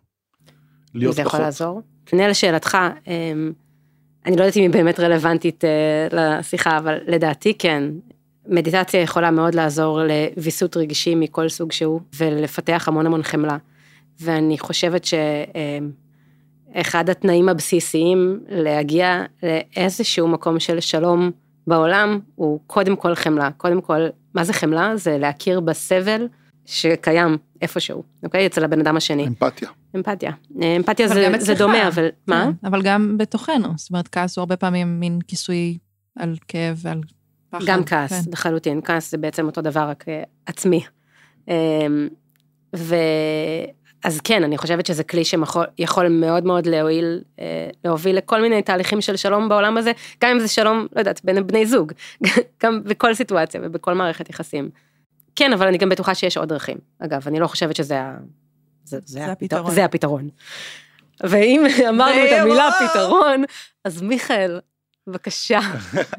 להיות 0.94 1.16
זה 1.16 1.22
יכול. 1.22 1.40
לעזור. 1.40 1.82
עונה 2.12 2.28
לשאלתך, 2.28 2.78
אמ, 3.08 3.54
אני 4.26 4.36
לא 4.36 4.42
יודעת 4.42 4.58
אם 4.58 4.62
היא 4.62 4.70
באמת 4.70 5.00
רלוונטית 5.00 5.64
אה, 5.66 6.08
לשיחה, 6.12 6.78
אבל 6.78 6.98
לדעתי 7.08 7.54
כן. 7.60 7.84
מדיטציה 8.48 9.02
יכולה 9.02 9.32
מאוד 9.32 9.56
לעזור 9.56 10.00
לוויסות 10.04 10.78
רגשי 10.78 11.16
מכל 11.16 11.50
סוג 11.50 11.72
שהוא, 11.72 12.02
ולפתח 12.18 12.86
המון 12.88 13.06
המון 13.06 13.24
חמלה. 13.24 13.58
ואני 14.22 14.60
חושבת 14.60 15.06
שאחד 16.76 17.10
התנאים 17.10 17.50
הבסיסיים 17.50 18.40
להגיע 18.50 19.24
לאיזשהו 19.44 20.28
מקום 20.28 20.60
של 20.60 20.80
שלום 20.80 21.32
בעולם, 21.68 22.20
הוא 22.36 22.60
קודם 22.68 22.96
כל 22.96 23.16
חמלה. 23.16 23.52
קודם 23.52 23.82
כל, 23.82 24.02
מה 24.34 24.44
זה 24.44 24.54
חמלה? 24.54 24.98
זה 24.98 25.18
להכיר 25.18 25.60
בסבל 25.60 26.28
שקיים 26.66 27.38
איפשהו, 27.62 28.04
אוקיי? 28.24 28.46
אצל 28.46 28.64
הבן 28.64 28.80
אדם 28.80 28.98
השני. 28.98 29.28
אמפתיה. 29.28 29.70
אמפתיה. 29.96 30.32
אמפתיה 30.78 31.08
זה, 31.08 31.32
זה. 31.40 31.54
דומה, 31.54 31.88
אבל 31.88 32.08
מה? 32.28 32.46
כן, 32.62 32.68
אבל 32.68 32.82
גם 32.82 33.18
בתוכנו, 33.18 33.68
זאת 33.78 33.90
אומרת, 33.90 34.08
כעס 34.08 34.38
הוא 34.38 34.42
הרבה 34.42 34.58
פעמים 34.58 35.00
מין 35.00 35.20
כיסוי 35.28 35.78
על 36.20 36.36
כאב 36.48 36.80
ועל 36.82 37.02
פחד. 37.54 37.66
גם 37.66 37.84
כעס, 37.84 38.26
כן. 38.26 38.32
לחלוטין. 38.32 38.82
כעס 38.82 39.12
זה 39.12 39.18
בעצם 39.18 39.46
אותו 39.46 39.62
דבר, 39.62 39.90
רק 39.90 40.06
אה, 40.08 40.24
עצמי. 40.46 40.84
אמ, 41.48 42.08
ו... 42.76 42.96
אז 44.04 44.22
כן, 44.22 44.44
אני 44.44 44.58
חושבת 44.58 44.86
שזה 44.86 45.04
כלי 45.04 45.22
שיכול 45.26 46.08
מאוד 46.08 46.46
מאוד 46.46 46.66
להועיל, 46.66 47.22
אה, 47.40 47.70
להוביל 47.86 48.18
לכל 48.18 48.42
מיני 48.42 48.62
תהליכים 48.62 49.02
של 49.02 49.16
שלום 49.16 49.50
בעולם 49.50 49.78
הזה, 49.78 49.92
גם 50.24 50.32
אם 50.32 50.40
זה 50.40 50.48
שלום, 50.48 50.88
לא 50.96 51.00
יודעת, 51.00 51.22
בין 51.24 51.48
בני 51.48 51.66
זוג, 51.66 51.92
גם 52.64 52.84
בכל 52.84 53.14
סיטואציה 53.14 53.62
ובכל 53.64 53.94
מערכת 53.94 54.30
יחסים. 54.30 54.70
כן, 55.36 55.54
אבל 55.54 55.68
אני 55.68 55.78
גם 55.78 55.90
בטוחה 55.90 56.16
שיש 56.16 56.38
עוד 56.38 56.50
דרכים. 56.50 56.78
אגב, 57.00 57.28
אני 57.28 57.40
לא 57.40 57.48
חושבת 57.48 57.76
שזה 57.76 58.02
ה... 58.02 58.18
זה, 58.84 59.00
זה, 59.06 59.20
זה 59.20 59.32
הפתרון. 59.32 59.72
זה 59.72 59.86
הפתרון. 59.86 60.30
ואם 61.24 61.66
אמרנו 61.90 62.26
את 62.26 62.32
המילה. 62.42 62.70
פתרון, 62.90 63.44
אז 63.86 64.02
מיכאל, 64.02 64.60
בבקשה, 65.08 65.60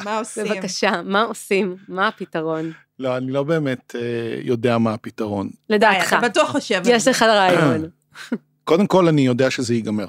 מה 0.05 0.19
עושים? 0.19 0.45
בבקשה, 0.45 1.03
מה 1.03 1.23
עושים? 1.23 1.77
מה 1.89 2.09
הפתרון? 2.09 2.73
לא, 2.99 3.17
אני 3.17 3.33
לא 3.33 3.43
באמת 3.43 3.95
אה, 3.99 4.41
יודע 4.43 4.79
מה 4.79 4.95
הפתרון. 4.95 5.51
לדעתך, 5.71 6.15
אתה 6.19 6.29
בטוח 6.29 6.51
חושב. 6.51 6.83
יש. 6.87 7.09
לך 7.09 7.23
רעיון. 7.23 7.91
קודם 8.65 8.87
כל, 8.87 9.09
אני 9.09 9.27
יודע 9.27 9.51
שזה 9.51 9.75
ייגמר. 9.75 10.07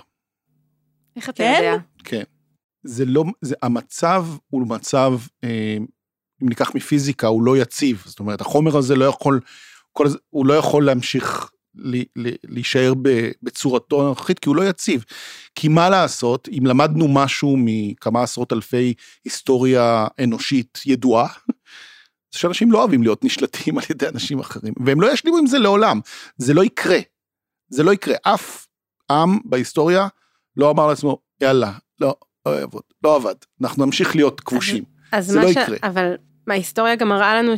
איך 1.15 1.29
אתה 1.29 1.37
כן? 1.37 1.61
יודע? 1.63 1.77
כן. 2.03 2.23
זה 2.83 3.05
לא, 3.05 3.23
זה, 3.41 3.55
המצב 3.61 4.25
הוא 4.49 4.67
מצב, 4.67 5.13
אה, 5.43 5.77
אם 6.43 6.49
ניקח 6.49 6.75
מפיזיקה, 6.75 7.27
הוא 7.27 7.43
לא 7.43 7.57
יציב. 7.57 8.03
זאת 8.05 8.19
אומרת, 8.19 8.41
החומר 8.41 8.77
הזה 8.77 8.95
לא 8.95 9.05
יכול, 9.05 9.39
כל, 9.91 10.07
הוא 10.29 10.45
לא 10.45 10.53
יכול 10.53 10.85
להמשיך 10.85 11.49
להישאר 12.45 12.93
בצורתו 13.43 14.01
הנוכחית, 14.01 14.39
כי 14.39 14.49
הוא 14.49 14.55
לא 14.55 14.69
יציב. 14.69 15.05
כי 15.55 15.67
מה 15.67 15.89
לעשות, 15.89 16.49
אם 16.57 16.65
למדנו 16.65 17.07
משהו 17.07 17.55
מכמה 17.59 18.23
עשרות 18.23 18.53
אלפי 18.53 18.93
היסטוריה 19.25 20.07
אנושית 20.23 20.81
ידועה, 20.85 21.27
זה 22.33 22.39
שאנשים 22.39 22.71
לא 22.71 22.79
אוהבים 22.79 23.03
להיות 23.03 23.23
נשלטים 23.23 23.77
על 23.79 23.83
ידי 23.89 24.07
אנשים 24.07 24.39
אחרים, 24.39 24.73
והם 24.85 25.01
לא 25.01 25.13
ישלימו 25.13 25.37
עם 25.37 25.47
זה 25.47 25.59
לעולם. 25.59 25.99
זה 26.37 26.53
לא 26.53 26.63
יקרה. 26.63 26.99
זה 27.69 27.83
לא 27.83 27.91
יקרה. 27.91 28.15
אף 28.21 28.65
עם 29.11 29.39
בהיסטוריה 29.45 30.07
לא 30.57 30.71
אמר 30.71 30.87
לעצמו, 30.87 31.17
יאללה, 31.41 31.71
לא, 31.99 32.15
לא 32.45 32.51
יעבוד, 32.51 32.83
לא 33.03 33.15
עבד, 33.15 33.35
אנחנו 33.61 33.85
נמשיך 33.85 34.15
להיות 34.15 34.41
כבושים. 34.41 34.83
אז 35.11 35.27
זה 35.27 35.39
מה 35.39 35.45
לא 35.45 35.53
ש... 35.53 35.55
יקרה. 35.55 35.77
אבל 35.83 36.15
ההיסטוריה 36.47 36.95
גם 36.95 37.09
מראה 37.09 37.41
לנו 37.41 37.57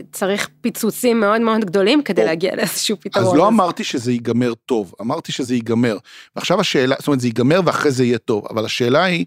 שצריך 0.00 0.48
פיצוצים 0.60 1.20
מאוד 1.20 1.40
מאוד 1.40 1.64
גדולים 1.64 2.02
כדי 2.02 2.22
או. 2.22 2.26
להגיע 2.26 2.56
לאיזשהו 2.56 2.96
פתרון. 3.00 3.26
אז 3.26 3.34
לא 3.34 3.48
אמרתי 3.48 3.84
שזה 3.84 4.12
ייגמר 4.12 4.54
טוב, 4.54 4.94
אמרתי 5.00 5.32
שזה 5.32 5.54
ייגמר. 5.54 5.96
ועכשיו 6.36 6.60
השאלה, 6.60 6.96
זאת 6.98 7.06
אומרת, 7.06 7.20
זה 7.20 7.26
ייגמר 7.26 7.60
ואחרי 7.64 7.90
זה 7.90 8.04
יהיה 8.04 8.18
טוב, 8.18 8.46
אבל 8.50 8.64
השאלה 8.64 9.04
היא, 9.04 9.26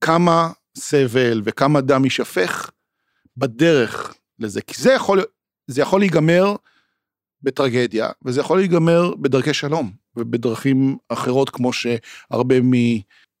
כמה 0.00 0.50
סבל 0.76 1.42
וכמה 1.44 1.80
דם 1.80 2.04
יישפך 2.04 2.70
בדרך 3.36 4.14
לזה, 4.38 4.60
כי 4.60 4.82
זה 4.82 4.92
יכול, 4.92 5.22
זה 5.66 5.82
יכול 5.82 6.00
להיגמר 6.00 6.56
בטרגדיה, 7.42 8.10
וזה 8.24 8.40
יכול 8.40 8.58
להיגמר 8.58 9.14
בדרכי 9.14 9.54
שלום, 9.54 9.92
ובדרכים 10.16 10.96
אחרות, 11.08 11.50
כמו 11.50 11.72
שהרבה 11.72 12.60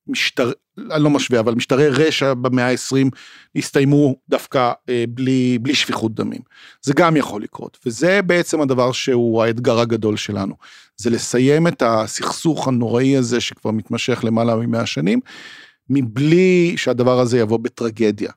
ממשטר, 0.06 0.52
אני 0.90 1.02
לא 1.02 1.10
משווה, 1.10 1.40
אבל 1.40 1.54
משטרי 1.54 1.88
רשע 1.88 2.34
במאה 2.34 2.70
ה-20 2.70 3.08
הסתיימו 3.56 4.16
דווקא 4.28 4.72
אה, 4.88 5.04
בלי, 5.08 5.58
בלי 5.62 5.74
שפיכות 5.74 6.14
דמים. 6.14 6.40
זה 6.82 6.92
גם 6.96 7.16
יכול 7.16 7.42
לקרות, 7.42 7.78
וזה 7.86 8.22
בעצם 8.22 8.60
הדבר 8.60 8.92
שהוא 8.92 9.42
האתגר 9.42 9.80
הגדול 9.80 10.16
שלנו. 10.16 10.54
זה 10.96 11.10
לסיים 11.10 11.66
את 11.66 11.82
הסכסוך 11.86 12.68
הנוראי 12.68 13.16
הזה 13.16 13.40
שכבר 13.40 13.70
מתמשך 13.70 14.24
למעלה 14.24 14.56
ממאה 14.56 14.86
שנים, 14.86 15.20
מבלי 15.90 16.74
שהדבר 16.76 17.20
הזה 17.20 17.38
יבוא 17.38 17.58
בטרגדיה. 17.58 18.32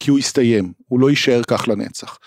כי 0.00 0.10
הוא 0.10 0.18
יסתיים, 0.18 0.72
הוא 0.88 1.00
לא 1.00 1.10
יישאר 1.10 1.42
כך 1.48 1.68
לנצח. 1.68 2.18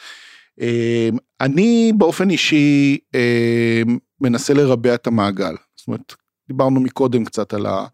אה, 0.62 1.10
אני 1.42 1.92
באופן 1.98 2.30
אישי 2.30 2.98
אה, 3.16 3.82
מנסה 4.22 4.54
לרבע 4.54 4.96
את 4.96 5.08
המעגל. 5.08 5.56
זאת 5.76 5.88
אומרת, 5.88 6.14
דיברנו 6.48 6.80
מקודם 6.80 7.26
קצת 7.26 7.54
על 7.54 7.66
ה... 7.66 7.86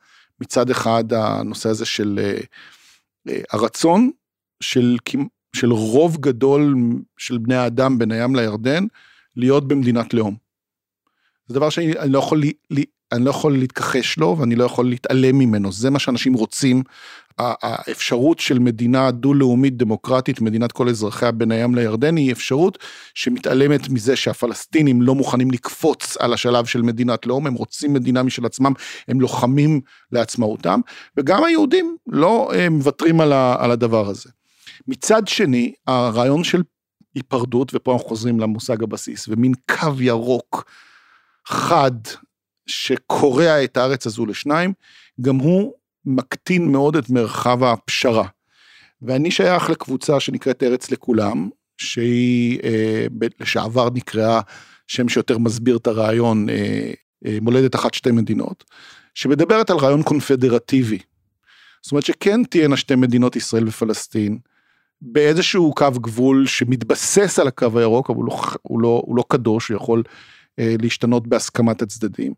מצד 0.42 0.70
אחד 0.70 1.14
הנושא 1.14 1.70
הזה 1.70 1.86
של 1.86 2.20
אה, 2.22 2.38
אה, 3.30 3.42
הרצון 3.52 4.12
של, 4.64 4.98
של 5.56 5.72
רוב 5.72 6.18
גדול 6.18 6.76
של 7.18 7.38
בני 7.38 7.56
האדם 7.56 7.98
בין 7.98 8.12
הים 8.12 8.36
לירדן 8.36 8.84
להיות 9.36 9.68
במדינת 9.68 10.14
לאום. 10.14 10.36
זה 11.48 11.56
דבר 11.56 11.70
שאני 11.70 12.00
אני 12.00 12.12
לא 12.12 12.20
יכול, 12.20 12.42
אני 13.12 13.26
לא 13.26 13.30
יכול 13.30 13.58
להתכחש 13.58 14.18
לו 14.18 14.38
ואני 14.40 14.56
לא 14.56 14.64
יכול 14.64 14.90
להתעלם 14.90 15.38
ממנו, 15.38 15.72
זה 15.72 15.90
מה 15.90 16.00
שאנשים 16.00 16.34
רוצים. 16.34 16.84
האפשרות 17.38 18.40
של 18.40 18.60
מדינה 18.60 19.12
דו-לאומית 19.12 19.78
דמוקרטית, 19.78 20.42
מדינת 20.42 20.72
כל 20.72 20.90
אזרחיה 20.90 21.32
בין 21.32 21.52
הים 21.52 21.76
לירדן, 21.76 22.16
היא 22.16 22.32
אפשרות 22.32 22.78
שמתעלמת 23.14 23.90
מזה 23.90 24.16
שהפלסטינים 24.16 25.02
לא 25.02 25.16
מוכנים 25.16 25.52
לקפוץ 25.52 26.18
על 26.18 26.34
השלב 26.34 26.66
של 26.66 26.82
מדינת 26.82 27.26
לאום, 27.26 27.48
הם 27.48 27.54
רוצים 27.54 27.94
מדינה 27.94 28.24
משל 28.24 28.46
עצמם, 28.46 28.74
הם 29.08 29.22
לוחמים 29.22 29.82
לעצמאותם, 30.12 30.80
וגם 31.18 31.44
היהודים 31.44 31.98
לא 32.08 32.52
אה, 32.54 32.70
מוותרים 32.70 33.22
על 33.22 33.72
הדבר 33.72 34.08
הזה. 34.08 34.30
מצד 34.88 35.28
שני, 35.28 35.74
הרעיון 35.88 36.44
של 36.44 36.62
היפרדות, 37.16 37.72
ופה 37.76 37.94
אנחנו 37.94 38.08
חוזרים 38.08 38.40
למושג 38.40 38.84
הבסיס, 38.84 39.28
ומין 39.28 39.52
קו 39.72 40.02
ירוק 40.02 40.72
חד 41.48 41.92
שקורע 42.68 43.64
את 43.64 43.78
הארץ 43.78 44.06
הזו 44.06 44.26
לשניים, 44.26 44.74
גם 45.22 45.36
הוא 45.36 45.74
מקטין 46.06 46.72
מאוד 46.72 46.96
את 46.96 47.10
מרחב 47.10 47.64
הפשרה. 47.64 48.28
ואני 49.02 49.32
שייך 49.32 49.70
לקבוצה 49.70 50.20
שנקראת 50.20 50.64
ארץ 50.64 50.92
לכולם, 50.92 51.50
שהיא 51.78 52.60
אה, 52.64 53.06
לשעבר 53.40 53.90
נקראה 53.94 54.42
שם 54.88 55.10
שיותר 55.10 55.38
מסביר 55.38 55.78
את 55.78 55.88
הרעיון 55.88 56.50
אה, 56.50 56.92
אה, 57.26 57.38
מולדת 57.42 57.76
אחת 57.76 57.94
שתי 57.94 58.12
מדינות, 58.12 58.64
שמדברת 59.14 59.70
על 59.70 59.78
רעיון 59.78 60.04
קונפדרטיבי. 60.04 61.00
זאת 61.82 61.92
אומרת 61.92 62.06
שכן 62.06 62.44
תהיינה 62.44 62.78
שתי 62.78 62.96
מדינות 62.96 63.36
ישראל 63.36 63.68
ופלסטין, 63.68 64.38
באיזשהו 65.02 65.74
קו 65.76 65.92
גבול 65.92 66.48
שמתבסס 66.48 67.40
על 67.40 67.48
הקו 67.48 67.80
הירוק, 67.80 68.10
אבל 68.10 68.18
הוא 68.18 68.26
לא, 68.26 68.40
הוא 68.62 68.82
לא, 68.82 69.04
הוא 69.06 69.18
לא 69.18 69.24
קדוש, 69.28 69.70
הוא 69.70 69.76
יכול 69.76 70.04
להשתנות 70.58 71.28
בהסכמת 71.28 71.82
הצדדים. 71.82 72.34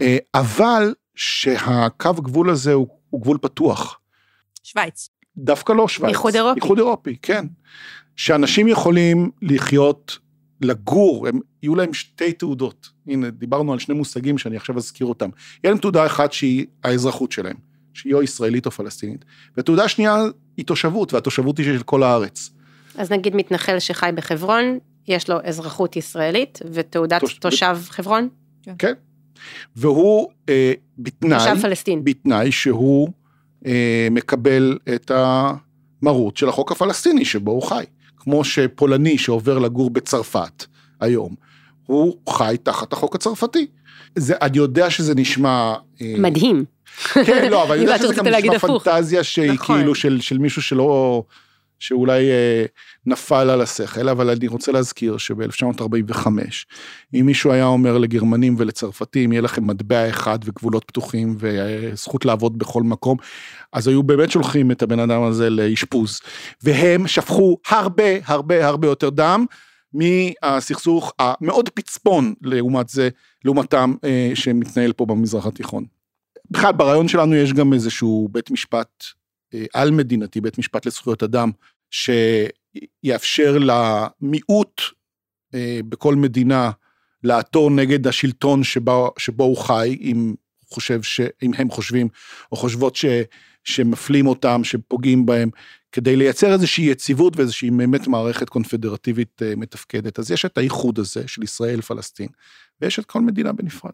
אה, 0.00 0.16
אבל 0.34 0.94
שהקו 1.14 2.12
גבול 2.12 2.50
הזה 2.50 2.72
הוא, 2.72 2.88
הוא 3.10 3.22
גבול 3.22 3.38
פתוח. 3.38 4.00
שווייץ. 4.62 5.08
דווקא 5.36 5.72
לא 5.72 5.88
שווייץ. 5.88 6.14
איחוד 6.14 6.34
אירופי. 6.34 6.60
איחוד 6.60 6.78
אירופי, 6.78 7.16
כן. 7.22 7.46
שאנשים 8.16 8.68
יכולים 8.68 9.30
לחיות, 9.42 10.18
לגור, 10.60 11.28
הם, 11.28 11.38
יהיו 11.62 11.74
להם 11.74 11.94
שתי 11.94 12.32
תעודות. 12.32 12.90
הנה, 13.06 13.30
דיברנו 13.30 13.72
על 13.72 13.78
שני 13.78 13.94
מושגים 13.94 14.38
שאני 14.38 14.56
עכשיו 14.56 14.76
אזכיר 14.76 15.06
אותם. 15.06 15.30
יהיה 15.64 15.72
להם 15.72 15.80
תעודה 15.80 16.06
אחת 16.06 16.32
שהיא 16.32 16.66
האזרחות 16.84 17.32
שלהם, 17.32 17.56
שהיא 17.94 18.14
או 18.14 18.22
ישראלית 18.22 18.66
או 18.66 18.70
פלסטינית. 18.70 19.24
ותעודה 19.56 19.88
שנייה 19.88 20.16
היא 20.56 20.66
תושבות, 20.66 21.14
והתושבות 21.14 21.58
היא 21.58 21.66
של 21.66 21.82
כל 21.82 22.02
הארץ. 22.02 22.50
אז 22.98 23.12
נגיד 23.12 23.36
מתנחל 23.36 23.78
שחי 23.78 24.10
בחברון, 24.14 24.78
יש 25.08 25.30
לו 25.30 25.36
אזרחות 25.44 25.96
ישראלית 25.96 26.58
ותעודת 26.72 27.20
תוש- 27.20 27.34
תושב 27.38 27.76
חברון, 27.88 28.28
כן. 28.78 28.92
והוא 29.76 30.28
אה, 30.48 30.72
בתנאי, 30.98 31.38
תושב 31.38 31.62
פלסטין. 31.62 32.04
בתנאי 32.04 32.52
שהוא 32.52 33.08
אה, 33.66 34.08
מקבל 34.10 34.78
את 34.94 35.10
המרות 35.14 36.36
של 36.36 36.48
החוק 36.48 36.72
הפלסטיני 36.72 37.24
שבו 37.24 37.50
הוא 37.50 37.62
חי. 37.62 37.84
כמו 38.16 38.44
שפולני 38.44 39.18
שעובר 39.18 39.58
לגור 39.58 39.90
בצרפת 39.90 40.64
היום, 41.00 41.34
הוא 41.86 42.16
חי 42.28 42.56
תחת 42.62 42.92
החוק 42.92 43.14
הצרפתי. 43.14 43.66
זה, 44.16 44.34
אני 44.42 44.58
יודע 44.58 44.90
שזה 44.90 45.14
נשמע... 45.14 45.74
אה, 46.02 46.14
מדהים. 46.18 46.64
כן, 47.26 47.50
לא, 47.50 47.62
אבל 47.62 47.74
אני 47.74 47.84
יודע 47.84 47.98
שזה 47.98 48.14
גם 48.14 48.26
נשמע. 48.26 48.78
פנטזיה 48.78 49.24
שהיא 49.24 49.52
נכון. 49.52 49.76
כאילו 49.76 49.94
של, 49.94 50.20
של 50.20 50.38
מישהו 50.38 50.62
שלא... 50.62 51.22
שאולי 51.78 52.30
אה, 52.30 52.64
נפל 53.06 53.50
על 53.50 53.60
השכל, 53.60 54.08
אבל 54.08 54.30
אני 54.30 54.46
רוצה 54.46 54.72
להזכיר 54.72 55.16
שב-1945, 55.16 56.26
אם 57.14 57.26
מישהו 57.26 57.52
היה 57.52 57.64
אומר 57.64 57.98
לגרמנים 57.98 58.54
ולצרפתים, 58.58 59.32
יהיה 59.32 59.42
לכם 59.42 59.66
מטבע 59.66 60.08
אחד 60.08 60.38
וגבולות 60.44 60.84
פתוחים 60.84 61.36
וזכות 61.38 62.24
לעבוד 62.24 62.58
בכל 62.58 62.82
מקום, 62.82 63.16
אז 63.72 63.88
היו 63.88 64.02
באמת 64.02 64.30
שולחים 64.30 64.70
את 64.70 64.82
הבן 64.82 65.00
אדם 65.00 65.22
הזה 65.22 65.50
לאשפוז. 65.50 66.20
והם 66.62 67.06
שפכו 67.06 67.58
הרבה 67.68 68.04
הרבה 68.24 68.66
הרבה 68.66 68.88
יותר 68.88 69.10
דם 69.10 69.44
מהסכסוך 69.94 71.12
המאוד 71.18 71.68
פצפון 71.68 72.34
לעומת 72.42 72.88
זה, 72.88 73.08
לעומתם 73.44 73.94
אה, 74.04 74.30
שמתנהל 74.34 74.92
פה 74.92 75.06
במזרח 75.06 75.46
התיכון. 75.46 75.84
בכלל 76.50 76.72
ברעיון 76.72 77.08
שלנו 77.08 77.34
יש 77.34 77.52
גם 77.52 77.72
איזשהו 77.72 78.28
בית 78.32 78.50
משפט 78.50 79.04
אה, 79.54 79.64
על 79.74 79.90
מדינתי, 79.90 80.40
בית 80.40 80.58
משפט 80.58 80.86
לזכויות 80.86 81.22
אדם, 81.22 81.50
שיאפשר 81.90 83.58
למיעוט 83.58 84.80
אה, 85.54 85.80
בכל 85.88 86.14
מדינה 86.14 86.70
לעתור 87.22 87.70
נגד 87.70 88.06
השלטון 88.06 88.64
שבו, 88.64 89.12
שבו 89.18 89.44
הוא 89.44 89.56
חי, 89.56 89.98
אם 90.00 90.34
חושב 90.70 91.02
ש... 91.02 91.20
אם 91.42 91.50
הם 91.58 91.70
חושבים 91.70 92.08
או 92.52 92.56
חושבות 92.56 92.96
ש... 92.96 93.04
שמפלים 93.64 94.26
אותם, 94.26 94.64
שפוגעים 94.64 95.26
בהם, 95.26 95.50
כדי 95.92 96.16
לייצר 96.16 96.52
איזושהי 96.52 96.84
יציבות 96.84 97.36
ואיזושהי 97.36 97.70
באמת 97.70 98.06
מערכת 98.06 98.48
קונפדרטיבית 98.48 99.42
אה, 99.42 99.56
מתפקדת. 99.56 100.18
אז 100.18 100.30
יש 100.30 100.44
את 100.44 100.58
האיחוד 100.58 100.98
הזה 100.98 101.28
של 101.28 101.42
ישראל 101.42 101.80
פלסטין, 101.80 102.28
ויש 102.80 102.98
את 102.98 103.06
כל 103.06 103.20
מדינה 103.20 103.52
בנפרד. 103.52 103.92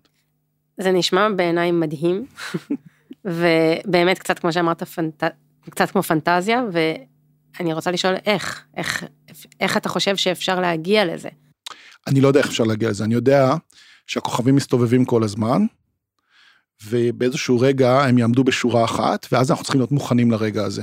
זה 0.80 0.92
נשמע 0.92 1.28
בעיניי 1.36 1.72
מדהים, 1.72 2.26
ובאמת 3.24 4.18
קצת 4.18 4.38
כמו 4.38 4.52
שאמרת, 4.52 4.82
פנט... 4.82 5.24
קצת 5.70 5.90
כמו 5.90 6.02
פנטזיה, 6.02 6.62
ואני 6.72 7.72
רוצה 7.72 7.90
לשאול 7.90 8.14
איך, 8.26 8.64
איך, 8.76 9.04
איך 9.60 9.76
אתה 9.76 9.88
חושב 9.88 10.16
שאפשר 10.16 10.60
להגיע 10.60 11.04
לזה? 11.04 11.28
אני 12.06 12.20
לא 12.20 12.28
יודע 12.28 12.40
איך 12.40 12.48
אפשר 12.48 12.64
להגיע 12.64 12.90
לזה, 12.90 13.04
אני 13.04 13.14
יודע 13.14 13.54
שהכוכבים 14.06 14.56
מסתובבים 14.56 15.04
כל 15.04 15.22
הזמן, 15.22 15.66
ובאיזשהו 16.86 17.60
רגע 17.60 18.02
הם 18.02 18.18
יעמדו 18.18 18.44
בשורה 18.44 18.84
אחת, 18.84 19.26
ואז 19.32 19.50
אנחנו 19.50 19.64
צריכים 19.64 19.80
להיות 19.80 19.92
מוכנים 19.92 20.30
לרגע 20.30 20.64
הזה. 20.64 20.82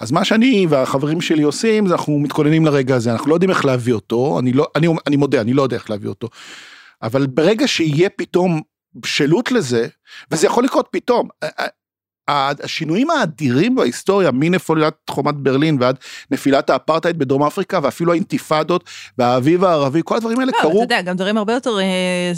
אז 0.00 0.12
מה 0.12 0.24
שאני 0.24 0.66
והחברים 0.70 1.20
שלי 1.20 1.42
עושים, 1.42 1.86
זה 1.86 1.94
אנחנו 1.94 2.18
מתכוננים 2.18 2.64
לרגע 2.64 2.96
הזה, 2.96 3.12
אנחנו 3.12 3.30
לא 3.30 3.34
יודעים 3.34 3.50
איך 3.50 3.64
להביא 3.64 3.92
אותו, 3.92 4.38
אני, 4.38 4.52
לא, 4.52 4.66
אני, 4.76 4.88
אני 5.06 5.16
מודה, 5.16 5.40
אני 5.40 5.52
לא 5.52 5.62
יודע 5.62 5.76
איך 5.76 5.90
להביא 5.90 6.08
אותו, 6.08 6.28
אבל 7.02 7.26
ברגע 7.26 7.68
שיהיה 7.68 8.10
פתאום 8.10 8.62
בשלות 8.94 9.52
לזה, 9.52 9.88
וזה 10.30 10.46
יכול 10.46 10.64
לקרות 10.64 10.88
פתאום, 10.90 11.28
השינויים 12.28 13.10
האדירים 13.10 13.74
בהיסטוריה, 13.74 14.30
מנפילת 14.30 14.94
חומת 15.10 15.34
ברלין 15.34 15.76
ועד 15.80 15.96
נפילת 16.30 16.70
האפרטהייד 16.70 17.18
בדרום 17.18 17.42
אפריקה, 17.42 17.80
ואפילו 17.82 18.12
האינתיפאדות 18.12 18.84
והאביב 19.18 19.64
הערבי, 19.64 20.00
כל 20.04 20.16
הדברים 20.16 20.40
האלה 20.40 20.52
לא, 20.54 20.62
קרו. 20.62 20.70
אתה 20.70 20.94
יודע, 20.94 21.02
גם 21.02 21.16
דברים 21.16 21.36
הרבה 21.36 21.52
יותר 21.52 21.78
אה, 21.78 22.32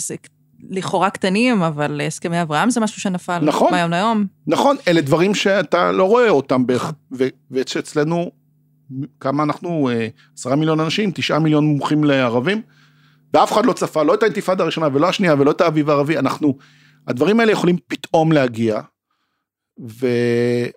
לכאורה 0.70 1.11
קטנים, 1.11 1.62
אבל 1.62 2.01
הסכמי 2.07 2.43
אברהם 2.43 2.70
זה 2.70 2.80
משהו 2.80 3.01
שנפל 3.01 3.39
נכון, 3.39 3.70
מהיום 3.70 3.91
ליום. 3.91 4.26
נכון, 4.47 4.76
אלה 4.89 5.01
דברים 5.01 5.34
שאתה 5.34 5.93
לא 5.93 6.05
רואה 6.05 6.28
אותם, 6.28 6.66
בערך, 6.66 6.93
ושאצלנו, 7.51 8.30
כמה 9.20 9.43
אנחנו, 9.43 9.91
אה, 9.93 10.09
עשרה 10.39 10.57
מיליון 10.57 10.80
אנשים, 10.80 11.11
תשעה 11.14 11.39
מיליון 11.39 11.64
מומחים 11.64 12.05
לערבים, 12.05 12.62
ואף 13.34 13.53
אחד 13.53 13.66
לא 13.66 13.72
צפה, 13.72 14.03
לא 14.03 14.14
את 14.14 14.22
האינתיפאדה 14.22 14.62
הראשונה 14.62 14.89
ולא 14.93 15.09
השנייה 15.09 15.34
ולא 15.39 15.51
את 15.51 15.61
האביב 15.61 15.91
הערבי, 15.91 16.18
אנחנו, 16.18 16.59
הדברים 17.09 17.41
האלה 17.41 17.53
יכולים 17.53 17.76
פתאום 17.86 18.32
להגיע, 18.32 18.80
ו... 19.81 20.07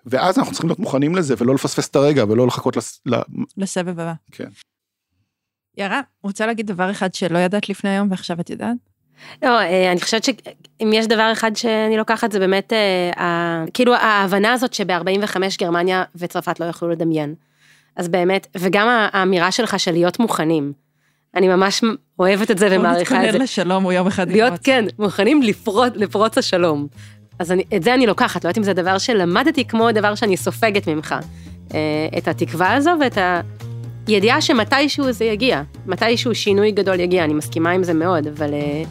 ואז 0.06 0.38
אנחנו 0.38 0.52
צריכים 0.52 0.68
להיות 0.68 0.78
מוכנים 0.78 1.14
לזה 1.14 1.34
ולא 1.38 1.54
לפספס 1.54 1.88
את 1.88 1.96
הרגע 1.96 2.24
ולא 2.28 2.46
לחכות 2.46 2.76
לס... 2.76 3.00
לסבב 3.56 3.88
הבא. 3.88 4.12
כן. 4.32 4.48
יערה, 5.76 6.00
רוצה 6.22 6.46
להגיד 6.46 6.66
דבר 6.66 6.90
אחד 6.90 7.14
שלא 7.14 7.38
ידעת 7.38 7.68
לפני 7.68 7.90
היום 7.90 8.10
ועכשיו 8.10 8.40
את 8.40 8.50
יודעת? 8.50 8.76
לא, 9.42 9.60
אה, 9.60 9.92
אני 9.92 10.00
חושבת 10.00 10.24
שאם 10.24 10.92
יש 10.92 11.06
דבר 11.06 11.32
אחד 11.32 11.56
שאני 11.56 11.96
לוקחת 11.96 12.32
זה 12.32 12.38
באמת, 12.38 12.72
אה, 12.72 13.64
כאילו 13.74 13.94
ההבנה 13.94 14.52
הזאת 14.52 14.74
שב-45 14.74 15.36
גרמניה 15.60 16.04
וצרפת 16.16 16.60
לא 16.60 16.64
יכלו 16.64 16.88
לדמיין. 16.88 17.34
אז 17.96 18.08
באמת, 18.08 18.46
וגם 18.56 19.08
האמירה 19.12 19.52
שלך 19.52 19.80
של 19.80 19.92
להיות 19.92 20.18
מוכנים. 20.18 20.72
אני 21.34 21.48
ממש 21.48 21.84
אוהבת 22.18 22.50
את 22.50 22.58
זה 22.58 22.68
ומעריכה 22.70 23.16
את 23.16 23.20
זה. 23.20 23.26
להתכונן 23.26 23.42
לשלום 23.42 23.84
הוא 23.84 23.92
יום 23.92 24.06
אחד 24.06 24.28
להיות, 24.28 24.52
כן, 24.64 24.84
מוכנים 24.98 25.42
לפרוץ, 25.42 25.92
לפרוץ 25.94 26.38
השלום. 26.38 26.86
אז 27.38 27.52
אני, 27.52 27.64
את 27.76 27.82
זה 27.82 27.94
אני 27.94 28.06
לוקחת, 28.06 28.44
לא 28.44 28.48
יודעת 28.48 28.58
אם 28.58 28.62
זה 28.62 28.72
דבר 28.72 28.98
שלמדתי 28.98 29.64
כמו 29.64 29.92
דבר 29.92 30.14
שאני 30.14 30.36
סופגת 30.36 30.88
ממך. 30.88 31.14
אה, 31.74 31.78
את 32.18 32.28
התקווה 32.28 32.74
הזו 32.74 32.90
ואת 33.00 33.18
הידיעה 34.06 34.40
שמתישהו 34.40 35.12
זה 35.12 35.24
יגיע, 35.24 35.62
מתישהו 35.86 36.34
שינוי 36.34 36.70
גדול 36.72 37.00
יגיע, 37.00 37.24
אני 37.24 37.34
מסכימה 37.34 37.70
עם 37.70 37.84
זה 37.84 37.94
מאוד, 37.94 38.26
אבל 38.26 38.54
אה, 38.54 38.82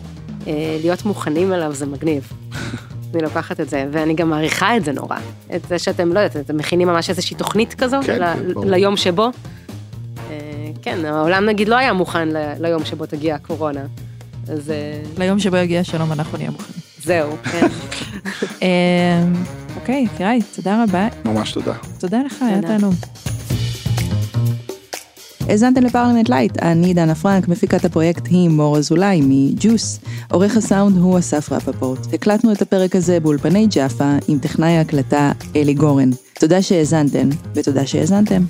אה, 0.47 0.77
להיות 0.81 1.05
מוכנים 1.05 1.53
אליו 1.53 1.73
זה 1.73 1.85
מגניב. 1.85 2.31
אני 3.13 3.21
לוקחת 3.21 3.59
את 3.59 3.69
זה, 3.69 3.85
ואני 3.91 4.13
גם 4.13 4.29
מעריכה 4.29 4.77
את 4.77 4.85
זה 4.85 4.91
נורא. 4.91 5.17
את 5.55 5.61
זה 5.69 5.79
שאתם, 5.79 6.13
לא 6.13 6.19
יודעת, 6.19 6.37
אתם 6.37 6.57
מכינים 6.57 6.87
ממש 6.87 7.09
איזושהי 7.09 7.35
תוכנית 7.37 7.73
כזו, 7.73 7.97
כן, 8.05 8.21
ל- 8.21 8.53
כן. 8.53 8.69
ליום 8.69 8.97
שבו. 8.97 9.29
כן, 10.81 11.05
העולם 11.05 11.45
נגיד 11.45 11.67
לא 11.69 11.75
היה 11.75 11.93
מוכן 11.93 12.27
ל- 12.29 12.53
ליום 12.59 12.85
שבו 12.85 13.05
תגיע 13.05 13.35
הקורונה. 13.35 13.81
אז 14.51 14.73
ליום 15.17 15.39
שבו 15.39 15.57
יגיע 15.57 15.79
השלום 15.79 16.11
אנחנו 16.11 16.37
נהיה 16.37 16.51
מוכנים. 16.51 16.90
זהו, 17.03 17.37
כן. 17.43 17.67
אה, 18.61 19.23
אוקיי, 19.75 20.07
יקיריי, 20.13 20.39
תודה 20.55 20.83
רבה. 20.83 21.07
ממש 21.25 21.51
תודה. 21.51 21.73
תודה 21.99 22.21
לך, 22.25 22.41
היה. 22.41 22.61
תענוג. 22.61 22.93
האזנתם 25.49 25.83
לפרלמנט 25.83 26.29
לייט, 26.29 26.59
אני 26.61 26.93
דנה 26.93 27.15
פרנק, 27.15 27.47
מפיקת 27.47 27.85
הפרויקט 27.85 28.27
היא 28.27 28.49
מור 28.49 28.77
אזולאי 28.77 29.21
מג'וס. 29.23 29.99
עורך 30.31 30.57
הסאונד 30.57 30.97
הוא 30.97 31.19
אסף 31.19 31.51
רפפורט. 31.51 32.13
הקלטנו 32.13 32.51
את 32.51 32.61
הפרק 32.61 32.95
הזה 32.95 33.19
באולפני 33.19 33.67
ג'אפה 33.67 34.15
עם 34.27 34.39
טכנאי 34.39 34.77
ההקלטה 34.77 35.31
אלי 35.55 35.73
גורן. 35.73 36.09
תודה 36.39 36.61
שהאזנתן, 36.61 37.29
ותודה 37.55 37.87
שהאזנתם. 37.87 38.43